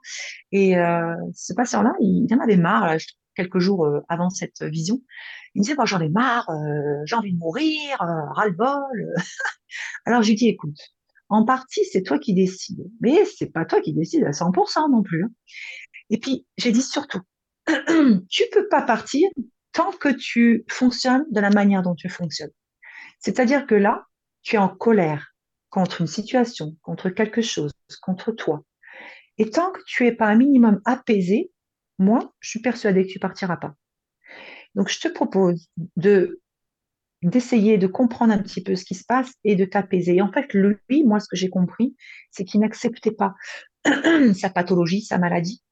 [0.50, 2.96] et euh, ce patient-là, il, en avait marre, là,
[3.34, 5.00] quelques jours avant cette vision.
[5.54, 6.50] Il me disait, moi, j'en ai marre,
[7.06, 9.14] j'ai envie de mourir, ras-le-bol.
[10.04, 10.76] Alors, j'ai dit, écoute,
[11.32, 15.02] en partie, c'est toi qui décides, mais c'est pas toi qui décides à 100% non
[15.02, 15.24] plus.
[15.24, 15.30] Hein.
[16.10, 17.20] Et puis, j'ai dit surtout,
[18.28, 19.30] tu peux pas partir
[19.72, 22.50] tant que tu fonctionnes de la manière dont tu fonctionnes.
[23.18, 24.04] C'est-à-dire que là,
[24.42, 25.34] tu es en colère
[25.70, 27.72] contre une situation, contre quelque chose,
[28.02, 28.62] contre toi.
[29.38, 31.50] Et tant que tu es pas un minimum apaisé,
[31.98, 33.74] moi, je suis persuadée que tu partiras pas.
[34.74, 36.41] Donc, je te propose de
[37.22, 40.20] d'essayer de comprendre un petit peu ce qui se passe et de t'apaiser.
[40.20, 41.96] En fait, lui, moi, ce que j'ai compris,
[42.30, 43.34] c'est qu'il n'acceptait pas
[44.34, 45.62] sa pathologie, sa maladie.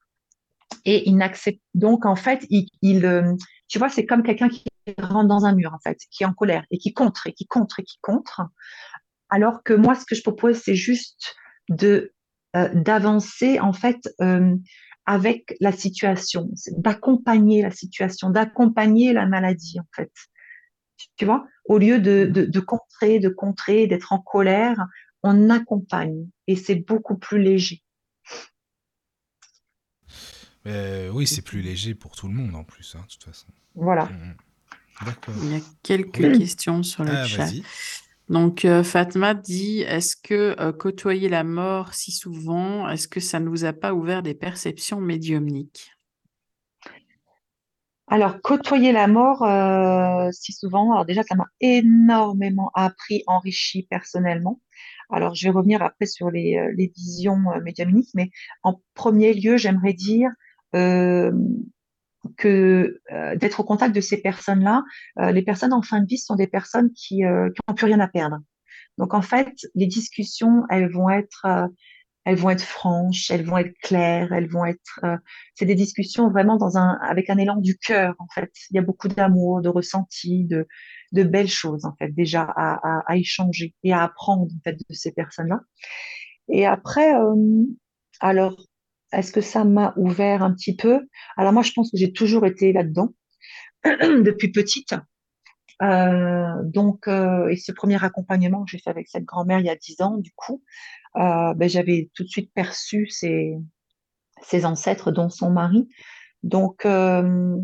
[0.84, 3.34] Et il n'accepte donc en fait, il, il euh,
[3.68, 4.64] tu vois, c'est comme quelqu'un qui
[4.98, 7.46] rentre dans un mur en fait, qui est en colère et qui contre et qui
[7.46, 8.42] contre et qui contre.
[9.28, 11.34] Alors que moi, ce que je propose, c'est juste
[11.68, 12.14] de
[12.56, 14.56] euh, d'avancer en fait euh,
[15.06, 16.48] avec la situation,
[16.78, 20.10] d'accompagner la situation, d'accompagner la maladie en fait.
[21.16, 24.86] Tu vois, au lieu de, de, de contrer, de contrer, d'être en colère,
[25.22, 27.82] on accompagne et c'est beaucoup plus léger.
[30.66, 33.46] Euh, oui, c'est plus léger pour tout le monde en plus, hein, de toute façon.
[33.74, 34.06] Voilà.
[34.06, 34.36] Mm.
[35.06, 35.34] D'accord.
[35.42, 37.50] Il y a quelques questions sur le Ah, chat.
[38.28, 43.40] Donc, euh, Fatma dit, est-ce que euh, côtoyer la mort si souvent, est-ce que ça
[43.40, 45.92] ne vous a pas ouvert des perceptions médiumniques?
[48.12, 54.60] Alors, côtoyer la mort, euh, si souvent, alors déjà, ça m'a énormément appris, enrichi personnellement.
[55.10, 58.30] Alors, je vais revenir après sur les, euh, les visions euh, médiumniques, mais
[58.64, 60.28] en premier lieu, j'aimerais dire
[60.74, 61.30] euh,
[62.36, 64.82] que euh, d'être au contact de ces personnes-là,
[65.20, 68.08] euh, les personnes en fin de vie sont des personnes qui n'ont plus rien à
[68.08, 68.38] perdre.
[68.98, 71.46] Donc, en fait, les discussions, elles vont être,
[72.24, 75.16] elles vont être franches, elles vont être claires, elles vont être, euh,
[75.54, 78.50] c'est des discussions vraiment dans un, avec un élan du cœur, en fait.
[78.70, 80.66] Il y a beaucoup d'amour, de ressenti, de,
[81.12, 84.94] de belles choses, en fait, déjà à, à, échanger et à apprendre, en fait, de
[84.94, 85.60] ces personnes-là.
[86.48, 87.64] Et après, euh,
[88.20, 88.56] alors,
[89.12, 91.00] est-ce que ça m'a ouvert un petit peu?
[91.36, 93.14] Alors moi, je pense que j'ai toujours été là-dedans
[93.84, 94.94] depuis petite.
[95.82, 99.70] Euh, donc, euh, et ce premier accompagnement que j'ai fait avec cette grand-mère il y
[99.70, 100.62] a dix ans, du coup,
[101.16, 103.56] euh, ben, j'avais tout de suite perçu ses,
[104.42, 105.88] ses ancêtres, dont son mari.
[106.42, 107.56] Donc, euh,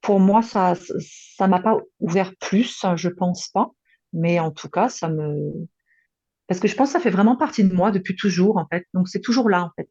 [0.00, 0.74] pour moi, ça,
[1.36, 3.70] ça m'a pas ouvert plus, je pense pas.
[4.12, 5.66] Mais en tout cas, ça me,
[6.46, 8.86] parce que je pense que ça fait vraiment partie de moi depuis toujours, en fait.
[8.94, 9.88] Donc, c'est toujours là, en fait.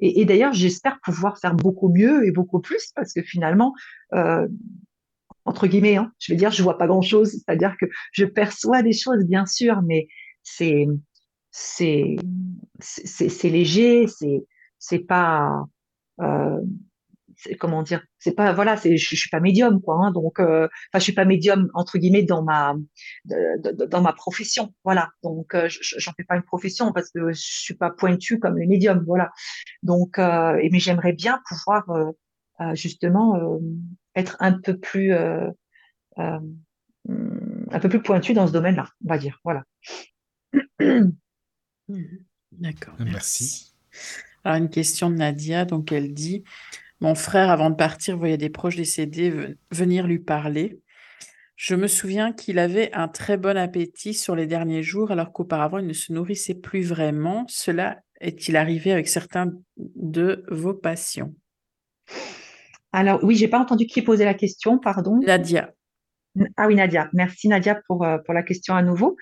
[0.00, 3.74] Et, et d'ailleurs, j'espère pouvoir faire beaucoup mieux et beaucoup plus, parce que finalement,
[4.14, 4.46] euh,
[5.48, 7.32] entre guillemets, hein, je vais dire, je vois pas grand-chose.
[7.32, 10.08] C'est-à-dire que je perçois des choses, bien sûr, mais
[10.42, 10.86] c'est,
[11.50, 12.16] c'est,
[12.80, 14.44] c'est, léger, c'est,
[14.78, 15.64] c'est pas,
[16.20, 16.60] euh,
[17.60, 19.96] comment dire, c'est pas, voilà, c'est, je, je suis pas médium, quoi.
[19.96, 22.74] hein, donc, euh, enfin, je suis pas médium entre guillemets dans ma,
[23.24, 25.10] dans ma profession, voilà.
[25.22, 28.58] Donc, euh, je- j'en fais pas une profession parce que je suis pas pointue comme
[28.58, 29.30] les médiums, voilà.
[29.82, 33.58] Donc, euh, mais j'aimerais bien pouvoir euh, justement
[34.18, 35.48] être un peu plus, euh,
[36.18, 36.38] euh,
[37.70, 39.64] un peu plus pointu dans ce domaine-là, on va dire, voilà.
[40.80, 41.16] Mhm.
[42.52, 43.12] D'accord, Merci.
[43.12, 43.74] merci.
[44.44, 46.44] Alors, une question de Nadia, donc elle dit,
[47.00, 50.80] mon frère, avant de partir, voyait des proches décédés ve- venir lui parler.
[51.56, 55.78] Je me souviens qu'il avait un très bon appétit sur les derniers jours, alors qu'auparavant,
[55.78, 57.44] il ne se nourrissait plus vraiment.
[57.48, 61.32] Cela est-il arrivé avec certains de vos patients?
[62.92, 65.18] Alors, oui, j'ai pas entendu qui posait la question, pardon.
[65.20, 65.72] Nadia.
[66.56, 67.08] Ah oui, Nadia.
[67.12, 69.16] Merci Nadia pour, euh, pour la question à nouveau.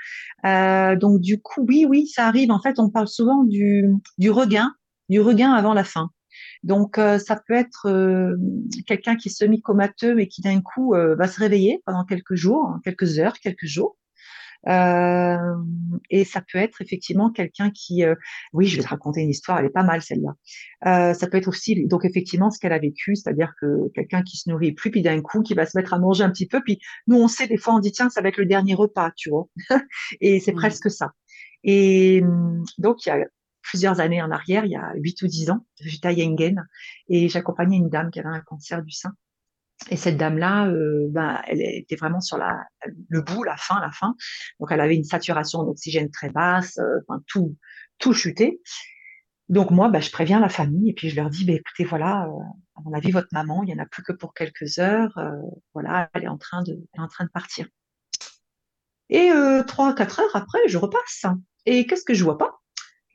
[0.44, 2.51] Euh, donc du coup, oui, oui, ça arrive.
[2.51, 3.86] En fait, on parle souvent du,
[4.18, 4.74] du regain,
[5.09, 6.10] du regain avant la fin.
[6.62, 8.36] Donc euh, ça peut être euh,
[8.86, 12.80] quelqu'un qui est semi-comateux mais qui d'un coup va se réveiller pendant quelques jours, hein,
[12.84, 13.97] quelques heures, quelques jours.
[14.68, 15.55] Euh,
[16.10, 18.14] et ça peut être effectivement quelqu'un qui, euh,
[18.52, 20.34] oui, je vais te raconter une histoire, elle est pas mal celle-là.
[20.86, 24.36] Euh, ça peut être aussi, donc effectivement, ce qu'elle a vécu, c'est-à-dire que quelqu'un qui
[24.36, 26.62] se nourrit plus, puis d'un coup, qui va se mettre à manger un petit peu,
[26.62, 29.12] puis nous, on sait, des fois, on dit, tiens, ça va être le dernier repas,
[29.16, 29.48] tu vois.
[30.20, 31.12] Et c'est presque ça.
[31.64, 33.24] Et hum, donc, il y a
[33.62, 36.64] plusieurs années en arrière, il y a huit ou dix ans, j'étais à Yengen
[37.09, 39.12] et j'accompagnais une dame qui avait un cancer du sein.
[39.90, 42.39] Et cette dame-là, euh, ben, elle était vraiment sur
[43.09, 44.15] le bout, la fin, la fin.
[44.59, 47.57] Donc, elle avait une saturation d'oxygène très basse, euh, tout,
[47.98, 48.61] tout chuté.
[49.48, 52.24] Donc, moi, ben, je préviens la famille et puis je leur dis, ben, écoutez, voilà,
[52.24, 52.40] euh,
[52.77, 55.16] à mon avis, votre maman, il n'y en a plus que pour quelques heures.
[55.19, 55.31] euh,
[55.74, 57.66] voilà, elle est en train de, elle est en train de partir.
[59.09, 59.31] Et
[59.69, 61.27] trois, quatre heures après, je repasse.
[61.65, 62.61] Et qu'est-ce que je vois pas?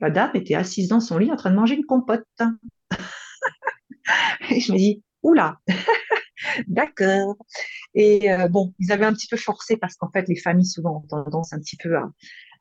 [0.00, 2.24] La dame était assise dans son lit en train de manger une compote.
[4.50, 5.58] Et je me dis, oula,
[6.68, 7.36] D'accord.
[7.94, 11.02] Et euh, bon, ils avaient un petit peu forcé parce qu'en fait, les familles souvent
[11.04, 12.10] ont tendance un petit peu à,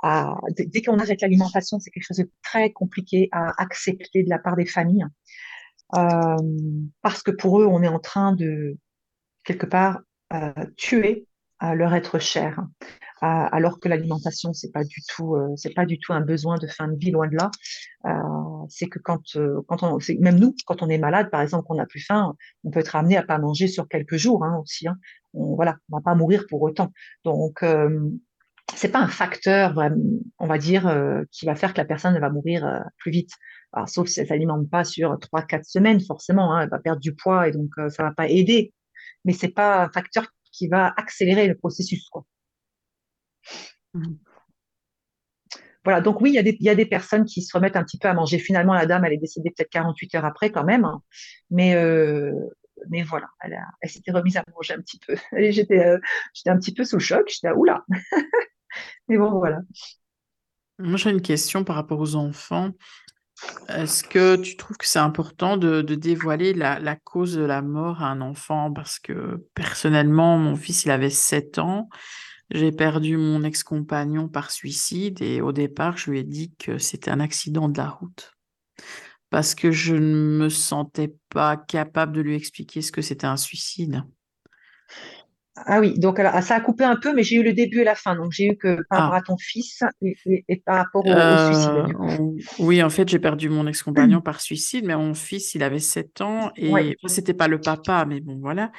[0.03, 4.39] à dès qu'on arrête l'alimentation, c'est quelque chose de très compliqué à accepter de la
[4.39, 5.05] part des familles,
[5.95, 6.37] Euh,
[7.01, 8.77] parce que pour eux, on est en train de
[9.43, 10.01] quelque part
[10.33, 11.27] euh, tuer
[11.61, 12.63] leur être cher.
[13.21, 16.87] alors que l'alimentation, c'est pas du tout, c'est pas du tout un besoin de fin
[16.87, 17.51] de vie, loin de là.
[18.69, 21.85] c'est que quand, quand on, même nous, quand on est malade, par exemple, qu'on n'a
[21.85, 24.87] plus faim, on peut être amené à pas manger sur quelques jours hein, aussi.
[24.87, 24.97] Hein.
[25.33, 26.91] On, voilà, on va pas mourir pour autant.
[27.23, 27.63] Donc
[28.73, 29.75] c'est pas un facteur,
[30.39, 30.91] on va dire,
[31.31, 33.31] qui va faire que la personne va mourir plus vite.
[33.73, 37.15] Alors, sauf si elle s'alimente pas sur 3-4 semaines, forcément, hein, elle va perdre du
[37.15, 38.73] poids et donc ça va pas aider.
[39.23, 42.07] Mais c'est pas un facteur qui va accélérer le processus.
[42.09, 42.25] Quoi.
[43.93, 44.15] Mmh.
[45.83, 47.83] Voilà, donc oui, il y, a des, y, a des personnes qui se remettent un
[47.83, 48.37] petit peu à manger.
[48.37, 50.85] Finalement, la dame, elle est décédée peut-être 48 heures après quand même.
[50.85, 51.01] Hein.
[51.49, 52.33] Mais, euh,
[52.89, 55.15] mais voilà, elle, elle s'était remise à manger un petit peu.
[55.51, 55.97] J'étais euh,
[56.33, 57.27] j'étais un petit peu sous le choc.
[57.29, 57.83] J'étais, oula
[59.07, 59.61] Mais bon, voilà.
[60.77, 62.71] Moi, j'ai une question par rapport aux enfants.
[63.67, 68.07] Est-ce que tu trouves que c'est important de, dévoiler la, cause de la mort à
[68.07, 68.71] un enfant?
[68.71, 71.89] Parce que personnellement, mon fils, il avait 7 ans.
[72.49, 77.11] J'ai perdu mon ex-compagnon par suicide et au départ, je lui ai dit que c'était
[77.11, 78.33] un accident de la route.
[79.29, 83.37] Parce que je ne me sentais pas capable de lui expliquer ce que c'était un
[83.37, 84.03] suicide.
[85.65, 87.95] Ah oui, donc ça a coupé un peu, mais j'ai eu le début et la
[87.95, 88.15] fin.
[88.15, 89.17] Donc j'ai eu que par rapport ah.
[89.17, 92.19] à ton fils et, par rapport au, suicide.
[92.19, 95.79] Euh, oui, en fait, j'ai perdu mon ex-compagnon par suicide, mais mon fils, il avait
[95.79, 98.71] 7 ans et c'était pas le papa, mais bon, voilà.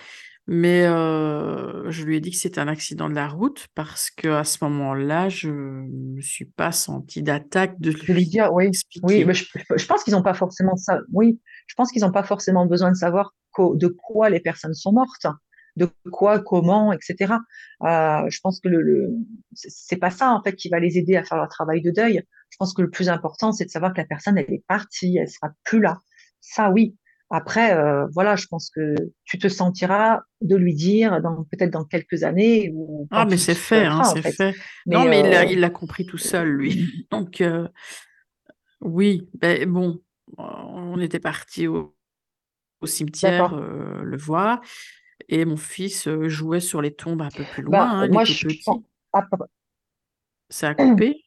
[0.49, 4.43] Mais euh, je lui ai dit que c'était un accident de la route parce qu'à
[4.43, 8.71] ce moment-là, je ne me suis pas sentie d'attaque de lui dire, oui,
[9.05, 9.45] oui mais je,
[9.77, 10.99] je pense qu'ils n'ont pas forcément ça.
[11.13, 11.39] Oui,
[11.69, 15.27] je pense qu'ils n'ont pas forcément besoin de savoir de quoi les personnes sont mortes
[15.77, 17.35] de quoi, comment, etc.
[17.83, 19.11] Euh, je pense que le, le
[19.53, 22.23] c'est pas ça en fait qui va les aider à faire leur travail de deuil.
[22.51, 25.17] Je pense que le plus important, c'est de savoir que la personne elle est partie,
[25.17, 26.01] elle sera plus là.
[26.41, 26.97] Ça oui.
[27.35, 28.95] Après, euh, voilà, je pense que
[29.25, 32.71] tu te sentiras de lui dire dans peut-être dans quelques années.
[32.75, 34.55] Ou ah, mais c'est fait, hein, c'est fait.
[34.85, 37.07] non, mais euh, il l'a compris tout seul, lui.
[37.11, 37.43] Donc,
[38.83, 40.03] oui, ben, bon,
[40.37, 41.97] on était parti au,
[42.83, 44.61] au cimetière le voir.
[45.29, 47.79] Et mon fils jouait sur les tombes un peu plus loin.
[47.79, 48.65] Bah, hein, moi, je suis
[50.49, 51.25] Ça a coupé?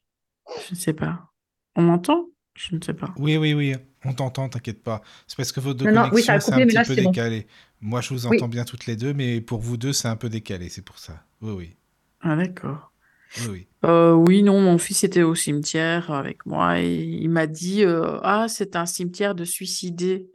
[0.68, 1.32] Je ne sais pas.
[1.74, 2.26] On m'entend?
[2.54, 3.12] Je ne sais pas.
[3.18, 3.74] Oui, oui, oui.
[4.04, 5.02] On t'entend, t'inquiète pas.
[5.26, 7.46] C'est parce que vos deux connexions, c'est un petit peu décalé.
[7.80, 10.28] Moi, je vous entends bien toutes les deux, mais pour vous deux, c'est un peu
[10.28, 11.24] décalé, c'est pour ça.
[11.42, 11.76] Oui, oui.
[12.20, 12.92] Ah, d'accord.
[13.40, 13.90] Oui, oui.
[14.14, 17.84] oui, non, mon fils était au cimetière avec moi et il m'a dit
[18.22, 20.30] Ah, c'est un cimetière de suicidés.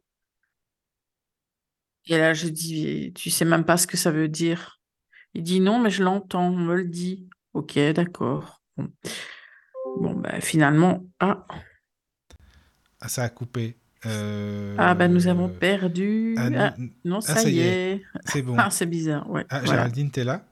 [2.07, 4.80] Et là, je dis, tu sais même pas ce que ça veut dire.
[5.34, 7.30] Il dit, non, mais je l'entends, on me le dit.
[7.53, 8.61] Ok, d'accord.
[9.98, 11.45] Bon, ben, finalement, ah.
[12.99, 13.07] ah.
[13.07, 13.78] ça a coupé.
[14.06, 16.36] Euh, ah, ben, nous avons perdu.
[16.38, 16.76] Ah, ah,
[17.06, 18.02] non, ah, ça, y est.
[18.26, 18.56] C'est bon.
[18.57, 19.45] Ah, c'est bizarre, ouais.
[19.49, 20.44] Ah, Géraldine, t'es là?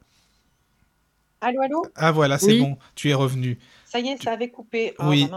[1.41, 1.85] Allô, allô?
[1.95, 3.57] Ah, voilà, c'est bon, tu es revenu.
[3.89, 4.93] Ça y est, ça avait coupé.
[4.99, 5.27] Oh, oui.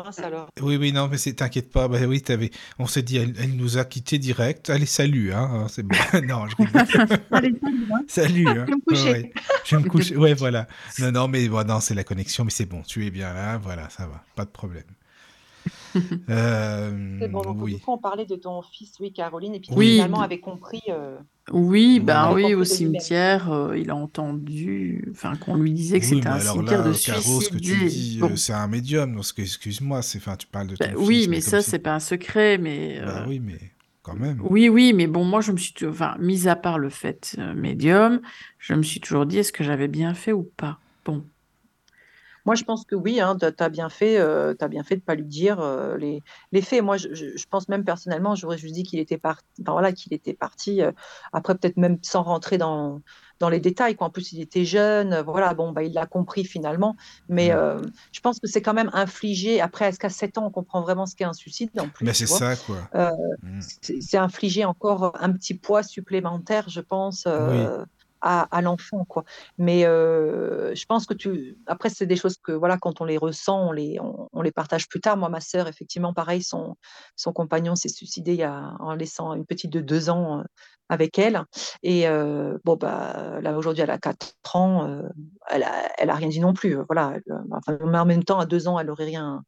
[0.61, 1.89] oui, oui, non, mais t'inquiète pas.
[1.89, 2.51] Bah, oui, avais...
[2.79, 4.69] On s'est dit, elle, nous a quitté direct.
[4.69, 5.97] Allez, salut, hein, hein c'est bon.
[6.27, 6.57] non, je
[7.31, 7.87] Allez, salut.
[7.91, 8.05] Hein.
[8.09, 8.49] salut.
[8.49, 8.67] Hein.
[8.67, 9.33] Je vais me coucher.
[9.65, 10.17] Je vais me coucher.
[10.19, 10.67] Ouais, voilà.
[10.99, 12.83] Non, non, mais bon, non, c'est la connexion, mais c'est bon.
[12.83, 14.85] Tu es bien là, voilà, ça va, pas de problème.
[16.29, 17.77] Euh, c'est bon, donc oui.
[17.77, 19.93] du coup, on parlait de ton fils, oui, Caroline, et puis oui.
[19.93, 20.83] finalement avait compris.
[20.91, 21.17] Euh,
[21.51, 26.29] oui, ben oui, au cimetière, euh, il a entendu, enfin, qu'on lui disait que c'était
[26.29, 30.37] un cimetière de Caro, ce que tu dis, c'est un médium, donc excuse-moi, c'est, enfin,
[30.37, 33.01] tu parles de ton ben, Oui, mais, ça, c'est pas un secret, mais.
[33.05, 33.59] Bah oui, mais
[34.03, 34.41] quand même.
[34.49, 38.21] Oui, oui, mais bon, moi, je me suis, enfin, mis à part le fait médium,
[38.59, 40.79] je me suis toujours dit, est-ce que j'avais bien fait ou pas?
[41.05, 41.25] Bon.
[42.45, 45.01] Moi, je pense que oui, hein, tu as bien fait, euh, as bien fait de
[45.01, 46.83] pas lui dire euh, les, les, faits.
[46.83, 49.47] Moi, je, je, pense même personnellement, j'aurais juste dit qu'il était parti.
[49.65, 50.83] voilà, qu'il était parti.
[50.83, 50.91] Euh,
[51.33, 53.01] après, peut-être même sans rentrer dans,
[53.39, 53.95] dans les détails.
[53.95, 54.09] Quoi.
[54.09, 55.21] En plus, il était jeune.
[55.21, 56.97] Voilà, bon, bah, il l'a compris finalement.
[57.29, 59.61] Mais euh, je pense que c'est quand même infligé.
[59.61, 62.15] Après, est-ce qu'à 7 ans, on comprend vraiment ce qu'est un suicide en plus Mais
[62.15, 62.77] c'est ça, quoi.
[63.43, 63.61] Mmh.
[64.01, 67.27] C'est infliger encore un petit poids supplémentaire, je pense.
[67.27, 67.67] Oui
[68.23, 69.25] à, l'enfant quoi.
[69.59, 73.19] Mais euh, je pense que tu après c'est des choses que voilà quand on les
[73.19, 75.17] ressent on les on, les partage plus tard.
[75.17, 76.77] Moi ma sœur effectivement pareil son
[77.17, 80.43] son compagnon s'est suicidé il y a, en laissant une petite de deux ans euh,
[80.89, 81.43] avec elle.
[81.83, 85.03] Et euh, bon bah là aujourd'hui elle a quatre ans
[85.51, 87.15] elle a, elle a rien dit non plus voilà.
[87.51, 89.43] Enfin, mais en même temps à deux ans elle aurait rien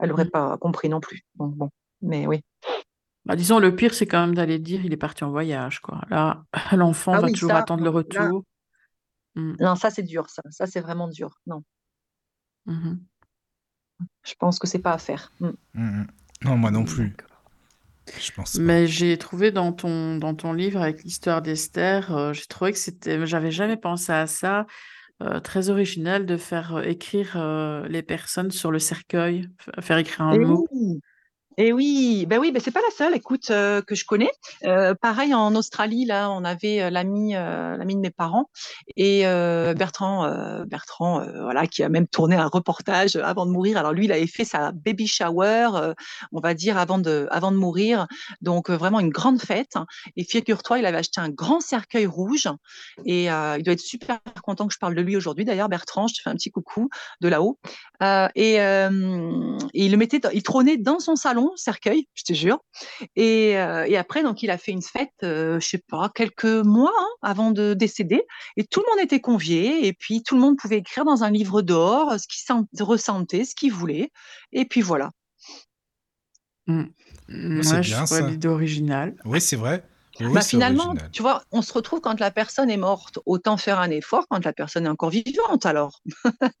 [0.00, 0.30] elle aurait mmh.
[0.30, 1.22] pas compris non plus.
[1.36, 1.70] Donc bon.
[2.02, 2.42] Mais oui
[3.26, 6.02] bah, disons, le pire, c'est quand même d'aller dire il est parti en voyage, quoi.
[6.10, 8.44] Là, l'enfant ah va toujours attendre le retour.
[9.34, 9.54] Mmh.
[9.60, 10.42] Non, ça c'est dur, ça.
[10.50, 11.38] Ça c'est vraiment dur.
[11.46, 11.62] Non.
[12.66, 12.96] Mmh
[14.22, 15.32] Je pense que c'est pas à faire.
[15.40, 16.04] Mmh.
[16.44, 17.14] Non, moi non plus.
[18.18, 22.46] Je pense Mais j'ai trouvé dans ton, dans ton livre avec l'histoire d'Esther, euh, j'ai
[22.46, 23.24] trouvé que c'était.
[23.26, 24.66] J'avais jamais pensé à ça.
[25.22, 29.48] euh, très original de faire euh, écrire euh, les personnes sur le cercueil,
[29.80, 30.66] faire écrire un Et mot.
[30.72, 31.00] oui,
[31.56, 34.30] Et oui, ben oui, ben c'est pas la seule, écoute, euh, que je connais.
[34.64, 38.48] Euh, pareil en Australie, là, on avait euh, l'ami, l'ami de mes parents
[38.96, 39.22] et
[39.76, 43.78] Bertrand, Bertrand, voilà, qui a même tourné un reportage avant de mourir.
[43.78, 45.92] Alors lui, il avait fait sa baby shower,
[46.32, 48.06] on va dire avant de, mourir,
[48.40, 49.74] donc vraiment une grande fête.
[50.16, 52.48] Et figure-toi, il avait acheté un grand cercueil rouge
[53.04, 55.44] et il doit être super content que je parle de lui aujourd'hui.
[55.44, 56.88] D'ailleurs, Bertrand, je te fais un petit coucou
[57.20, 57.58] de là-haut.
[58.34, 58.88] Et, et
[59.74, 62.58] il le mettait, il trônait dans son salon, cercueil, je te jure.
[63.16, 66.44] Et, euh, et après, donc, il a fait une fête, euh, je sais pas, quelques
[66.44, 68.22] mois hein, avant de décéder.
[68.56, 69.86] Et tout le monde était convié.
[69.86, 73.44] Et puis, tout le monde pouvait écrire dans un livre d'or ce qu'il sent- ressentait,
[73.44, 74.10] ce qu'il voulait.
[74.52, 75.10] Et puis voilà.
[76.66, 76.84] Mm.
[77.28, 79.16] c'est Ouais, bien, je l'idée originale.
[79.24, 79.84] Oui, c'est vrai.
[80.20, 81.10] Oui, Bah, finalement, original.
[81.12, 83.18] tu vois, on se retrouve quand la personne est morte.
[83.26, 85.64] Autant faire un effort quand la personne est encore vivante.
[85.66, 86.00] Alors,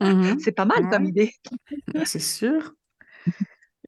[0.40, 1.34] c'est pas mal comme idée.
[2.04, 2.72] c'est sûr.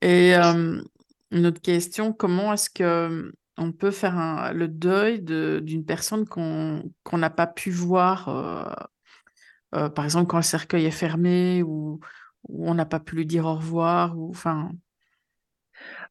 [0.02, 0.82] Et euh,
[1.30, 6.82] une autre question, comment est-ce que on peut faire le deuil de- d'une personne qu'on
[7.12, 8.64] n'a pas pu voir, euh,
[9.74, 12.00] euh, par exemple quand le cercueil est fermé ou,
[12.48, 14.72] on n'a pas pu lui dire au revoir, enfin?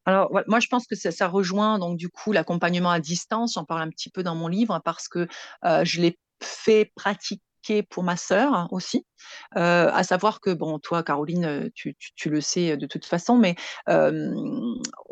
[0.06, 3.54] Alors, moi, je pense que ça, rejoint donc du coup l'accompagnement à distance.
[3.56, 5.28] J'en parle un petit peu dans mon livre parce que
[5.64, 7.42] je l'ai fait pratiquer
[7.90, 9.06] pour ma sœur hein, aussi.
[9.56, 13.56] À savoir que, bon, toi, Caroline, tu, tu- le sais de toute façon, mais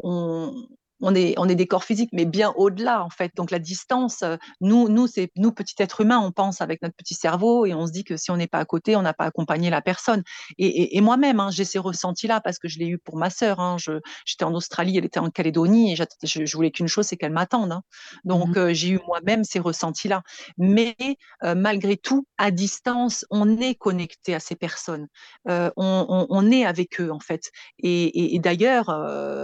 [0.03, 0.53] on,
[1.01, 3.31] on est, on est des corps physiques, mais bien au-delà, en fait.
[3.35, 6.95] Donc, la distance, euh, nous, nous, c'est, nous, petits êtres humains, on pense avec notre
[6.95, 9.13] petit cerveau et on se dit que si on n'est pas à côté, on n'a
[9.13, 10.23] pas accompagné la personne.
[10.57, 13.29] Et, et- et moi-même, hein, j'ai ces ressentis-là parce que je l'ai eu pour ma
[13.29, 13.59] sœur.
[13.59, 13.77] hein.
[13.79, 13.93] Je,
[14.25, 16.03] j'étais en Australie, elle était en Calédonie et je,
[16.45, 17.71] je voulais qu'une chose, c'est qu'elle m'attende.
[17.71, 17.83] hein.
[18.25, 18.57] Donc, Mhm.
[18.57, 20.23] euh, j'ai eu moi-même ces ressentis-là.
[20.57, 20.95] Mais
[21.43, 25.07] euh, malgré tout, à distance, on est connecté à ces personnes.
[25.49, 27.51] Euh, on, on- on est avec eux, en fait.
[27.79, 28.89] Et, et- d'ailleurs,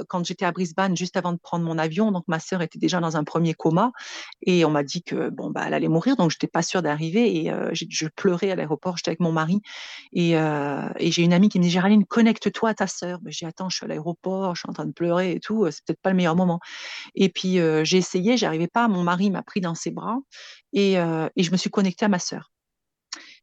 [0.09, 2.99] quand j'étais à Brisbane, juste avant de prendre mon avion, donc ma sœur était déjà
[2.99, 3.91] dans un premier coma
[4.41, 7.37] et on m'a dit que bon, bah, elle allait mourir, donc j'étais pas sûre d'arriver
[7.37, 9.61] et euh, j'ai- je pleurais à l'aéroport, j'étais avec mon mari
[10.11, 13.19] et, euh, et j'ai une amie qui me dit Géraldine, connecte-toi à ta sœur.
[13.21, 15.39] Ben, j'ai dit attends, je suis à l'aéroport, je suis en train de pleurer et
[15.39, 16.59] tout, euh, c'est peut-être pas le meilleur moment.
[17.15, 18.87] Et puis j'ai essayé, j'arrivais pas.
[18.87, 20.17] Mon mari m'a pris dans ses bras
[20.73, 22.51] et, et je me suis connectée à ma sœur.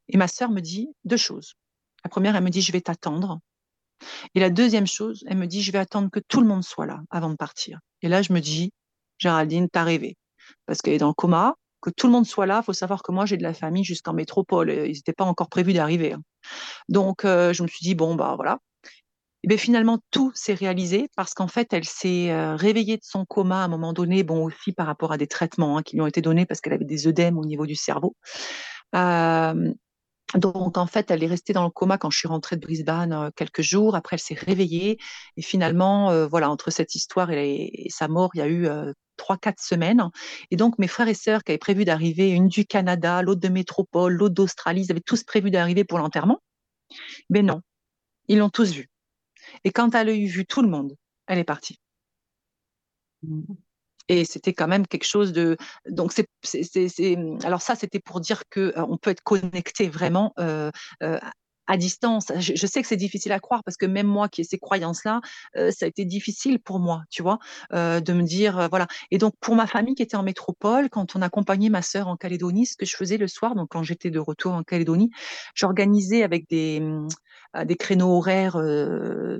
[0.08, 1.54] Et ma sœur me dit deux choses.
[2.04, 3.40] La première, elle me dit je vais t'attendre.
[4.34, 6.86] Et la deuxième chose, elle me dit je vais attendre que tout le monde soit
[6.86, 7.80] là avant de partir.
[8.02, 8.72] Et là, je me dis
[9.18, 10.16] Géraldine, t'as rêvé
[10.66, 11.54] parce qu'elle est dans le coma.
[11.80, 14.12] Que tout le monde soit là, faut savoir que moi j'ai de la famille jusqu'en
[14.12, 14.70] métropole.
[14.70, 16.12] Ils n'étaient pas encore prévus d'arriver.
[16.12, 16.22] hein.
[16.88, 18.58] Donc euh, je me suis dit bon bah voilà.
[19.44, 23.24] Et bien finalement, tout s'est réalisé parce qu'en fait, elle s'est euh, réveillée de son
[23.24, 26.02] coma à un moment donné, bon aussi par rapport à des traitements hein, qui lui
[26.02, 28.14] ont été donnés parce qu'elle avait des œdèmes au niveau du cerveau.
[28.94, 29.72] Euh,
[30.34, 33.30] donc en fait, elle est restée dans le coma quand je suis rentrée de Brisbane
[33.36, 33.96] quelques jours.
[33.96, 34.98] Après, elle s'est réveillée
[35.36, 38.68] et finalement, voilà, entre cette histoire et, sa mort, il y a eu
[39.16, 40.02] trois, quatre semaines.
[40.50, 43.48] Et donc mes frères et sœurs qui avaient prévu d'arriver, une du Canada, l'autre de
[43.48, 46.40] métropole, l'autre d'Australie, ils avaient tous prévu d'arriver pour l'enterrement.
[47.30, 47.60] Mais non,
[48.28, 48.90] ils l'ont tous vu.
[49.64, 50.96] Et quand elle a eu vu tout le monde,
[51.26, 51.78] elle est partie.
[54.12, 55.56] Et c'était quand même quelque chose de.
[55.88, 56.28] Donc, c'est,
[57.44, 60.34] alors ça, c'était pour dire que euh, on peut être connecté vraiment
[61.66, 62.32] à distance.
[62.38, 65.20] Je, sais que c'est difficile à croire parce que même moi qui ai ces croyances-là,
[65.56, 67.38] euh, ça a été difficile pour moi, tu vois,
[67.72, 68.86] euh, de me dire euh, voilà.
[69.10, 72.16] Et donc pour ma famille qui était en métropole, quand on accompagnait ma sœur en
[72.16, 75.10] Calédonie, ce que je faisais le soir, donc quand j'étais de retour en Calédonie,
[75.54, 78.56] j'organisais avec des euh, des créneaux horaires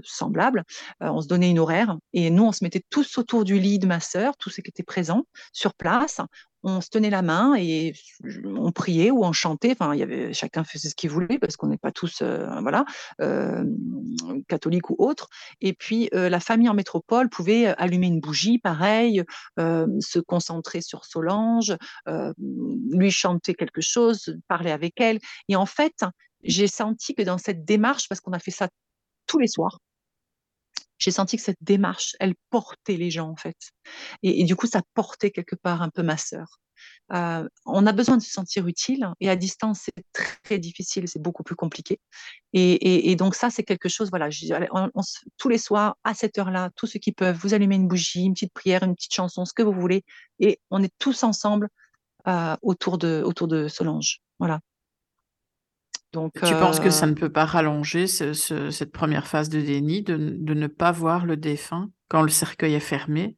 [0.05, 0.65] semblables.
[1.01, 3.87] On se donnait une horaire et nous on se mettait tous autour du lit de
[3.87, 6.21] ma sœur, tous ceux qui étaient présents sur place
[6.63, 7.95] on se tenait la main et
[8.45, 9.73] on priait ou on chantait.
[9.73, 12.47] Enfin, il y avait chacun faisait ce qu'il voulait parce qu'on n'est pas tous, euh,
[12.61, 12.85] voilà,
[13.21, 13.65] euh,
[14.49, 15.29] catholiques ou autres.
[15.61, 19.25] Et puis euh, la famille en métropole pouvait allumer une bougie, pareil,
[19.59, 21.77] euh, se concentrer sur Solange,
[22.91, 25.19] lui chanter quelque chose, parler avec elle.
[25.49, 26.05] Et en fait,
[26.43, 28.69] j'ai senti que dans cette démarche, parce qu'on a fait ça
[29.27, 29.79] tous les soirs,
[31.03, 33.57] j'ai senti que cette démarche, elle portait les gens en fait.
[34.23, 36.59] Et, du coup, ça portait quelque part un peu ma sœur.
[37.13, 41.23] Euh, on a besoin de se sentir utile et à distance, c'est très difficile, c'est
[41.23, 42.01] beaucoup plus compliqué.
[42.53, 44.29] Et, donc ça, c'est quelque chose, voilà,
[45.39, 48.35] tous les soirs, à cette heure-là, tous ceux qui peuvent, vous allumez une bougie, une
[48.35, 50.05] petite prière, une petite chanson, ce que vous voulez,
[50.41, 51.69] et on est tous ensemble
[52.29, 54.21] euh, autour, de, autour de Solange.
[54.39, 54.61] Voilà.
[56.13, 56.61] Donc, tu euh...
[56.61, 60.17] penses que ça ne peut pas rallonger ce, ce, cette première phase de déni, de,
[60.17, 63.37] de, ne pas voir le défunt quand le cercueil est fermé?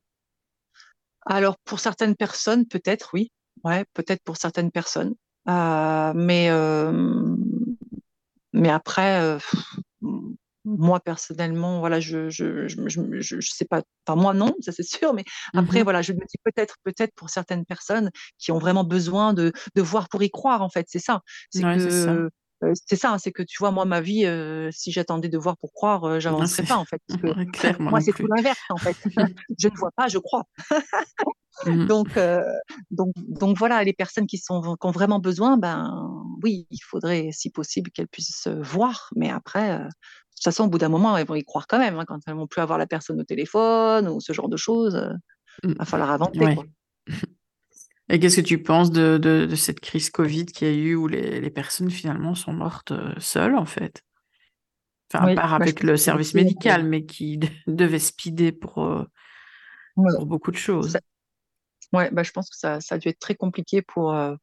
[1.27, 3.31] Alors, pour certaines personnes, peut-être, oui.
[3.63, 5.15] Ouais, peut-être pour certaines personnes.
[5.49, 7.37] Euh, mais euh,
[8.53, 9.39] Mais après,
[10.65, 14.83] moi personnellement, voilà, je je, je, je, je, sais pas, enfin moi non, ça c'est
[14.83, 15.25] sûr, mais
[15.55, 15.85] après Mhm.
[15.85, 19.83] voilà, je me dis peut-être peut-être pour certaines personnes qui ont vraiment besoin de de
[19.83, 21.21] voir pour y croire en fait, c'est ça,
[21.51, 22.31] c'est Ouais, que euh,
[22.75, 24.27] c'est ça, c'est que tu vois moi ma vie,
[24.71, 27.27] si j'attendais de voir pour croire, j'avancerais pas en fait, que
[27.81, 28.97] moi c'est tout l'inverse en fait,
[29.59, 30.45] je ne vois pas, je crois.
[31.67, 31.87] Mhm.
[31.87, 32.43] Donc, euh,
[32.91, 36.11] donc, donc voilà, les personnes qui sont, qui ont vraiment besoin, ben
[36.43, 39.09] oui, il faudrait, si possible, qu'elles puissent voir.
[39.17, 41.79] Mais après, euh, de toute façon, au bout d'un moment, elles vont y croire quand
[41.79, 41.99] même.
[41.99, 44.97] hein, quand elles vont plus avoir la personne au téléphone ou ce genre de choses,
[44.97, 45.13] euh,
[45.63, 45.75] Mhm.
[45.79, 46.55] va falloir Ouais.
[46.55, 46.65] quoi.
[48.09, 50.95] Et qu'est-ce que tu penses de, de, de cette crise Covid qu'il y a eu
[50.95, 54.03] où les, les personnes finalement sont mortes euh, seules en fait?
[55.13, 58.53] Enfin, à Oui, part bah, avec le service été, euh, médical, mais qui devait speeder
[58.53, 59.05] pour, euh,
[59.97, 60.93] ouais, pour beaucoup de choses.
[60.93, 61.01] ça-
[61.93, 64.37] ouais, bah, je pense que ça, ça a dû être très compliqué pour, euh,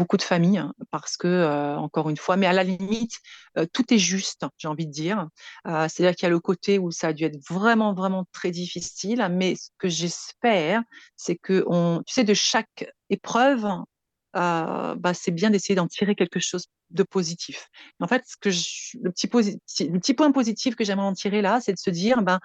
[0.00, 3.18] beaucoup de familles hein, parce que, euh, encore une fois, mais à la limite,
[3.58, 5.28] euh, tout est juste, j'ai envie de dire.
[5.66, 8.50] Euh, c'est-à-dire qu'il y a le côté où ça a dû être vraiment, vraiment très
[8.50, 10.82] difficile, mais ce que j'espère,
[11.16, 13.66] c'est que on, tu sais, de chaque épreuve,
[14.32, 17.68] bah, c'est bien d'essayer d'en tirer quelque chose de positif.
[18.00, 18.48] En fait, ce que
[19.02, 22.40] le petit point positif que j'aimerais en tirer là, c'est de se dire, ben,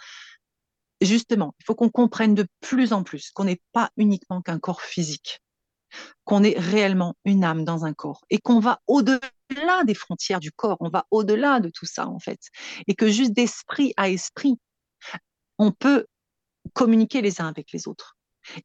[1.00, 4.82] justement, il faut qu'on comprenne de plus en plus qu'on n'est pas uniquement qu'un corps
[4.82, 5.42] physique
[6.24, 10.52] qu'on est réellement une âme dans un corps et qu'on va au-delà des frontières du
[10.52, 12.40] corps, on va au-delà de tout ça en fait,
[12.88, 14.58] et que juste d'esprit à esprit,
[15.58, 16.06] on peut
[16.74, 18.18] communiquer les uns avec les autres.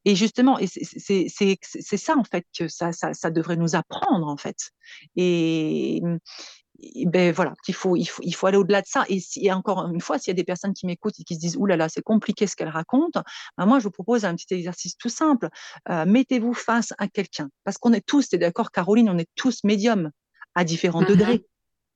[0.05, 4.71] Et justement, c'est ça en fait que ça, ça, ça devrait nous apprendre en fait.
[5.15, 6.01] Et,
[7.05, 9.05] ben voilà, qu'il faut, il faut, il faut aller au-delà de ça.
[9.09, 11.35] Et, si, et encore une fois, s'il y a des personnes qui m'écoutent et qui
[11.35, 13.15] se disent, Ouh là là, c'est compliqué ce qu'elle raconte,
[13.57, 15.49] ben moi, je vous propose un petit exercice tout simple.
[15.89, 17.49] Euh, Mettez-vous face à quelqu'un.
[17.63, 20.11] Parce qu'on est tous, t'es d'accord, Caroline, on est tous médiums
[20.55, 21.07] à différents Mhm.
[21.07, 21.45] degrés,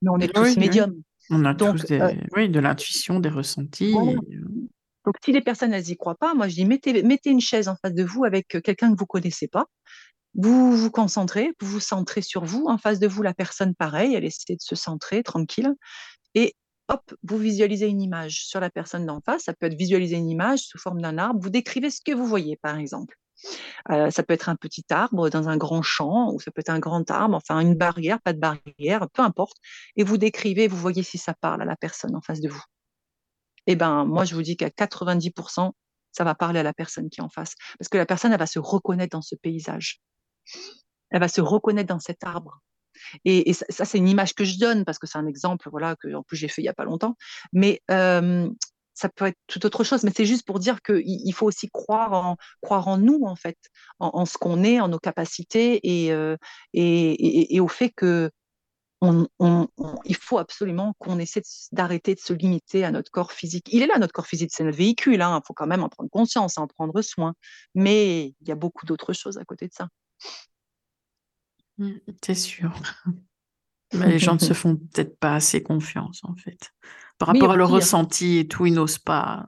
[0.02, 1.02] mais on est tous Oui, médiums.
[1.32, 3.92] On a tous Donc, euh, des, oui, de l'intuition, des ressentis.
[3.92, 4.20] voilà.
[5.06, 7.68] Donc, si les personnes, elles y croient pas, moi, je dis, mettez, mettez une chaise
[7.68, 9.66] en face de vous avec quelqu'un que vous connaissez pas.
[10.38, 12.66] Vous vous concentrez, vous vous centrez sur vous.
[12.68, 15.74] En face de vous, la personne, pareil, elle essaie de se centrer, tranquille.
[16.34, 16.56] Et
[16.90, 19.44] hop, vous visualisez une image sur la personne d'en face.
[19.44, 21.40] Ça peut être visualiser une image sous forme d'un arbre.
[21.42, 23.16] Vous décrivez ce que vous voyez, par exemple.
[23.92, 26.70] Euh, ça peut être un petit arbre dans un grand champ, ou ça peut être
[26.70, 29.58] un grand arbre, enfin une barrière, pas de barrière, peu importe.
[29.96, 32.64] Et vous décrivez, vous voyez si ça parle à la personne en face de vous.
[33.68, 35.72] Eh ben, moi, je vous dis qu'à 90%,
[36.12, 37.56] ça va parler à la personne qui est en face.
[37.80, 40.02] Parce que la personne, elle va se reconnaître dans ce paysage
[41.12, 42.62] elle va se reconnaître dans cet arbre.
[43.26, 46.14] Et, ça, c'est une image que je donne parce que c'est un exemple, voilà, que
[46.14, 47.16] en plus j'ai fait il y a pas longtemps.
[47.54, 48.50] Mais euh,
[48.94, 50.04] ça peut être tout autre chose.
[50.04, 52.38] Mais c'est juste pour dire qu'il il faut aussi croire
[52.70, 53.58] en nous en fait,
[54.00, 56.38] en, ce qu'on est, en nos capacités et, euh,
[56.74, 58.32] au fait que
[59.02, 61.42] on, on, on, il faut absolument qu'on essaie
[61.74, 63.68] d'arrêter de, se limiter à notre corps physique.
[63.72, 65.16] Il est là, notre corps physique, c'est notre véhicule.
[65.16, 67.36] Il hein, faut quand même en prendre conscience, en prendre soin.
[67.76, 69.90] Mais il y a beaucoup d'autres choses à côté de ça.
[71.78, 71.92] Mmh,
[72.24, 72.74] c'est sûr.
[73.94, 76.74] Mais les gens ne se font peut-être pas assez confiance, en fait.
[77.18, 77.76] Par rapport à leur pire.
[77.76, 79.48] ressenti et tout, ils n'osent pas.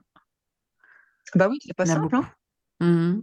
[1.34, 2.14] Bah oui, c'est pas simple.
[2.14, 2.30] Hein.
[2.80, 3.22] Mmh.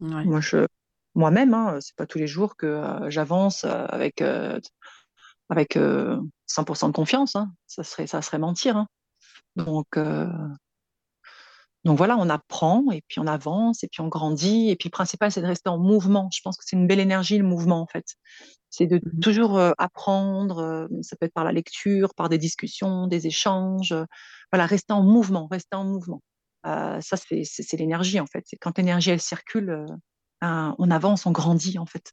[0.00, 0.24] Ouais.
[0.24, 0.66] Moi, je,
[1.14, 4.60] moi-même, hein, c'est pas tous les jours que euh, j'avance euh, avec euh,
[5.48, 7.34] avec 100% de confiance.
[7.34, 7.50] Hein.
[7.66, 8.76] Ça serait ça serait mentir.
[8.76, 8.86] Hein.
[9.56, 9.98] Donc
[11.88, 14.68] donc voilà, on apprend et puis on avance et puis on grandit.
[14.68, 16.28] Et puis le principal, c'est de rester en mouvement.
[16.30, 18.04] Je pense que c'est une belle énergie, le mouvement, en fait.
[18.68, 19.20] C'est de mmh.
[19.20, 20.86] toujours apprendre.
[21.00, 23.94] Ça peut être par la lecture, par des discussions, des échanges.
[24.52, 26.20] Voilà, rester en mouvement, rester en mouvement.
[26.66, 28.44] Euh, ça, c'est l'énergie, en fait.
[28.44, 29.86] C'est quand l'énergie, elle circule,
[30.42, 32.12] on avance, on grandit, en fait.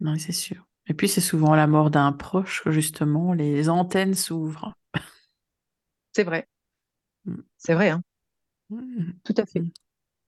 [0.00, 0.66] Oui, c'est sûr.
[0.88, 4.74] Et puis, c'est souvent la mort d'un proche que, justement, les antennes s'ouvrent.
[6.14, 6.46] C'est vrai.
[7.24, 7.36] Mmh.
[7.56, 8.02] C'est vrai, hein
[8.70, 9.12] mmh.
[9.24, 9.62] Tout à fait.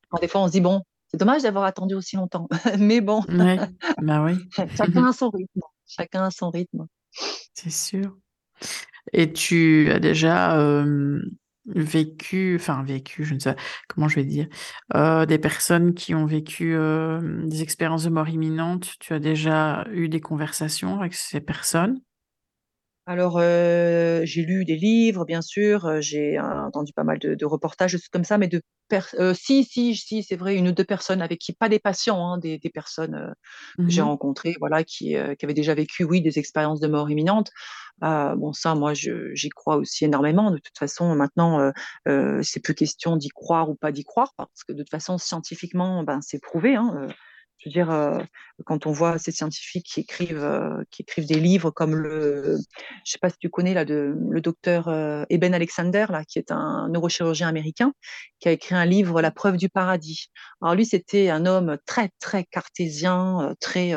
[0.09, 2.49] Quand des fois, on se dit, bon, c'est dommage d'avoir attendu aussi longtemps.
[2.79, 3.59] Mais bon, ouais.
[4.03, 4.35] bah oui.
[4.77, 5.61] chacun a son rythme.
[5.87, 6.87] Chacun a son rythme.
[7.55, 8.17] C'est sûr.
[9.13, 11.23] Et tu as déjà euh,
[11.67, 14.49] vécu, enfin vécu, je ne sais pas comment je vais dire,
[14.95, 18.95] euh, des personnes qui ont vécu euh, des expériences de mort imminente?
[19.01, 22.01] Tu as déjà eu des conversations avec ces personnes?
[23.09, 27.93] Alors, euh, j'ai lu des livres, bien sûr, j'ai entendu pas mal de, de reportages,
[27.93, 28.61] de trucs comme ça, mais de
[29.15, 32.25] euh, si, si, si, c'est vrai, une ou deux personnes avec qui, pas des patients,
[32.25, 33.33] hein, des, des, personnes euh,
[33.77, 37.09] que mmh j'ai rencontrées, voilà, qui, qui, avaient déjà vécu, oui, des expériences de mort
[37.09, 37.51] imminente.
[38.01, 40.51] bon, ça, moi, j'y crois aussi énormément.
[40.51, 41.73] De toute façon, maintenant,
[42.43, 46.03] c'est plus question d'y croire ou pas d'y croire, parce que de toute façon, scientifiquement,
[46.03, 46.75] ben, c'est prouvé.
[46.75, 47.09] Hein,
[47.59, 48.19] Je veux dire, euh,
[48.67, 52.59] quand on voit ces scientifiques qui écrivent, euh, qui écrivent des livres comme le,
[53.05, 56.39] je sais pas si tu connais là, de, le docteur euh, Eben Alexander là, qui
[56.39, 57.93] est un neurochirurgien américain,
[58.41, 60.31] qui a écrit un livre, La preuve du paradis.
[60.61, 63.93] Alors lui, c'était un homme très très cartésien, très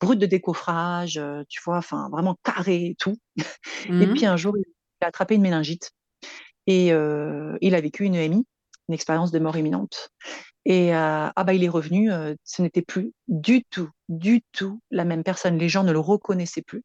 [0.00, 3.16] brut de décoffrage, tu vois, enfin vraiment carré et tout.
[3.86, 4.14] Et Mhm.
[4.14, 4.64] puis un jour, il
[5.04, 5.92] a attrapé une méningite
[6.66, 8.44] et il a vécu une EMI,
[8.88, 10.10] une expérience de mort imminente.
[10.68, 14.82] Et euh, ah bah il est revenu, euh, ce n'était plus du tout, du tout
[14.90, 15.56] la même personne.
[15.56, 16.84] Les gens ne le reconnaissaient plus.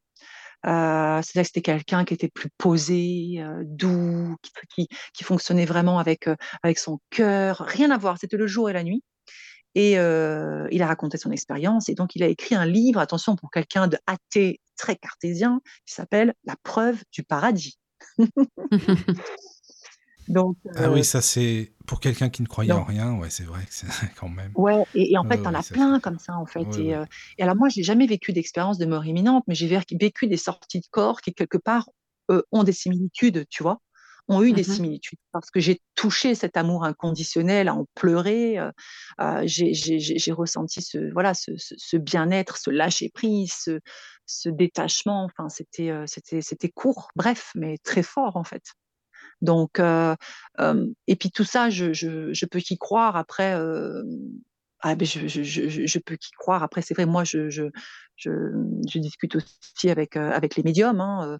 [0.66, 4.36] Euh, c'était quelqu'un qui était plus posé, doux,
[4.74, 4.88] qui,
[5.22, 6.30] fonctionnait vraiment avec,
[6.62, 7.58] avec son cœur.
[7.58, 9.04] Rien à voir, c'était le jour et la nuit.
[9.74, 11.90] Et il a raconté son expérience.
[11.90, 15.92] Et donc il a écrit un livre, attention pour quelqu'un de athée très cartésien, qui
[15.92, 17.78] s'appelle La preuve du paradis.
[20.28, 23.44] Donc, ah oui, ça c'est pour quelqu'un qui ne croyait donc, en rien, ouais, c'est
[23.44, 23.86] vrai que c'est
[24.18, 24.52] quand même.
[24.54, 26.00] Ouais, et, et en fait, ouais, t'en ouais, as plein fait...
[26.00, 26.60] comme ça, en fait.
[26.60, 27.04] Ouais, et, euh,
[27.38, 30.80] et, alors moi, j'ai jamais vécu d'expérience de mort imminente, mais j'ai vécu des sorties
[30.80, 31.88] de corps qui quelque part
[32.30, 33.80] euh, ont des similitudes, tu vois,
[34.28, 34.56] ont eu mm -hmm.
[34.56, 40.80] des similitudes parce que j'ai touché cet amour inconditionnel, à en pleurer, euh, j'ai ressenti
[40.80, 43.80] ce voilà ce, ce, ce bien-être, ce lâcher prise, ce,
[44.24, 45.24] ce détachement.
[45.24, 48.62] Enfin, c'était c'était c'était court, bref, mais très fort en fait.
[49.44, 50.16] Donc, euh,
[50.60, 53.16] euh, et puis tout ça, je, peux qu'y croire.
[53.16, 54.02] Après, euh,
[54.80, 56.62] ah, je, peux qu'y croire.
[56.62, 57.68] Après, c'est vrai, moi, je,
[58.96, 61.00] discute aussi avec, les médiums.
[61.00, 61.38] Hein,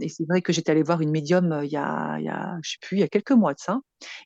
[0.00, 2.78] et c'est vrai que j'étais allée voir une médium il y a, il y sais
[2.82, 3.78] plus, il y a quelques mois de ça.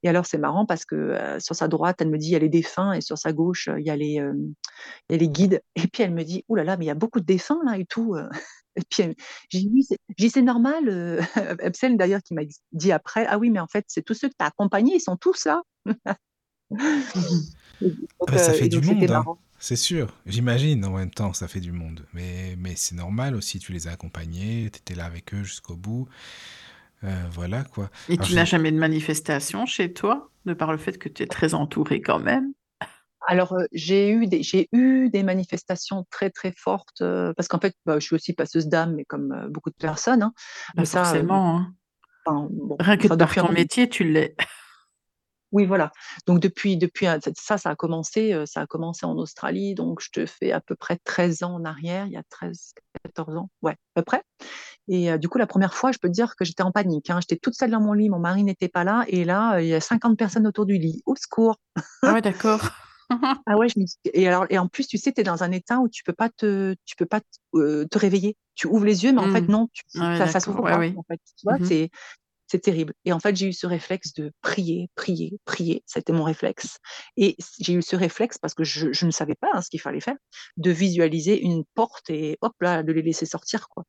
[0.03, 2.41] Et alors, c'est marrant parce que sur sa droite, elle me dit il y a
[2.41, 5.63] les défunts et sur sa gauche, il y a les, il y a les guides.
[5.77, 7.61] Et puis, elle me dit oulala, là là, mais il y a beaucoup de défunts
[7.67, 8.17] là et tout.
[8.77, 9.17] Et puis,
[9.49, 9.71] j'ai dit,
[10.19, 10.89] oui, c'est normal.
[10.89, 11.21] Euh,
[11.61, 12.43] Epsel, d'ailleurs, qui m'a
[12.73, 15.01] dit après, ah oui, mais en fait, c'est tous ceux que tu as accompagnés, ils
[15.01, 15.63] sont tous là.
[15.87, 15.99] donc,
[18.29, 19.25] ah, ça fait du monde, hein.
[19.59, 20.15] c'est sûr.
[20.27, 22.07] J'imagine, en même temps, ça fait du monde.
[22.13, 25.77] Mais, mais c'est normal aussi, tu les as accompagnés, tu étais là avec eux jusqu'au
[25.77, 26.09] bout.
[27.03, 27.91] Euh, voilà, quoi.
[28.09, 31.23] Et Alors, tu n'as jamais de manifestation chez toi, de par le fait que tu
[31.23, 32.53] es très entouré quand même?
[33.27, 37.61] Alors, euh, j'ai eu, des, j'ai eu des manifestations très, très fortes, euh, parce qu'en
[37.61, 40.23] fait, bah, je suis aussi passeuse d'âme, mais comme euh, beaucoup de personnes.
[40.23, 40.33] Hein.
[40.75, 41.59] Bah, ça, forcément.
[41.59, 41.75] Hein.
[42.27, 44.35] Enfin, bon, Rien que par ton métier, tu l'es.
[45.53, 45.91] Oui, voilà.
[46.29, 49.75] Donc, depuis, depuis ça, ça a commencé, ça a commencé en Australie.
[49.75, 52.75] Donc, je te fais à peu près 13 ans en arrière, il y a 13,
[53.03, 54.23] 14 ans, ouais, à peu près.
[54.87, 57.11] Et euh, du coup, la première fois, je peux te dire que j'étais en panique.
[57.11, 57.19] Hein.
[57.21, 59.05] J'étais toute seule dans mon lit, mon mari n'était pas là.
[59.09, 61.03] Et là, il y a 50 personnes autour du lit.
[61.05, 61.57] Au secours
[62.03, 62.71] Ah ouais, d'accord.
[63.47, 63.97] ah ouais, je me dis...
[64.05, 66.13] et alors et en plus tu sais tu es dans un état où tu peux
[66.13, 67.27] pas te tu peux pas te,
[67.57, 68.37] euh, te réveiller.
[68.55, 70.71] Tu ouvres les yeux mais en fait non, tu, Ah ouais, ça, ça s'ouvre Ouais,
[70.73, 70.79] pas.
[70.79, 70.95] oui.
[70.97, 71.67] En fait, tu vois, Mhm.
[71.67, 71.91] c'est
[72.49, 72.95] c'est terrible.
[73.05, 75.85] Et en fait, j'ai eu ce réflexe de prier, prier, prier.
[75.87, 76.79] C'était mon réflexe.
[77.17, 79.81] Et j'ai eu ce réflexe parce que je, je ne savais pas hein, ce qu'il
[79.81, 80.17] fallait faire,
[80.57, 83.85] de visualiser une porte et hop là, de les laisser sortir quoi.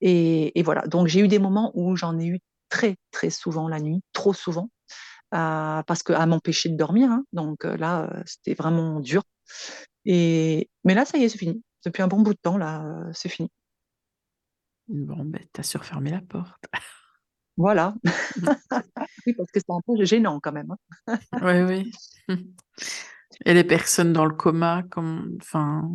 [0.00, 0.82] Et, et voilà.
[0.86, 4.32] Donc j'ai eu des moments où j'en ai eu très très souvent la nuit, trop
[4.32, 4.70] souvent
[5.32, 7.10] à- parce que à m'empêcher de dormir.
[7.10, 7.24] hein.
[7.32, 9.22] Donc euh, là, euh, c'était vraiment dur.
[10.06, 11.62] Et mais là, ça y est, c'est fini.
[11.84, 13.50] Depuis un bon bout de temps, là, euh, c'est fini.
[14.88, 16.66] Bon, ben, t'as surfermé la porte.
[17.56, 17.94] Voilà.
[19.26, 20.70] oui, parce que c'est un peu gênant quand même.
[20.72, 20.76] hein.
[21.40, 21.92] Oui, oui.
[23.46, 25.90] Et les personnes dans le coma, comme, enfin,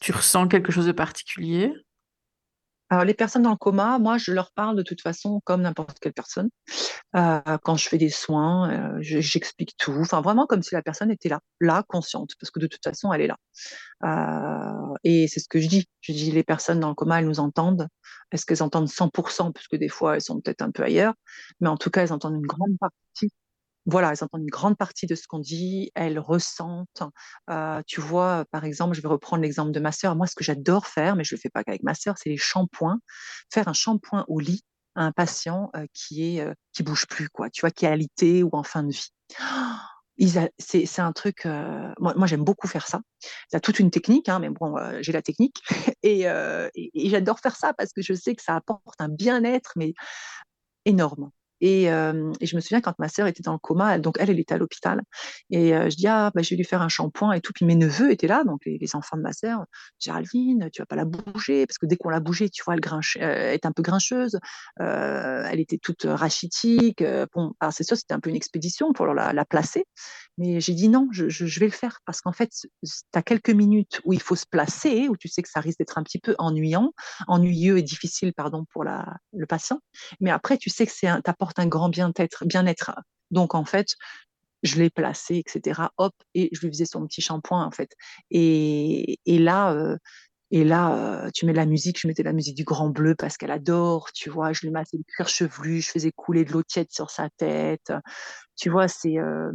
[0.00, 1.72] tu ressens quelque chose de particulier?
[2.92, 5.98] Alors les personnes dans le coma, moi, je leur parle de toute façon comme n'importe
[6.00, 6.50] quelle personne.
[7.16, 9.92] Euh, quand je fais des soins, euh, je- j'explique tout.
[10.00, 13.12] Enfin, vraiment comme si la personne était là, là, consciente, parce que de toute façon,
[13.12, 13.36] elle est là.
[14.04, 15.86] Euh, et c'est ce que je dis.
[16.02, 17.88] Je dis, les personnes dans le coma, elles nous entendent.
[18.32, 21.14] Est-ce qu'elles entendent 100%, parce que des fois, elles sont peut-être un peu ailleurs,
[21.60, 23.30] mais en tout cas, elles entendent une grande partie.
[23.90, 27.02] Voilà, elles entendent une grande partie de ce qu'on dit, elles ressentent.
[27.50, 30.14] Euh, tu vois, par exemple, je vais reprendre l'exemple de ma sœur.
[30.14, 32.36] Moi, ce que j'adore faire, mais je le fais pas qu'avec ma sœur, c'est les
[32.36, 33.00] shampoings.
[33.52, 34.64] Faire un shampoing au lit
[34.94, 37.50] à un patient qui est qui bouge plus, quoi.
[37.50, 39.08] Tu vois, qui est alité ou en fin de vie.
[40.58, 41.46] C'est un truc.
[41.98, 43.00] moi, j'aime beaucoup faire ça.
[43.24, 45.62] Il y a toute une technique, hein, mais bon, j'ai la technique
[46.02, 49.94] et, et j'adore faire ça parce que je sais que ça apporte un bien-être, mais
[50.84, 51.30] énorme.
[51.60, 54.16] Et, euh, et je me souviens quand ma sœur était dans le coma, elle- donc
[54.18, 55.02] elle, elle était à l'hôpital,
[55.50, 57.52] et euh, je dis ah bah, je vais lui faire un shampoing et tout.
[57.54, 59.64] Puis mes neveux étaient là, donc les, enfants de ma sœur.
[60.00, 62.80] Géraldine, tu vas pas la bouger parce que dès qu'on l'a bougée, tu vois, elle
[62.80, 64.38] grinche, euh, est un peu grincheuse.
[64.78, 67.04] Elle était toute rachitique.
[67.34, 69.84] bon, c'est sûr, c'était un peu une expédition pour la, la placer,
[70.40, 71.26] mais j'ai dit non, je,
[71.60, 75.08] vais le faire parce qu'en fait, tu as quelques minutes où il faut se placer,
[75.08, 76.92] où tu sais que ça risque d'être un petit peu ennuyant,
[77.28, 79.80] ennuyeux et difficile, pardon, pour la, le patient.
[80.20, 81.20] Mais après, tu sais que c'est un,
[81.58, 82.92] un grand bien-être, bien-être.
[83.30, 83.96] Donc, en fait,
[84.62, 85.82] je l'ai placé, etc.
[85.96, 87.94] Hop, et je lui faisais son petit shampoing, en fait.
[88.30, 89.96] Et, là, euh,
[90.50, 92.90] et là, euh, tu mets de la musique, je mettais de la musique du Grand
[92.90, 94.52] Bleu parce qu'elle adore, tu vois.
[94.52, 97.92] Je lui massais le cuir chevelu, je faisais couler de l'eau tiède sur sa tête.
[98.56, 99.52] Tu vois, c'est euh,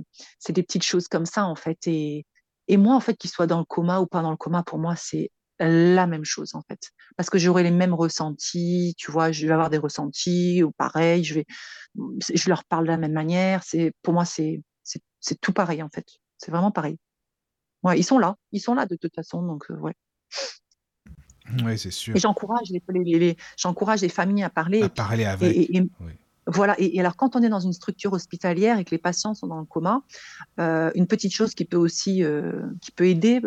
[0.50, 1.80] des petites choses comme ça, en fait.
[1.88, 2.26] Et,
[2.68, 4.80] et moi, en fait, qu'il soit dans le coma ou pas dans le coma, pour
[4.80, 6.91] moi, c'est la même chose, en fait.
[7.18, 11.23] Parce que j'aurai les mêmes ressentis, tu vois, je vais avoir des ressentis ou pareil,
[11.23, 11.45] je vais,
[12.19, 13.64] je leur parle de la même manière.
[13.64, 16.06] C'est, pour moi, c'est, c'est tout pareil, en fait.
[16.38, 16.98] C'est vraiment pareil.
[17.84, 19.94] Ouais, ils sont là, ils sont là de toute façon, donc euh, ouais.
[21.64, 22.15] Oui, c'est sûr.
[22.15, 24.82] Et j'encourage les, les, les- j'encourage les familles à parler.
[24.82, 25.56] À parler et- avec.
[25.56, 26.14] et- et- Oui.
[26.48, 26.76] Voilà.
[26.78, 29.60] Et, alors, quand on est dans une structure hospitalière et que les patients sont dans
[29.60, 30.02] le coma,
[30.60, 33.42] euh, une petite chose qui peut aussi, euh, qui peut aider,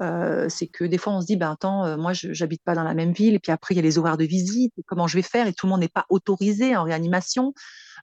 [0.00, 2.82] euh, c'est que des fois on se dit, ben attends, moi je j'habite pas dans
[2.82, 5.16] la même ville, et puis après il y a les horaires de visite, comment je
[5.16, 7.54] vais faire, et tout le monde n'est pas autorisé en réanimation.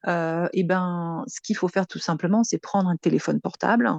[0.07, 3.91] Et ben, ce qu'il faut faire tout simplement, c'est prendre un téléphone portable,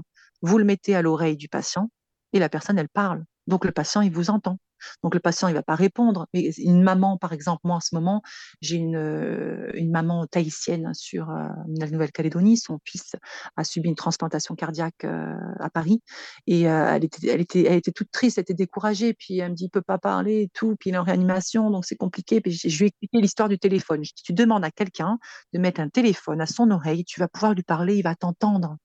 [0.42, 1.90] vous le mettez à l'oreille du patient,
[2.32, 3.24] et la personne elle parle.
[3.46, 4.58] Donc le patient il vous entend.
[5.02, 6.26] Donc le patient il va pas répondre.
[6.34, 8.22] Mais une maman par exemple, moi en ce moment
[8.60, 11.48] j'ai une euh, maman tahitienne sur euh,
[11.78, 12.56] la Nouvelle-Calédonie.
[12.56, 13.16] Son fils
[13.56, 16.02] a subi une transplantation cardiaque euh, à Paris
[16.46, 19.14] et elle était toute triste, elle était découragée.
[19.14, 20.76] Puis elle me dit il peut pas parler et tout.
[20.78, 22.42] Puis il est en réanimation donc c'est compliqué.
[22.46, 24.04] Je lui ai expliqué l'histoire du téléphone.
[24.04, 25.18] Je dis, tu demandes à quelqu'un
[25.52, 28.76] de mettre un téléphone à son oreille, tu vas pouvoir lui parler, il va t'entendre.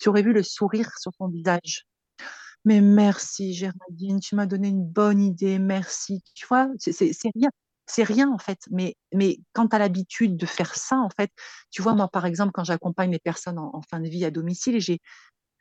[0.00, 1.86] Tu aurais vu le sourire sur son visage.
[2.64, 6.22] Mais merci Géraldine, tu m'as donné une bonne idée, merci.
[6.34, 7.50] Tu vois, c'est rien,
[7.86, 8.60] c'est rien en fait.
[8.70, 11.30] Mais, mais quand tu as l'habitude de faire ça, en fait,
[11.70, 14.30] tu vois, moi par exemple, quand j'accompagne les personnes en, en fin de vie à
[14.30, 15.00] domicile, j'ai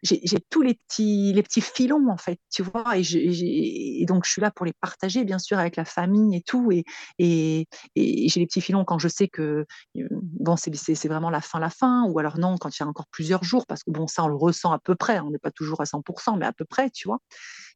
[0.04, 4.42] j'ai tous les petits, les petits filons, en fait, tu vois, et, donc je suis
[4.42, 6.86] là pour les partager, bien sûr, avec la famille et tout, et,
[7.20, 9.66] et, j'ai les petits filons quand je sais que,
[9.98, 12.88] euh, bon, c'est vraiment la fin, la fin, ou alors non, quand il y a
[12.88, 15.40] encore plusieurs jours, parce que bon, ça, on le ressent à peu près, on n'est
[15.40, 17.20] pas toujours à 100%, mais à peu près, tu vois.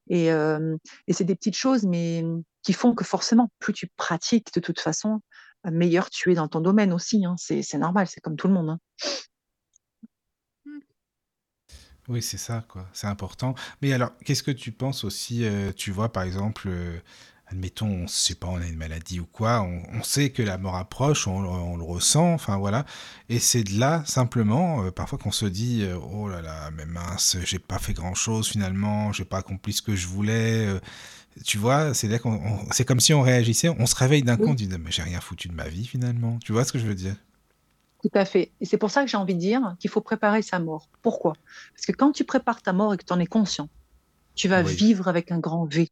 [0.09, 0.77] Et, euh,
[1.07, 2.23] et c'est des petites choses, mais
[2.63, 5.21] qui font que forcément, plus tu pratiques, de toute façon,
[5.71, 7.35] meilleur tu es dans ton domaine aussi, hein.
[7.37, 8.79] C'est c'est normal, c'est comme tout le monde, hein.
[12.07, 12.87] Oui, c'est ça, quoi.
[12.93, 13.55] C'est important.
[13.81, 16.99] Mais alors, qu'est-ce que tu penses aussi, euh, tu vois, par exemple, euh,
[17.47, 20.59] admettons, on sait pas, on a une maladie ou quoi, on, on sait que la
[20.59, 22.85] mort approche, on, on le ressent, enfin voilà.
[23.29, 26.85] Et c'est de là, simplement, euh, parfois qu'on se dit, euh, oh là là, mais
[26.85, 30.67] mince, j'ai pas fait grand-chose finalement, j'ai pas accompli ce que je voulais.
[30.67, 30.79] euh,
[31.45, 34.37] tu vois, c'est là qu'on, on- c'est comme si on réagissait, on se réveille d'un
[34.37, 36.39] coup, on dit, mais j'ai rien foutu de ma vie finalement.
[36.45, 37.15] Tu vois ce que je veux dire?
[38.05, 38.51] Tout à fait.
[38.61, 40.89] Et c'est pour ça que j'ai envie de dire qu'il faut préparer sa mort.
[41.01, 41.33] Pourquoi?
[41.73, 43.67] Parce que quand tu prépares ta mort et que tu en es conscient,
[44.35, 44.75] tu vas Oui.
[44.75, 45.89] vivre avec un grand V.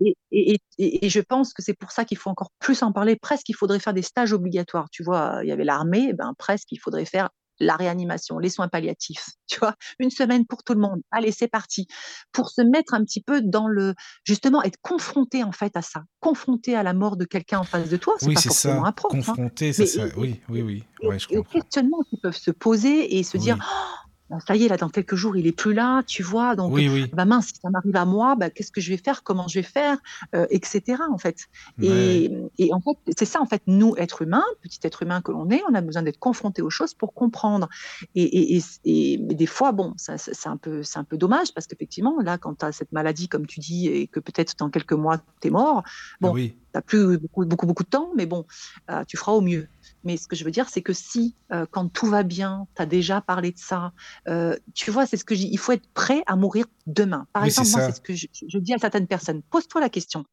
[0.00, 2.90] Et, et, et, et je pense que c'est pour ça qu'il faut encore plus en
[2.90, 3.16] parler.
[3.16, 4.88] Presque, il faudrait faire des stages obligatoires.
[4.88, 7.28] Tu vois, il y avait l'armée, ben presque, il faudrait faire
[7.60, 9.26] la réanimation, les soins palliatifs.
[9.50, 11.00] Tu vois, une semaine pour tout le monde.
[11.10, 11.88] Allez, c'est parti.
[12.32, 16.04] Pour se mettre un petit peu dans le, justement, être confronté en fait à ça,
[16.20, 18.14] confronté à la mort de quelqu'un en face de toi.
[18.18, 18.86] C'est Oui, pas c'est forcément ça.
[18.86, 18.94] un hein.
[18.94, 20.84] Confronter, ça, Mais ça, et- oui, oui, oui.
[21.02, 21.58] Ouais, je et aux comprends.
[21.60, 24.09] questionnements qui peuvent se poser et se dire, Oh,
[24.46, 26.88] ça y est, là, dans quelques jours, il est plus là, tu vois, donc, oui,
[26.88, 27.10] oui.
[27.12, 29.58] bah mince, si ça m'arrive à moi, bah, qu'est-ce que je vais faire, comment je
[29.58, 29.98] vais faire,
[30.34, 31.46] euh, etc., en fait.
[31.78, 31.86] Ouais.
[31.88, 35.32] Et, et en fait, c'est ça, en fait, nous, êtres humains, petit être humain que
[35.32, 37.68] l'on est, on a besoin d'être confrontés aux choses pour comprendre.
[38.14, 42.20] Et, des fois, bon, ça, ça- c'est un peu, c'est un peu dommage parce qu'effectivement,
[42.20, 45.18] là, quand tu as cette maladie, comme tu dis, et que peut-être dans quelques mois,
[45.40, 45.82] tu es mort,
[46.20, 48.46] bon, Oui, t'as plus beaucoup, beaucoup, beaucoup de temps, mais bon,
[48.90, 49.68] euh, tu feras au mieux.
[50.04, 52.82] Mais ce que je veux dire, c'est que si, euh, quand tout va bien, tu
[52.82, 53.92] as déjà parlé de ça,
[54.28, 57.26] euh, tu vois, c'est ce que je dis, il faut être prêt à mourir demain.
[57.32, 59.42] Par oui, exemple, moi, c'est ce que je, je dis à certaines personnes.
[59.42, 60.24] Pose-toi la question,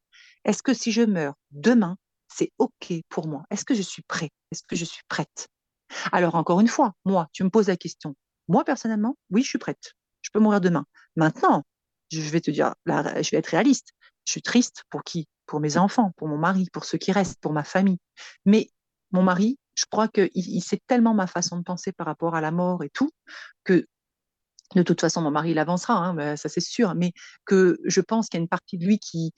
[0.44, 1.96] est-ce que si je meurs demain,
[2.28, 3.44] c'est OK pour moi?
[3.50, 4.30] Est-ce que je suis prêt?
[4.50, 5.48] Est-ce que je suis prête?
[6.12, 8.14] Alors, encore une fois, moi, tu me poses la question.
[8.48, 9.94] Moi, personnellement, oui, je suis prête.
[10.22, 10.84] Je peux mourir demain.
[11.16, 11.64] Maintenant,
[12.10, 13.92] je vais te dire, là, je vais être réaliste.
[14.26, 15.26] Je suis triste pour qui?
[15.46, 17.98] Pour mes enfants, pour mon mari, pour ceux qui restent, pour ma famille.
[18.44, 18.68] Mais
[19.12, 22.40] mon mari, je crois qu'il il sait tellement ma façon de penser par rapport à
[22.40, 23.10] la mort et tout,
[23.64, 23.86] que
[24.74, 27.12] de toute façon, mon mari, il avancera, hein, mais ça c'est sûr, mais
[27.46, 29.32] que je pense qu'il y a une partie de lui qui,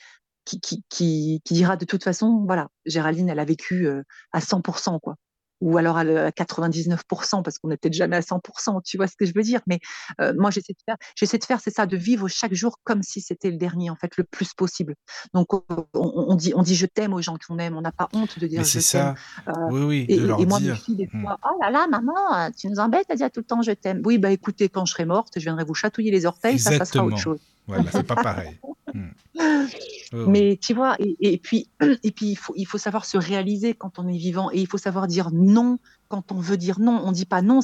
[0.44, 4.02] qui, qui, qui, qui dira de toute façon, voilà, Géraldine, elle a vécu euh,
[4.32, 5.16] à 100%, quoi.
[5.60, 9.06] Ou alors à le- à 99%, parce qu'on n'est peut-être jamais à 100%, tu vois
[9.06, 9.60] ce que je veux dire.
[9.66, 9.78] Mais
[10.20, 13.02] euh, moi, j'essaie de faire, j'essaie de faire, c'est ça, de vivre chaque jour comme
[13.02, 14.94] si c'était le dernier, en fait, le plus possible.
[15.34, 15.48] Donc,
[15.94, 18.42] on, dit, on dit je t'aime aux gens qu'on aime, on n'a pas honte de
[18.42, 19.14] Mais dire je c'est t'aime.
[19.14, 19.14] ça.
[19.48, 20.76] Euh, Oui, oui, et, de leur et moi, mes dire.
[20.76, 21.22] filles, des Hmm.
[21.22, 24.00] fois, oh là là, maman, tu nous embêtes à dire tout le temps je t'aime.
[24.04, 26.84] Oui, bah écoutez, quand je serai morte, je viendrai vous chatouiller les orteils, ça, ça
[26.84, 27.16] sera autre Exactement.
[27.18, 27.40] chose.
[27.66, 28.60] Voilà, c'est pas pareil.
[30.12, 31.68] Mais tu vois, et, puis,
[32.02, 34.66] et puis il, faut, il faut savoir se réaliser quand on est vivant et il
[34.66, 37.00] faut savoir dire non quand on veut dire non.
[37.04, 37.60] On dit pas non,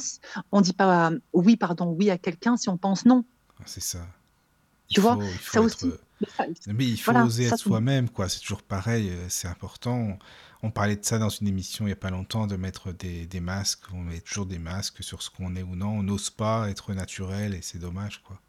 [0.51, 3.25] on dit pas oui, pardon, oui à quelqu'un si on pense non.
[3.59, 4.05] Ah, c'est ça.
[4.87, 5.91] Tu vois, ça aussi.
[6.67, 8.29] Mais il faut oser être soi-même, quoi.
[8.29, 10.17] C'est toujours pareil, euh, c'est important.
[10.63, 13.27] On parlait de ça dans une émission il n'y a pas longtemps, de mettre des,
[13.27, 13.83] des, masques.
[13.93, 15.99] On met toujours des masques sur ce qu'on est ou non.
[15.99, 18.39] On n'ose pas être naturel et c'est dommage, quoi.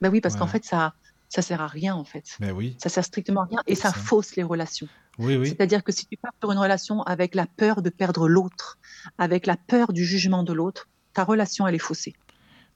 [0.00, 0.94] Ben oui, parce qu'en fait, ça,
[1.28, 2.36] ça sert à rien, en fait.
[2.40, 2.76] Ben oui.
[2.82, 4.88] Ça sert strictement à rien et ça, fausse les relations.
[5.18, 5.48] Oui, oui.
[5.48, 8.78] C'est-à-dire que si tu pars sur une relation avec la peur de perdre l'autre,
[9.18, 12.14] avec la peur du jugement de l'autre, ta relation, elle est faussée.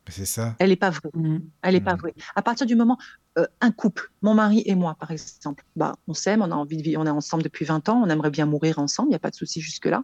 [0.09, 0.57] C'est ça.
[0.59, 1.11] Elle n'est pas vraie.
[1.15, 1.39] Mmh.
[1.63, 1.99] Elle n'est pas mmh.
[1.99, 2.15] vraie.
[2.35, 2.99] À partir du moment,
[3.39, 6.77] euh, un couple, mon mari et moi, par exemple, bah, on s'aime, on a envie
[6.77, 9.17] de vivre, on est ensemble depuis 20 ans, on aimerait bien mourir ensemble, il n'y
[9.17, 10.03] a pas de souci jusque-là.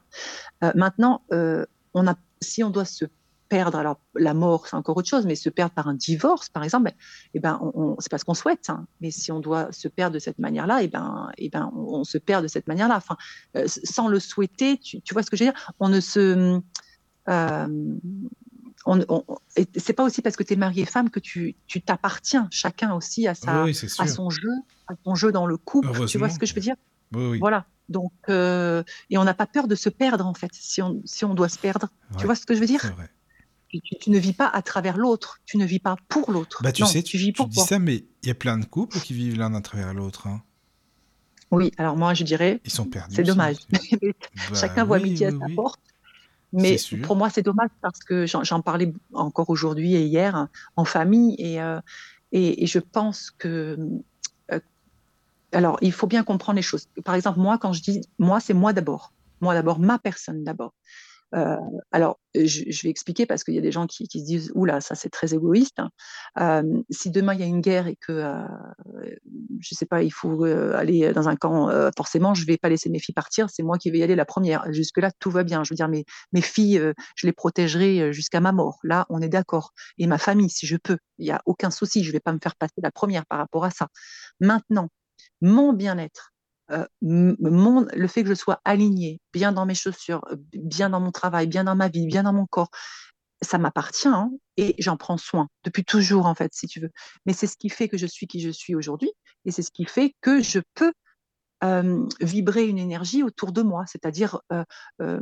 [0.62, 1.64] Euh, maintenant, euh,
[1.94, 3.06] on a, si on doit se
[3.48, 6.64] perdre, alors la mort, c'est encore autre chose, mais se perdre par un divorce, par
[6.64, 6.92] exemple,
[7.34, 8.70] eh ben, on, c'est pas ce qu'on souhaite.
[8.70, 8.86] Hein.
[9.00, 12.18] mais si on doit se perdre de cette manière-là, eh ben, eh ben, on, se
[12.18, 12.96] perd de cette manière-là.
[12.96, 13.16] Enfin,
[13.66, 15.74] sans le souhaiter, tu, tu, vois ce que je veux dire?
[15.80, 16.60] On ne se
[18.86, 19.24] on,
[19.76, 23.34] c'est pas aussi parce que tu es marié femme que tu t'appartiens chacun aussi à,
[23.34, 23.64] sa,
[23.98, 24.50] à son jeu,
[24.86, 26.06] à ton jeu dans le couple.
[26.06, 26.76] Tu vois ce que je veux dire?
[27.10, 27.66] Voilà.
[27.88, 31.24] Donc, euh, et on n'a pas peur de se perdre en fait, si on, si
[31.24, 31.88] on doit se perdre.
[32.18, 32.82] Tu vois ce que je veux dire?
[33.80, 36.62] Tu, ne vis pas à travers l'autre, tu ne vis pas pour l'autre.
[36.62, 38.98] Bah, tu sais, tu, vis pour dis ça, mais il y a plein de couples
[39.00, 40.26] qui vivent l'un à travers l'autre.
[40.26, 40.42] Hein.
[41.50, 42.60] Oui, alors moi je dirais.
[42.64, 43.14] Ils sont perdus.
[43.14, 43.56] C'est dommage.
[44.54, 45.80] Chacun voit midi à sa porte.
[46.52, 51.34] Mais pour moi, c'est dommage parce que j'en parlais encore aujourd'hui et hier en famille
[51.38, 51.80] et, euh,
[52.32, 53.78] et, je pense que.
[54.52, 54.60] Euh,
[55.52, 56.88] alors, il faut bien comprendre les choses.
[57.04, 59.12] Par exemple, moi, quand je dis moi, c'est moi d'abord.
[59.40, 60.72] Moi d'abord, ma personne d'abord.
[61.32, 64.94] Alors, je, vais expliquer parce qu'il y a des gens qui, se disent oula, ça
[64.94, 65.80] c'est très égoïste.
[66.36, 66.62] Hein.
[66.90, 68.46] Si demain il y a une guerre et que, euh,
[69.60, 72.98] je sais pas, il faut aller dans un camp, forcément, je vais pas laisser mes
[72.98, 74.72] filles partir, c'est moi qui vais y aller la première.
[74.72, 75.64] Jusque-là, tout va bien.
[75.64, 78.78] Je veux dire, mes, mes filles, je les protégerai jusqu'à ma mort.
[78.82, 79.72] Là, on est d'accord.
[79.98, 82.04] Et ma famille, si je peux, il n'y a aucun souci.
[82.04, 83.88] Je vais pas me faire passer la première par rapport à ça.
[84.40, 84.88] Maintenant,
[85.40, 86.32] mon bien-être,
[86.70, 91.12] euh, le fait que je sois alignée, bien dans mes chaussures, euh, bien dans mon
[91.12, 92.70] travail, bien dans ma vie, bien dans mon corps,
[93.42, 96.90] ça m'appartient hein, et j'en prends soin depuis toujours en fait, si tu veux.
[97.26, 99.12] Mais c'est ce qui fait que je suis qui je suis aujourd'hui
[99.44, 100.92] et c'est ce qui fait que je peux
[102.20, 103.84] vibrer une énergie autour de moi.
[103.88, 105.20] C'est-à-dire, euh,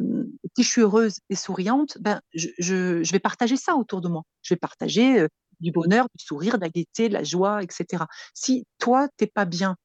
[0.56, 4.24] si je suis heureuse et souriante, ben, je, je, vais partager ça autour de moi.
[4.42, 5.26] Je vais partager
[5.60, 8.04] du bonheur, du sourire, de la gaieté, de la joie, etc.
[8.34, 9.76] Si toi, t'es pas bien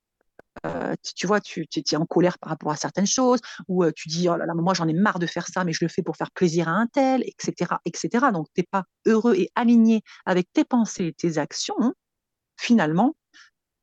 [0.66, 4.30] euh, tu, vois, tu, es en colère par rapport à certaines choses, ou tu dis,
[4.30, 6.18] oh là là, moi j'en ai marre de faire ça, mais je le fais pour
[6.18, 7.76] faire plaisir à un tel, etc.
[7.86, 8.28] etc.
[8.34, 11.94] Donc, tu n'es pas heureux et aligné avec tes pensées et tes actions,
[12.58, 13.16] finalement,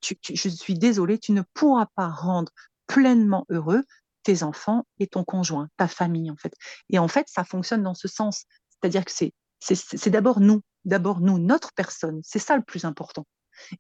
[0.02, 2.52] je suis désolée, tu ne pourras pas rendre
[2.86, 3.82] pleinement heureux
[4.22, 6.52] tes enfants et ton conjoint, ta famille, en fait.
[6.90, 8.44] Et en fait, ça fonctionne dans ce sens.
[8.70, 12.20] C'est-à-dire que c'est, c'est d'abord nous, d'abord nous, notre personne.
[12.22, 13.26] C'est ça le plus important.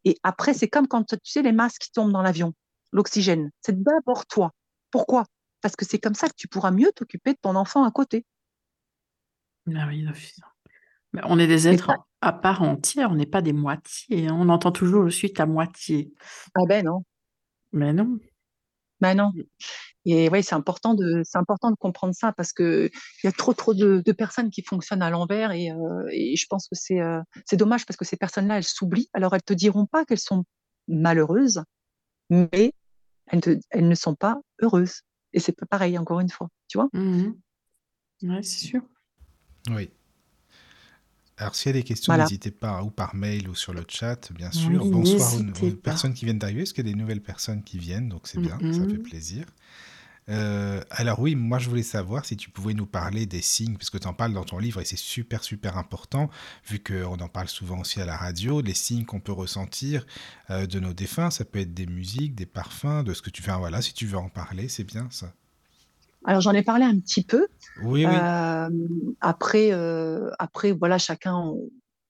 [0.04, 2.54] Et après, c'est comme quand tu sais les masques qui tombent dans l'avion
[2.92, 3.50] l'oxygène.
[3.62, 4.52] C'est d'abord toi.
[4.90, 5.24] Pourquoi?
[5.60, 8.24] Parce que c'est comme ça que tu pourras mieux t'occuper de ton enfant à côté.
[9.74, 10.06] Ah oui,
[11.12, 11.90] Mais on est des êtres
[12.20, 14.28] à part entière, on n'est pas des moitiés.
[14.28, 14.36] Hein.
[14.38, 16.12] On entend toujours le suite à moitié.
[16.54, 17.04] Ah ben non.
[17.72, 18.18] Mais non.
[19.00, 19.32] Ben non.
[20.04, 22.88] Et oui, c'est important de, c'est important de comprendre ça parce que
[23.22, 26.68] il y a trop, trop de, personnes qui fonctionnent à l'envers et, euh, je pense
[26.68, 29.10] que c'est, euh, c'est dommage parce que ces personnes-là, elles s'oublient.
[29.12, 30.44] Alors elles te diront pas qu'elles sont
[30.88, 31.62] malheureuses,
[32.30, 32.72] mais
[33.26, 35.02] elles, elles, ne sont pas heureuses.
[35.32, 37.34] Et c'est pas pareil, encore une fois, tu vois mmh
[38.22, 38.82] Oui, c'est sûr.
[39.70, 39.90] Oui.
[41.38, 44.32] Alors, s'il y a des questions, n'hésitez pas, ou par mail ou sur le chat,
[44.32, 44.86] bien sûr.
[44.86, 46.62] Bonsoir aux, personnes qui viennent d'arriver.
[46.62, 48.08] Est-ce qu'il y a des nouvelles personnes qui viennent?
[48.08, 49.44] Donc, c'est bien, ça fait plaisir.
[50.28, 53.90] Euh, alors oui, moi je voulais savoir si tu pouvais nous parler des signes, parce
[53.90, 56.30] que tu en parles dans ton livre et c'est super super important,
[56.68, 60.04] vu qu'on en parle souvent aussi à la radio, les signes qu'on peut ressentir
[60.50, 63.42] euh, de nos défunts, ça peut être des musiques, des parfums, de ce que tu
[63.42, 63.56] fais.
[63.56, 65.32] Voilà, si tu veux en parler, c'est bien ça.
[66.24, 67.46] Alors j'en ai parlé un petit peu.
[67.82, 68.12] Oui, oui.
[68.12, 68.68] Euh,
[69.20, 69.70] après,
[70.40, 71.54] après, voilà, chacun,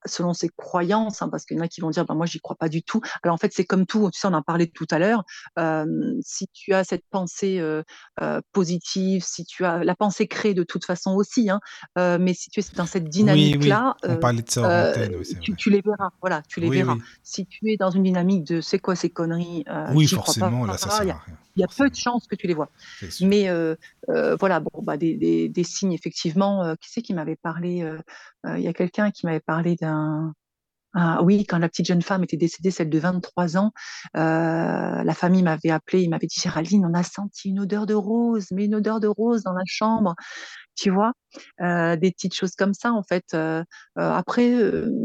[0.06, 2.40] selon ses croyances, hein, parce qu'il y en a qui vont dire, bah, moi, j'y
[2.40, 3.00] crois pas du tout.
[3.22, 5.24] Alors, en fait, c'est comme tout, tu sais, on en parlait tout à l'heure.
[6.22, 7.62] si tu as cette pensée
[8.52, 11.60] positive, si tu as la pensée crée de toute façon aussi, hein,
[12.18, 14.92] mais si tu es dans cette dynamique-là, on parlait de ça
[15.56, 16.10] tu, les verras.
[16.20, 16.96] Voilà, tu les verras.
[17.22, 19.64] Si tu es dans une dynamique de c'est quoi ces conneries,
[19.94, 22.46] oui, forcément, là, ça sert à rien il y a peu de chances que tu
[22.46, 22.70] les vois.
[23.22, 23.74] Mais euh,
[24.10, 26.64] euh, voilà, bon, bah, des, signes, effectivement.
[26.64, 27.84] Euh, qui c'est qui m'avait parlé
[28.44, 30.34] Il y a quelqu'un qui m'avait parlé d'un
[30.94, 33.72] Ah oui, quand la petite jeune femme était décédée, celle de 23 ans,
[34.16, 37.94] euh, la famille m'avait appelé, il m'avait dit Géraldine, on a senti une odeur de
[37.94, 40.14] rose, mais une odeur de rose dans la chambre,
[40.74, 41.12] tu vois,
[41.62, 43.24] euh, des petites choses comme ça en fait.
[43.34, 43.64] Euh,
[43.96, 44.50] après,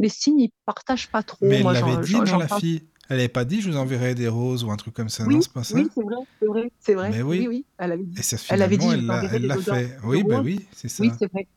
[0.01, 1.45] les signes, ils partagent pas trop.
[1.45, 2.90] Mais elle l'avait dit, non, la fille?
[3.09, 5.35] Elle n'avait pas dit, je vous enverrai des roses ou un truc comme ça, oui,
[5.35, 7.09] non, c'est pas ça Oui, c'est vrai, c'est vrai, c'est vrai.
[7.09, 7.39] Mais oui.
[7.39, 9.97] oui, oui, elle avait, Et ça, elle avait dit, elle l'a fait.
[10.05, 11.03] Oui, bah oui, c'est ça.
[11.03, 11.47] Oui, c'est vrai.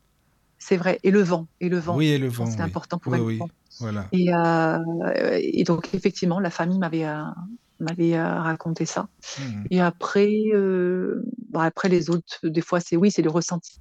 [0.59, 0.99] C'est vrai.
[1.03, 1.47] Et le vent.
[1.61, 1.97] Et le vent.
[1.97, 2.63] Oui, et le vent, c'est oui.
[2.63, 3.49] important pour Oui, elle.
[3.81, 4.09] voilà.
[4.13, 7.23] Et, euh, et donc, effectivement, la famille m'avait euh,
[7.81, 9.09] m'avait euh, raconté ça.
[9.39, 9.67] Mhm.
[9.71, 13.81] Et après, euh, bon, après les autres, des fois, c'est oui, c'est le ressenti.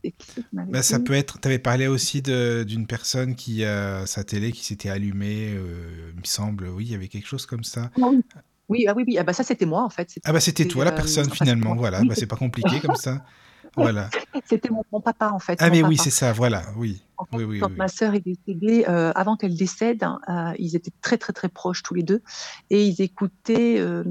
[0.52, 1.40] Bah, ça peut être.
[1.40, 6.20] Tu avais parlé aussi d'une personne qui a sa télé qui s'était allumée, euh, il
[6.20, 6.68] me semble.
[6.68, 7.92] Oui, il y avait quelque chose comme ça.
[8.02, 8.22] Ah oui,
[8.70, 9.18] oui, ah oui, oui.
[9.18, 10.10] Ah bah, ça, c'était moi, en fait.
[10.24, 11.76] Ah bah c'était toi la euh, personne enfin, finalement.
[11.76, 13.24] Voilà, Oui, bah c'est pas compliqué comme ça.
[13.76, 14.10] Voilà.
[14.46, 15.58] c'était mon, mon papa, en fait.
[15.62, 16.32] Ah mais oui, c'est ça.
[16.34, 16.64] Voilà.
[16.78, 17.02] Oui.
[17.18, 17.76] En fait, Oui, oui, quand oui.
[17.78, 21.50] ma sœur est décédée, euh, avant qu'elle décède, hein, euh, ils étaient très, très, très
[21.50, 22.22] proches tous les deux.
[22.70, 23.80] Et ils écoutaient.
[23.80, 24.04] euh,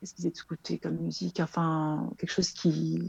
[0.00, 3.00] Qu'est-ce qu'ils écoutaient comme musique Enfin, quelque chose qui.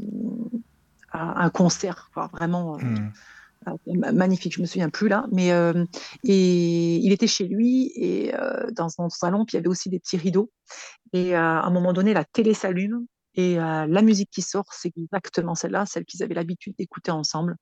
[1.14, 2.78] Un concert, quoi, vraiment.
[2.78, 5.86] euh, magnifique, je me souviens plus là, mais euh,
[6.24, 9.90] et il était chez lui et euh, dans son salon, puis il y avait aussi
[9.90, 10.52] des petits rideaux.
[11.14, 14.92] Et euh, à un moment donné, la télé s'allume et la musique qui sort, c'est
[14.98, 17.56] exactement celle-là, celle qu'ils avaient l'habitude d'écouter ensemble.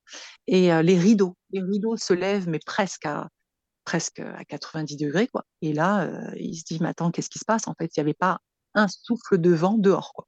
[0.47, 3.27] Et les rideaux, les rideaux se lèvent, mais presque à
[3.83, 5.45] presque à 90 degrés, quoi.
[5.61, 7.67] Et là, euh, il se dit, mais attends, qu'est-ce qui se passe?
[7.67, 8.39] En fait, il n'y avait pas
[8.75, 10.27] un souffle de vent dehors.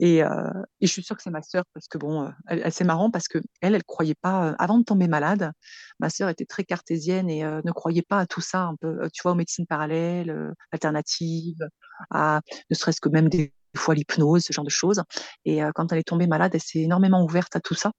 [0.00, 3.12] Et, et je suis sûre que c'est ma sœur parce que bon, elle, c'est marrant
[3.12, 4.50] parce que elle, elle croyait pas.
[4.58, 5.52] avant de tomber malade,
[6.00, 9.22] ma sœur était très cartésienne et ne croyait pas à tout ça, un peu, tu
[9.22, 11.64] vois, aux médecines parallèles, alternatives,
[12.10, 15.02] à ne serait-ce que même des fois l'hypnose, ce genre de choses.
[15.44, 17.92] Et quand elle est tombée malade, elle s'est énormément ouverte à tout ça.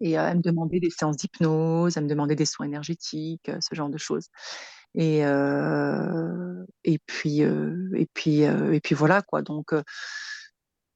[0.00, 3.90] Et elle me demandait des séances d'hypnose, elle me demandait des soins énergétiques, ce genre
[3.90, 4.28] de choses.
[4.94, 5.20] Et
[6.84, 9.42] et puis et puis et puis voilà quoi.
[9.42, 9.74] Donc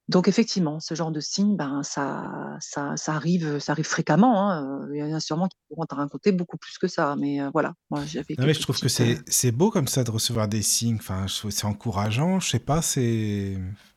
[0.09, 4.51] donc effectivement, ce genre de signe, ben ça, ça, ça arrive, ça arrive fréquemment.
[4.51, 4.87] hein.
[4.93, 7.49] Il y en a sûrement qui pourront te raconter beaucoup plus que ça, mais euh,
[7.53, 9.23] voilà, moi j'avais Non mais je trouve que petites.
[9.27, 10.97] c'est beau comme ça de recevoir des signes.
[10.97, 12.39] Enfin, c'est encourageant.
[12.39, 13.57] Je sais pas, c'est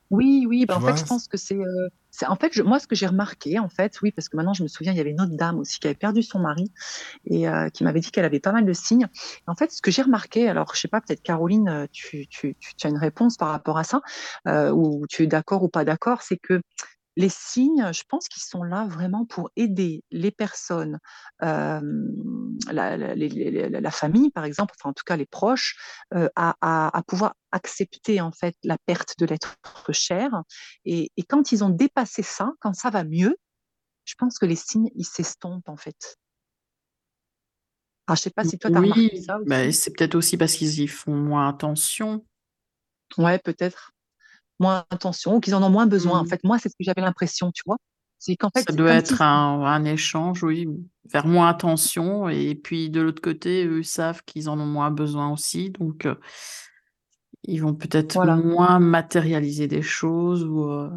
[0.10, 2.88] Oui, oui, ben en fait, je pense que c'est, euh, c'est, en fait, moi ce
[2.88, 5.12] que j'ai remarqué, en fait, oui, parce que maintenant je me souviens, il y avait
[5.12, 6.72] une autre dame aussi qui avait perdu son mari
[7.26, 9.08] et euh, qui m'avait dit qu'elle avait pas mal de signes.
[9.46, 12.28] En fait, ce que j'ai remarqué, alors je sais pas, peut-être Caroline, euh, tu
[12.84, 14.02] as une réponse par rapport à ça,
[14.48, 16.62] euh, ou tu es d'accord ou pas d'accord, c'est que
[17.18, 21.00] les signes, je pense qu'ils sont là vraiment pour aider les personnes,
[21.42, 21.82] euh,
[22.72, 25.76] la, famille par exemple, enfin en tout cas les proches,
[26.14, 29.58] euh, à, à, à pouvoir accepter en fait la perte de l'être
[29.92, 30.30] cher.
[30.86, 33.36] Et, et quand ils ont dépassé ça, quand ça va mieux,
[34.06, 36.18] je pense que les signes ils s'estompent en fait.
[38.06, 40.54] Alors je sais pas si toi tu as remarqué ça bah, c'est peut-être aussi parce
[40.54, 42.24] qu'ils y font moins attention.
[43.18, 43.94] Ouais, peut-être
[44.60, 46.20] moins attention ou qu'ils en ont moins besoin.
[46.20, 46.28] En Mm.
[46.28, 47.78] fait, moi c'est ce que j'avais l'impression, tu vois.
[48.20, 50.68] C'est qu'en fait Ça doit être si un, un échange, oui,
[51.12, 52.30] faire moins attention.
[52.30, 55.70] Et puis de l'autre côté, eux savent qu'ils en ont moins besoin aussi.
[55.70, 56.16] Donc euh,
[57.44, 58.36] ils vont peut-être voilà.
[58.36, 60.90] moins matérialiser des choses ou euh,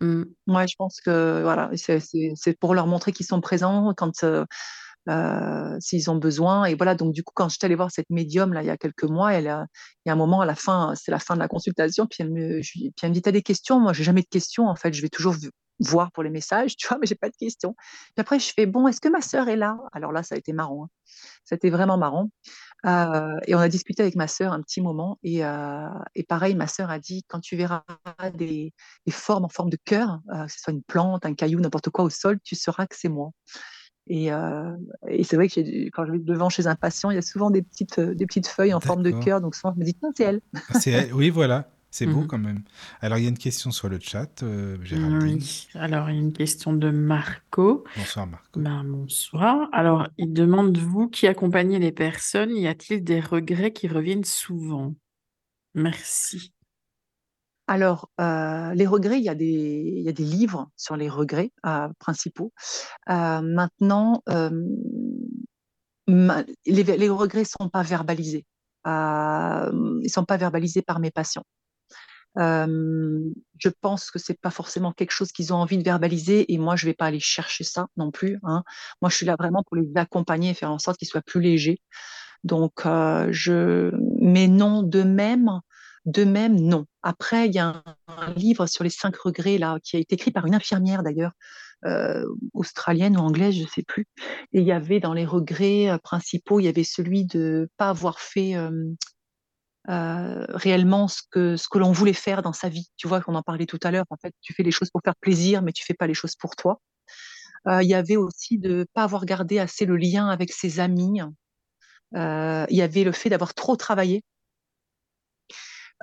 [0.00, 0.24] mm.
[0.48, 4.44] Ouais, je pense que voilà, c'est pour leur montrer qu'ils sont présents quand euh,
[5.08, 6.64] euh, s'ils ont besoin.
[6.66, 8.70] Et voilà, donc du coup, quand je suis allée voir cette médium là il y
[8.70, 9.66] a quelques mois, a, il y a
[10.06, 12.70] un moment à la fin, c'est la fin de la consultation, puis elle me, je,
[12.72, 13.80] puis elle me dit, t'as des questions?
[13.80, 14.66] Moi, j'ai jamais de questions.
[14.68, 15.34] En fait, je vais toujours
[15.80, 17.74] voir pour les messages, tu vois, mais j'ai pas de questions.
[17.78, 19.76] Puis après, je fais, bon, est-ce que ma sœur est là?
[19.92, 20.84] Alors là, ça a été marrant.
[20.84, 20.88] hein.
[21.44, 22.30] C'était vraiment marrant.
[22.86, 25.18] Euh, et on a discuté avec ma sœur un petit moment.
[25.22, 27.82] Et, euh, et pareil, ma sœur a dit, quand tu verras
[28.34, 28.72] des,
[29.06, 32.04] des formes en forme de cœur, que ce soit une plante, un caillou, n'importe quoi
[32.04, 33.30] au sol, tu sauras que c'est moi.
[34.08, 34.76] Et, euh,
[35.08, 37.22] et c'est vrai que j'ai- quand je vais devant chez un patient, il y a
[37.22, 39.40] souvent des petites, euh, des petites feuilles en forme de cœur.
[39.40, 40.40] Donc souvent, je me dis, tiens, c'est elle.
[40.68, 41.14] Ah, c'est elle.
[41.14, 41.68] Oui, voilà.
[41.94, 42.26] C'est beau Mhm.
[42.26, 42.62] quand même.
[43.02, 45.36] Alors, il y a une question sur le chat, euh, Géraldine.
[45.36, 45.68] Oui.
[45.74, 47.84] Alors, il y a une question de Marco.
[47.96, 48.58] Bonsoir, Marco.
[48.60, 49.68] Ben, bonsoir.
[49.72, 54.94] Alors, il demande, vous qui accompagnez les personnes, y a-t-il des regrets qui reviennent souvent?
[55.74, 56.52] Merci.
[57.68, 62.52] Alors, euh, les regrets, il y, a des, livres sur les regrets euh, principaux.
[63.08, 64.22] Euh, maintenant,
[66.06, 68.46] ma- les, regrets ne sont pas verbalisés.
[68.84, 68.90] Ils
[69.72, 71.44] ne sont pas verbalisés par mes patients.
[72.36, 76.74] Je pense que c'est pas forcément quelque chose qu'ils ont envie de verbaliser et moi
[76.76, 78.38] je vais pas aller chercher ça non plus.
[78.42, 78.64] Hein.
[79.00, 81.40] Moi je suis là vraiment pour les accompagner et faire en sorte qu'ils soient plus
[81.40, 81.80] légers.
[82.42, 85.60] Donc je, mais non de même,
[86.04, 86.86] De même, non.
[87.02, 90.32] Après, il y a un, livre sur les cinq regrets là, qui a été écrit
[90.32, 91.32] par une infirmière d'ailleurs,
[91.84, 92.24] euh,
[92.54, 94.06] australienne ou anglaise, je ne sais plus.
[94.52, 97.90] Et il y avait dans les regrets euh, principaux, il y avait celui de pas
[97.90, 98.94] avoir fait euh,
[100.48, 102.88] réellement ce que ce que l'on voulait faire dans sa vie.
[102.96, 104.06] Tu vois, qu'on en parlait tout à l'heure.
[104.10, 106.36] En fait, tu fais les choses pour faire plaisir, mais tu fais pas les choses
[106.36, 106.80] pour toi.
[107.66, 111.20] il y avait aussi de pas avoir gardé assez le lien avec ses amis.
[112.14, 114.24] il y avait le fait d'avoir trop travaillé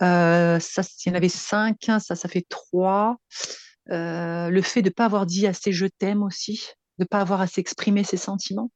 [0.02, 3.18] euh, ça, il y en avait cinq, ça, ça fait trois.
[3.90, 6.62] Euh, le fait de ne pas avoir dit assez je t'aime aussi,
[6.98, 8.72] de ne pas avoir assez exprimé ses sentiments.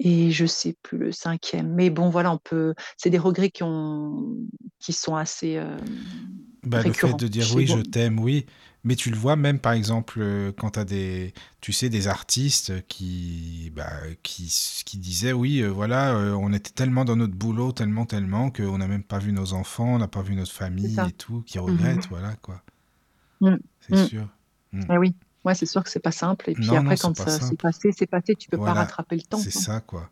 [0.00, 1.72] Et je sais plus le cinquième.
[1.72, 2.74] Mais bon, voilà, on peut.
[2.96, 4.36] C'est des regrets qui, ont...
[4.80, 5.56] qui sont assez.
[5.56, 5.76] Euh,
[6.66, 8.46] bah, le fait de dire oui, je t'aime, oui.
[8.86, 11.32] Mais tu le vois même, par exemple, euh, quand tu as des,
[11.62, 13.90] tu sais, des artistes qui, bah,
[14.22, 18.50] qui, qui disaient, oui, euh, voilà, euh, on était tellement dans notre boulot, tellement, tellement,
[18.50, 21.42] qu'on n'a même pas vu nos enfants, on n'a pas vu notre famille et tout,
[21.46, 21.64] qui mhm.
[21.64, 22.62] regrettent, voilà, quoi.
[23.40, 23.56] Mm.
[23.80, 24.06] C'est mm.
[24.06, 24.28] sûr.
[24.72, 24.82] Mm.
[24.90, 25.14] Eh oui,
[25.44, 26.50] ouais, c'est sûr que c'est pas simple.
[26.50, 29.38] Et puis après, quand ça s'est passé, c'est passé, tu peux pas rattraper le temps.
[29.38, 30.10] C'est ça, quoi.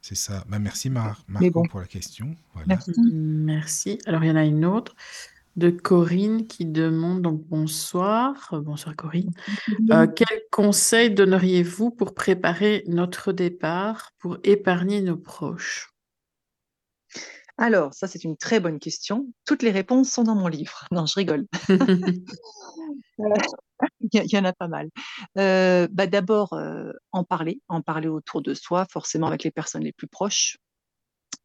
[0.00, 0.44] C'est ça.
[0.48, 2.34] Bah, merci Mar Marco pour la question.
[2.54, 2.68] Voilà.
[2.68, 2.92] Merci.
[3.12, 3.98] merci.
[4.06, 4.94] Alors, il y en a une autre
[5.56, 9.30] de Corinne qui demande donc bonsoir, euh, bonsoir Corinne.
[9.90, 15.90] Euh, quel conseil donneriez-vous pour préparer notre départ, pour épargner nos proches?
[17.58, 19.26] Alors, ça c'est une très bonne question.
[19.46, 20.84] Toutes les réponses sont dans mon livre.
[20.90, 21.46] Non, je rigole.
[24.12, 24.90] Il y, en a pas mal.
[25.38, 26.58] Euh, bah, D'abord,
[27.12, 30.58] en parler, en parler autour de soi, forcément avec les personnes les plus proches,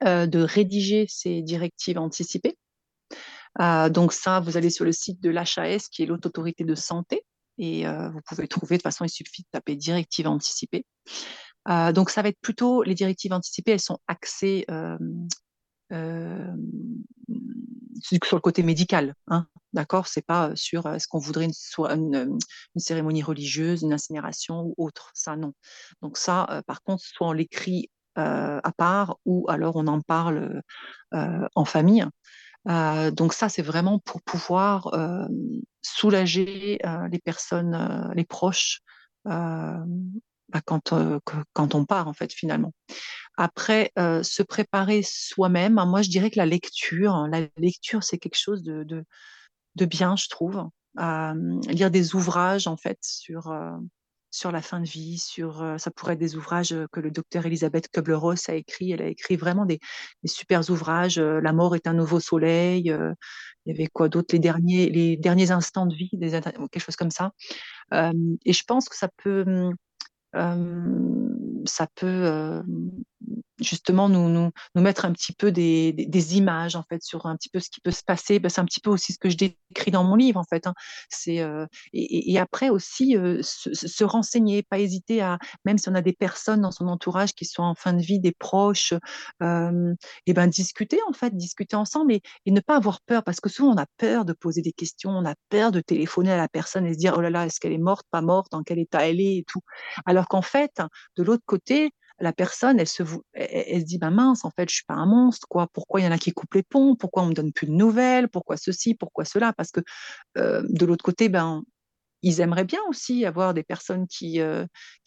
[0.01, 2.70] de rédiger ces directives anticipées euh,
[3.59, 7.25] donc ça, vous allez sur le site de l'HAS, qui est l'Haute Autorité de Santé,
[7.57, 10.85] et euh, vous pouvez trouver, de toute façon, il suffit de taper directives anticipées.
[11.69, 14.65] Euh, donc ça va être plutôt, les directives anticipées, elles sont axées
[18.23, 20.07] sur le côté médical, hein, d'accord?
[20.07, 22.39] C'est pas sur est-ce qu'on voudrait une,
[22.77, 25.53] cérémonie religieuse, une incinération ou autre, ça non.
[26.01, 30.63] Donc ça, par contre, soit on l'écrit à part ou alors on en parle
[31.11, 32.05] en famille.
[32.69, 35.27] Euh, donc ça, c'est vraiment pour pouvoir euh,
[35.81, 38.81] soulager euh, les personnes, les proches,
[39.25, 39.85] bah,
[40.65, 40.93] quand,
[41.53, 42.73] quand on part, en fait, finalement.
[43.37, 48.17] Après, se préparer soi-même, hein, moi, je dirais que la lecture, hein, la lecture, c'est
[48.17, 49.03] quelque chose de, de,
[49.75, 50.61] de, bien, je trouve.
[50.97, 53.51] lire des ouvrages, en fait, sur
[54.31, 57.89] sur la fin de vie, sur ça pourrait être des ouvrages que le docteur Elisabeth
[57.89, 58.91] Kubler-Ross a écrit.
[58.91, 59.79] Elle a écrit vraiment des,
[60.23, 61.19] des super ouvrages.
[61.19, 62.83] La mort est un nouveau soleil.
[62.85, 63.15] il
[63.65, 64.33] y avait quoi d'autre?
[64.33, 67.31] Les derniers, les derniers instants de vie, quelque chose comme ça.
[67.91, 69.69] et je pense que ça peut,
[70.33, 72.63] ça peut
[73.61, 77.49] justement nous, nous, mettre un petit peu des, des, images en fait sur un petit
[77.49, 78.39] peu ce qui peut se passer.
[78.39, 80.67] Ben, c'est un petit peu aussi ce que je décris dans mon livre en fait.
[80.67, 80.73] Hein.
[81.09, 85.89] C'est euh, et, et, après aussi euh, se, se, renseigner, pas hésiter à même si
[85.89, 88.93] on a des personnes dans son entourage qui sont en fin de vie, des proches,
[89.43, 89.93] euh,
[90.25, 93.49] et ben discuter en fait, discuter ensemble et, et, ne pas avoir peur parce que
[93.49, 96.47] souvent on a peur de poser des questions, on a peur de téléphoner à la
[96.47, 98.79] personne et se dire oh là là est-ce qu'elle est morte, pas morte, dans quel
[98.79, 99.61] état elle est et tout?
[100.05, 100.81] Alors qu'en fait
[101.17, 101.91] de l'autre côté
[102.21, 103.03] la personne, elle se,
[103.33, 105.67] elle, se dit, bah mince, en fait, je suis pas un monstre, quoi.
[105.73, 106.95] Pourquoi il y en a qui coupent les ponts?
[106.95, 108.29] Pourquoi on me donne plus de nouvelles?
[108.29, 108.95] Pourquoi ceci?
[108.95, 109.53] Pourquoi cela?
[109.53, 109.81] Parce que
[110.35, 111.63] de l'autre côté, ben,
[112.21, 114.39] ils aimeraient bien aussi avoir des personnes qui,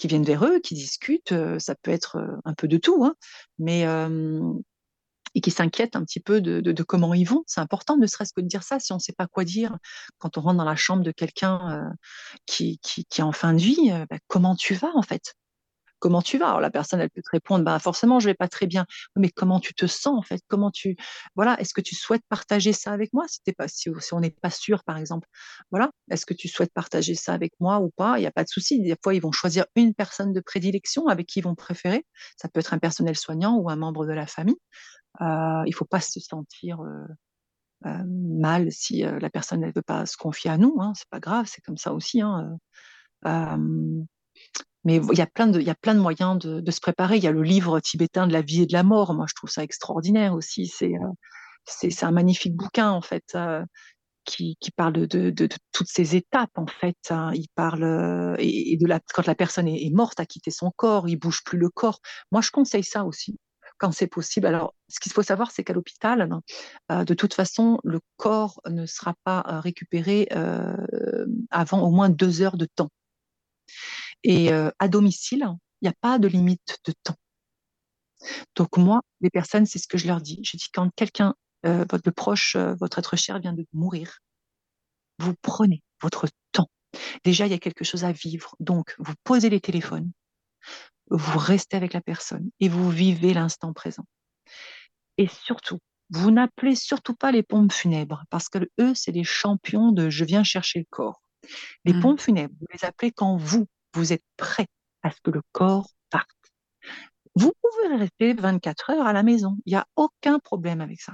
[0.04, 1.34] viennent vers eux, qui discutent.
[1.58, 3.14] Ça peut être un peu de tout, hein,
[3.58, 3.86] mais
[5.36, 7.44] et qui s'inquiètent un petit peu de, comment ils vont.
[7.46, 9.76] C'est important, ne serait-ce que de dire ça, si on ne sait pas quoi dire
[10.18, 11.92] quand on rentre dans la chambre de quelqu'un
[12.46, 15.34] qui, est en fin de vie, ben, comment tu vas en fait?
[15.98, 16.48] Comment tu vas?
[16.48, 18.86] Alors la personne, elle peut te répondre, bah forcément, je vais pas très bien.
[19.16, 20.40] Mais comment tu te sens en fait?
[20.48, 20.96] Comment tu,
[21.34, 23.24] voilà, est-ce que tu souhaites partager ça avec moi?
[23.28, 25.28] Si, pas, si, on n'est pas sûr, par exemple,
[25.70, 28.18] voilà, est-ce que tu souhaites partager ça avec moi ou pas?
[28.18, 28.80] Il n'y a pas de souci.
[28.80, 32.06] Des fois, ils vont choisir une personne de prédilection avec qui ils vont préférer.
[32.36, 34.56] Ça peut être un personnel soignant ou un membre de la famille.
[35.20, 37.06] Euh, il faut pas se sentir euh,
[37.86, 40.76] euh, mal si la personne ne veut pas se confier à nous.
[40.80, 42.20] Hein, c'est pas grave, c'est comme ça aussi.
[42.20, 42.58] Hein,
[44.84, 47.16] mais il y a plein de, moyens de, se préparer.
[47.16, 49.14] Il y a le livre tibétain de la vie et de la mort.
[49.14, 50.66] Moi, je trouve ça extraordinaire aussi.
[50.66, 53.24] C'est, euh, un magnifique bouquin en fait.
[53.34, 53.64] Euh,
[54.26, 56.96] qui, parle de, toutes ces étapes en fait.
[57.10, 57.30] Hein.
[57.34, 58.78] Il parle euh, et,
[59.12, 62.00] quand la personne est, morte, a quitté son corps, il bouge plus le corps.
[62.32, 63.38] Moi, je conseille ça aussi
[63.76, 64.46] quand c'est possible.
[64.46, 66.30] Alors, ce qu'il faut savoir, c'est qu'à l'hôpital,
[66.88, 70.26] de toute façon, le corps ne sera pas récupéré
[71.50, 72.88] avant au moins deux heures de temps.
[74.24, 75.44] Et euh, à domicile,
[75.80, 77.16] il n'y a pas de limite de temps.
[78.56, 80.40] Donc moi, les personnes, c'est ce que je leur dis.
[80.44, 81.34] Je dis quand quelqu'un
[81.66, 84.18] euh, votre proche, euh, votre être cher vient de mourir.
[85.18, 86.68] Vous prenez votre temps.
[87.24, 88.54] Déjà, il y a quelque chose à vivre.
[88.60, 90.10] Donc, vous posez les téléphones,
[91.10, 94.04] vous restez avec la personne et vous vivez l'instant présent.
[95.18, 95.78] Et surtout,
[96.10, 100.24] vous n'appelez surtout pas les pompes funèbres parce que eux, c'est les champions de je
[100.24, 101.20] viens chercher le corps.
[101.84, 102.00] Les Mm.
[102.00, 104.66] pompes funèbres, vous les appelez quand vous, vous êtes prêt
[105.02, 106.28] à ce que le corps parte.
[107.36, 109.56] Vous pouvez rester 24 heures à la maison.
[109.66, 111.12] Il n'y a aucun problème avec ça.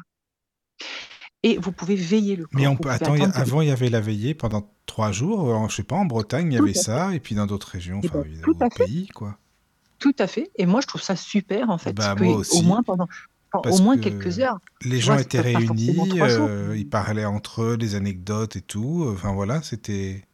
[1.43, 2.61] Et vous pouvez veiller le corps.
[2.61, 5.40] Mais on peut attends, y a- avant il y avait la veillée pendant trois jours.
[5.55, 8.01] En- je sais pas, en Bretagne il y avait ça, et puis dans d'autres régions,
[8.02, 9.39] Eh enfin ben, au pays, quoi.
[9.98, 10.51] Tout à fait.
[10.57, 11.93] Et moi, je trouve ça super, en fait.
[11.94, 12.62] Bah, que moi au aussi.
[12.65, 13.07] moins pendant,
[13.52, 14.59] Parce au moins que quelques heures.
[14.82, 19.07] Les gens vois, étaient réunis, euh, ils parlaient entre eux, des anecdotes et tout.
[19.12, 20.24] Enfin voilà, c'était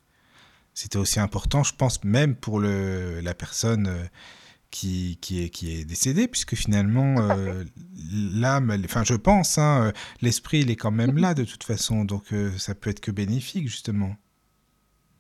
[0.77, 4.05] c'était aussi important, je pense, même pour le la personne euh,
[4.71, 7.65] qui, qui est qui est décédée, puisque finalement euh,
[8.35, 9.93] l'âme, enfin je pense, hein, euh,
[10.23, 13.11] l'esprit il est quand même là de toute façon, donc euh, ça peut être que
[13.13, 14.17] bénéfique justement.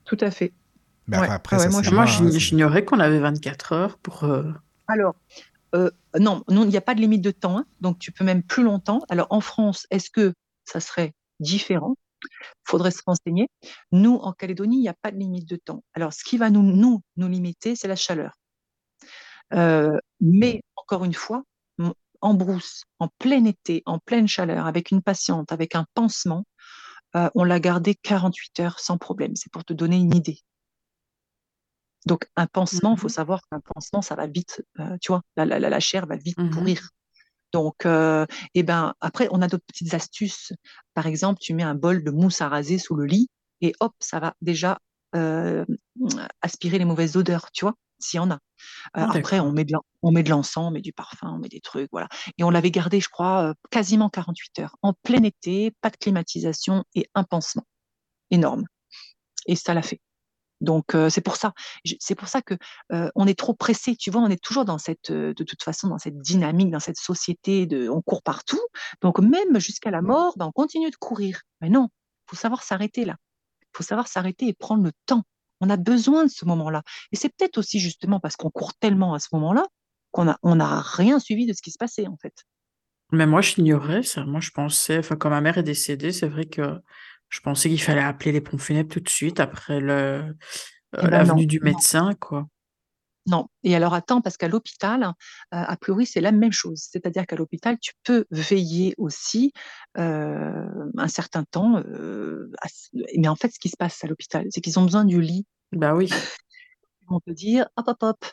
[0.04, 0.52] Tout à fait.
[1.08, 1.28] Ouais.
[1.28, 4.24] après ouais, ça moi, Moi, moi, hein, j'ignorais qu'on avait 24 heures pour.
[4.24, 4.52] euh,
[4.88, 5.16] Alors,
[5.74, 8.24] euh, non, non, il n'y a pas de limite de temps, hein, donc tu peux
[8.24, 9.02] même plus longtemps.
[9.08, 10.34] Alors, en France, est-ce que
[10.64, 11.96] ça serait différent?
[12.64, 13.48] Faudrait se renseigner.
[13.92, 15.82] Nous, en Calédonie, il n'y a pas de limite de temps.
[15.94, 18.32] Alors, ce qui va nous, nous, nous limiter, c'est la chaleur.
[19.54, 21.42] Euh, mais, encore une fois,
[22.22, 26.44] en brousse, en plein été, en pleine chaleur, avec une patiente, avec un pansement,
[27.16, 29.36] euh, on l'a gardé 48 heures sans problème.
[29.36, 30.40] C'est pour te donner une idée.
[32.06, 33.12] Donc, un pansement, il faut Mhm.
[33.12, 36.16] savoir qu'un pansement, ça va vite, euh, tu vois, la, la, la, la chair va
[36.16, 36.50] vite Mhm.
[36.50, 36.90] pourrir.
[37.52, 40.52] Donc, euh, et ben, après, on a d'autres petites astuces.
[40.94, 43.28] Par exemple, tu mets un bol de mousse à raser sous le lit
[43.60, 44.78] et hop, ça va déjà
[45.14, 45.64] euh,
[46.42, 48.34] aspirer les mauvaises odeurs, tu vois, s'il y en a.
[48.34, 48.38] Euh,
[48.94, 49.46] Ah, après, d'accord.
[49.46, 51.60] on met de l'en- on met de l'encens, on met du parfum, on met des
[51.60, 52.08] trucs, voilà.
[52.38, 54.76] Et on l'avait gardé, je crois, euh, quasiment 48 heures.
[54.82, 57.66] En plein été, pas de climatisation et un pansement
[58.30, 58.66] énorme.
[59.46, 60.00] Et ça l'a fait.
[60.60, 61.52] Donc euh, c'est pour ça,
[62.00, 62.54] c'est pour ça que
[62.92, 63.96] euh, on est trop pressé.
[63.96, 66.80] Tu vois, on est toujours dans cette, euh, de toute façon, dans cette dynamique, dans
[66.80, 68.60] cette société de, on court partout.
[69.02, 71.42] Donc même jusqu'à la mort, ben, on continue de courir.
[71.60, 71.88] Mais non,
[72.28, 73.16] faut savoir s'arrêter là.
[73.72, 75.24] faut savoir s'arrêter et prendre le temps.
[75.60, 76.82] On a besoin de ce moment-là.
[77.12, 79.66] Et c'est peut-être aussi justement parce qu'on court tellement à ce moment-là
[80.10, 82.44] qu'on a, on n'a rien suivi de ce qui se passait en fait.
[83.12, 84.24] Mais moi, j'ignorais ça.
[84.24, 86.80] Moi, je pensais, enfin, quand ma mère est décédée, c'est vrai que
[87.28, 90.34] je pensais qu'il fallait appeler les pompes funèbres tout de suite après le,
[90.96, 91.64] euh, Eh ben non, venue du non.
[91.72, 92.46] médecin, quoi.
[93.26, 93.48] Non.
[93.64, 95.12] Et alors attends, parce qu'à l'hôpital, euh,
[95.50, 96.86] a priori, c'est la même chose.
[96.90, 99.52] C'est-à-dire qu'à l'hôpital, tu peux veiller aussi
[99.98, 100.64] euh,
[100.96, 101.78] un certain temps.
[101.78, 102.68] euh, à
[103.18, 105.44] mais en fait, ce qui se passe à l'hôpital, c'est qu'ils ont besoin du lit.
[105.72, 106.08] Bah oui.
[107.08, 108.24] Vont te dire hop, hop, hop.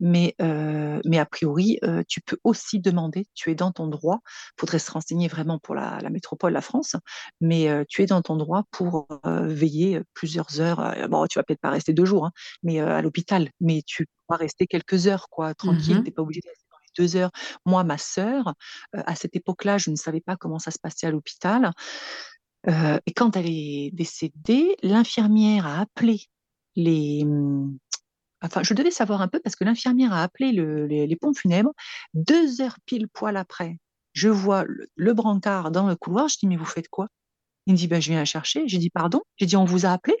[0.00, 4.20] Mais, euh, mais a priori, euh, tu peux aussi demander, tu es dans ton droit.
[4.24, 6.96] Il faudrait se renseigner vraiment pour la, la métropole, la France,
[7.40, 11.08] mais euh, tu es dans ton droit pour veiller plusieurs heures.
[11.08, 12.32] Bon, tu vas peut-être pas rester deux jours, hein,
[12.62, 15.98] mais à l'hôpital, mais tu vas rester quelques heures, quoi, tranquille.
[15.98, 16.04] Mhm.
[16.04, 17.30] T'es pas obligé de rester dans les deux heures.
[17.66, 18.54] Moi, ma sœur,
[18.92, 21.72] à cette époque-là, je ne savais pas comment ça se passait à l'hôpital.
[22.66, 26.22] Et quand elle est décédée, l'infirmière a appelé
[26.76, 27.78] les, hum,
[28.42, 31.72] Enfin, je devais savoir un peu parce que l'infirmière a appelé le- les, pompes funèbres.
[32.14, 33.78] Deux heures pile poil après,
[34.12, 34.64] je vois
[34.96, 36.28] le, brancard dans le couloir.
[36.28, 37.08] Je dis, mais vous faites quoi?
[37.66, 38.68] Il me dit, ben, je viens la chercher.
[38.68, 39.22] J'ai dit, pardon?
[39.38, 40.16] J'ai dit, on vous a appelé?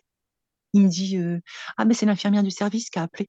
[0.74, 1.40] Il me dit, euh,
[1.78, 3.28] ah, mais c'est l'infirmière du service qui a appelé.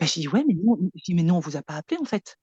[0.00, 0.78] Ben, j'ai dit, ouais, mais non,
[1.10, 2.36] mais non, on vous a pas appelé en fait.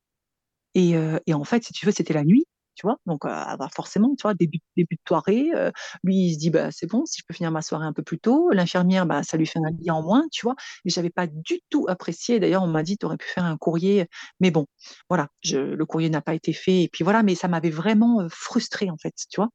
[0.76, 2.46] Et, euh, et en fait, si tu veux, c'était la nuit,
[2.80, 2.98] tu vois?
[3.06, 5.70] Donc, euh, bah, forcément, tu vois, début, début de soirée, euh,
[6.04, 8.04] lui, il se dit, bah, c'est bon, si je peux finir ma soirée un peu
[8.04, 8.50] plus tôt.
[8.52, 10.56] L'infirmière, bah, ça lui fait un lit en moins, tu vois?
[10.86, 12.40] Mais j'avais pas du tout apprécié.
[12.40, 14.08] D'ailleurs, on m'a dit, tu aurais pu faire un courrier.
[14.40, 14.66] Mais bon,
[15.10, 16.84] voilà, je, le courrier n'a pas été fait.
[16.84, 19.50] Et puis voilà, mais ça m'avait vraiment frustrée, en fait, tu vois?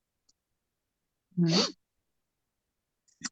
[1.39, 1.75] Mhm.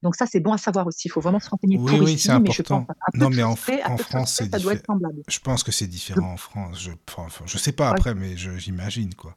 [0.02, 1.08] Donc ça, c'est bon à savoir aussi.
[1.08, 2.86] Il faut vraiment se renseigner Oui, pour oui, c'est important.
[3.14, 4.94] Non, mais en, à en France, c'est ça doit être différent.
[4.94, 5.22] semblable.
[5.28, 6.80] Je pense que c'est différent en France.
[6.80, 7.98] Je, enfin, je sais pas Ouais.
[7.98, 9.36] après, mais j'imagine quoi.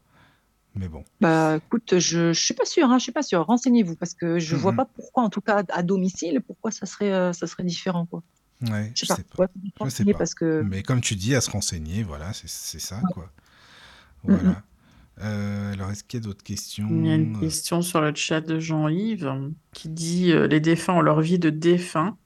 [0.76, 1.04] Mais bon.
[1.22, 3.46] Bah, écoute, je, je suis pas sûre, hein, je suis pas sûre.
[3.46, 4.78] Renseignez-vous parce que je vois Mhm.
[4.78, 8.24] pas pourquoi, en tout cas à domicile, pourquoi ça serait, euh, ça serait différent, quoi.
[8.62, 9.16] Ouais, Je je sais pas.
[9.16, 9.24] sais
[9.84, 10.20] Je sais renseigner pas.
[10.20, 13.14] parce que Mais comme tu dis, à se renseigner, voilà, c'est c'est ça, Ouais.
[13.14, 13.32] quoi.
[14.24, 14.64] Voilà.
[15.22, 16.88] Euh, alors, est-ce qu'il y a d'autres questions?
[16.90, 20.94] Il y a une question sur le chat de Jean-Yves qui dit euh, Les défunts
[20.96, 22.18] ont leur vie de défunts.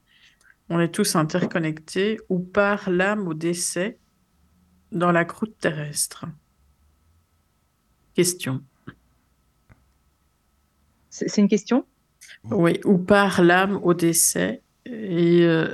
[0.70, 3.98] On est tous interconnectés ou par l'âme au décès
[4.92, 6.26] dans la croûte terrestre
[8.14, 8.62] Question.
[11.10, 11.86] c'est une question?
[12.44, 15.72] Oui, ou par l'âme au décès et euh,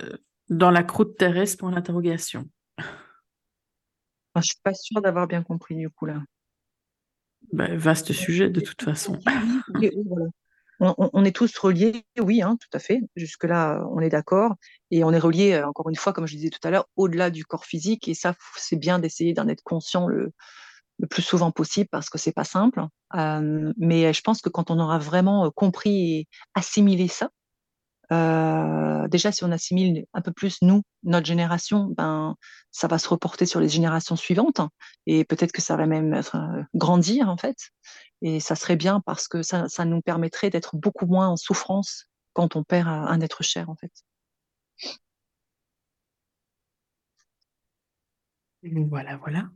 [0.48, 2.48] dans la croûte terrestre pour l'interrogation.
[2.78, 6.22] Enfin, je suis pas sûre d'avoir bien compris du coup là.
[7.52, 9.18] Bah, vaste sujet de toute façon.
[10.78, 13.00] On, est tous reliés, oui, hein, tout à fait.
[13.16, 14.56] Jusque-là, on est d'accord.
[14.90, 17.30] Et on est reliés, euh, encore une fois, comme je disais tout à l'heure, au-delà
[17.30, 18.08] du corps physique.
[18.08, 20.32] Et ça, c'est bien d'essayer d'en être conscient le,
[20.98, 22.84] le plus souvent possible parce que c'est pas simple.
[23.14, 27.30] Euh, mais je pense que quand on aura vraiment compris et assimilé ça,
[28.12, 32.36] euh, déjà, si on assimile un peu plus nous, notre génération, ben,
[32.70, 34.60] ça va se reporter sur les générations suivantes
[35.06, 37.56] et peut-être que ça va même être, euh, grandir en fait.
[38.22, 42.06] Et ça serait bien parce que ça, ça nous permettrait d'être beaucoup moins en souffrance
[42.32, 43.92] quand on perd un un être cher en fait.
[48.62, 49.48] Voilà, voilà.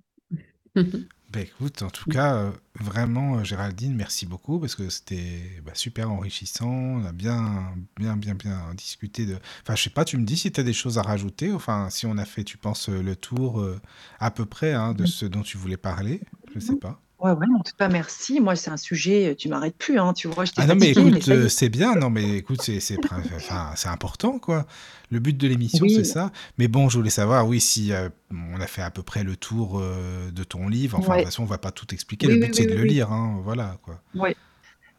[1.31, 2.51] Ben écoute, en tout cas, euh,
[2.81, 6.69] vraiment, euh, Géraldine, merci beaucoup parce que c'était bah, super enrichissant.
[6.69, 9.39] On a bien, bien, bien, bien discuté de.
[9.63, 11.53] Enfin, je sais pas, tu me dis si tu as des choses à rajouter.
[11.53, 13.81] Enfin, si on a fait, tu penses, euh, le tour euh,
[14.19, 16.21] à peu près hein, de ce dont tu voulais parler.
[16.53, 17.01] Je sais pas.
[17.21, 18.41] Ouais, ouais, en tout cas, merci.
[18.41, 21.29] Moi, c'est un sujet, tu m'arrêtes plus, hein, tu vois, je Ah non, mais écoute,
[21.29, 21.49] euh, est.
[21.51, 21.95] c'est bien.
[21.95, 22.79] Non, mais écoute, c'est
[23.13, 24.67] enfin, important, quoi.
[25.11, 26.31] Le but de l'émission, c'est ça.
[26.57, 29.37] Mais bon, je voulais savoir, oui, si euh, on a fait à peu près le
[29.37, 30.99] tour euh, de ton livre.
[30.99, 31.25] Enfin, de toute ouais.
[31.25, 32.27] façon, on va pas tout expliquer.
[32.27, 33.41] Oui, Le but, oui, c'est de le lire, hein.
[33.45, 34.01] Voilà, quoi.
[34.15, 34.35] Ouais.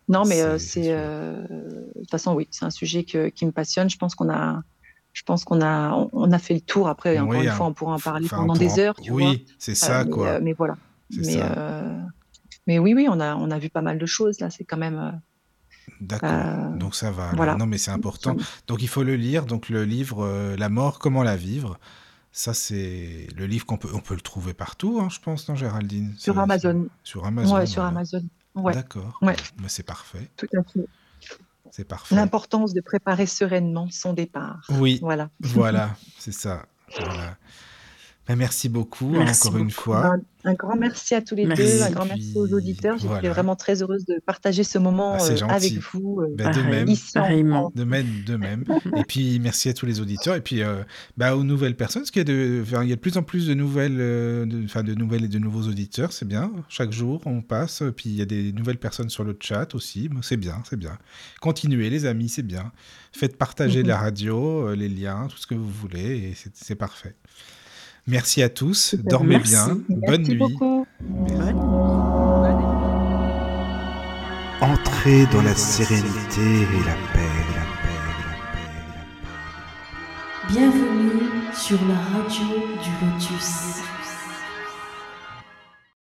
[0.07, 3.51] Non, mais euh, C'est euh, de toute façon, oui, c'est un sujet que, qui me
[3.51, 3.89] passionne.
[3.89, 4.61] Je pense qu'on a,
[5.13, 6.87] je pense qu'on a, on, a fait le tour.
[6.87, 9.31] Après, encore Oui, une fois, on pourra en parler pendant des en- heures, tu vois.
[9.31, 10.27] Oui, c'est Euh, ça, mais, quoi.
[10.27, 10.75] euh, mais voilà.
[11.17, 11.53] Mais, ça.
[11.57, 11.99] euh,
[12.67, 14.49] mais oui, oui, on a, on a vu pas mal de choses là.
[14.49, 15.11] C'est quand même, euh,
[15.99, 16.29] D'accord.
[16.31, 17.55] euh, Donc ça va voilà.
[17.55, 18.35] Non, mais c'est important.
[18.67, 19.45] Donc il faut le lire.
[19.45, 21.79] Donc le livre euh, La mort, comment la vivre.
[22.33, 25.55] Ça, c'est le livre qu'on peut, on peut le trouver partout, hein, je pense, non,
[25.55, 26.13] Géraldine?
[26.17, 26.87] Sur Amazon.
[27.03, 27.83] Sur Amazon, Ouais, sur.
[27.83, 28.23] Amazon.
[28.55, 29.19] Ouais, D'accord.
[29.21, 30.29] ouais, bah, c'est parfait.
[30.37, 30.85] tout à fait.
[31.71, 32.15] C'est parfait.
[32.15, 34.65] L'importance de préparer sereinement son départ.
[34.69, 35.29] Oui, Voilà.
[35.41, 36.65] voilà, c'est ça.
[36.99, 37.37] Voilà.
[38.27, 40.15] Ben, merci beaucoup, hein, Merci encore une fois.
[40.43, 42.95] Un grand merci à tous les deux, un grand merci aux auditeurs.
[42.97, 43.29] J'étais voilà.
[43.29, 46.61] vraiment très heureuse de partager ce moment Ah, c'est euh, avec vous euh, Ben, de
[46.61, 46.87] même.
[46.87, 47.71] ici en.
[47.75, 48.63] De même, de même.
[48.95, 50.83] Et puis merci à tous les auditeurs et puis euh,
[51.17, 53.17] bah, aux nouvelles personnes, parce qu'il y, a de- enfin, il y a de plus
[53.17, 56.51] en plus de nouvelles, de, enfin, de nouvelles et de nouveaux auditeurs, c'est bien.
[56.69, 60.09] Chaque jour on passe, puis il y a des nouvelles personnes sur le chat aussi,
[60.21, 60.97] c'est bien, c'est bien.
[61.39, 62.71] Continuez les amis, c'est bien.
[63.11, 67.15] Faites partager la radio, les liens, tout ce que vous voulez, et c'est parfait.
[68.07, 69.51] Merci à tous, dormez Merci.
[69.51, 70.37] bien, bonne Merci nuit.
[70.37, 70.85] beaucoup.
[74.61, 78.67] Entrez dans la sérénité et la paix, la paix, la paix,
[80.45, 80.53] la paix.
[80.53, 82.47] Bienvenue sur la radio
[82.83, 83.81] du Lotus.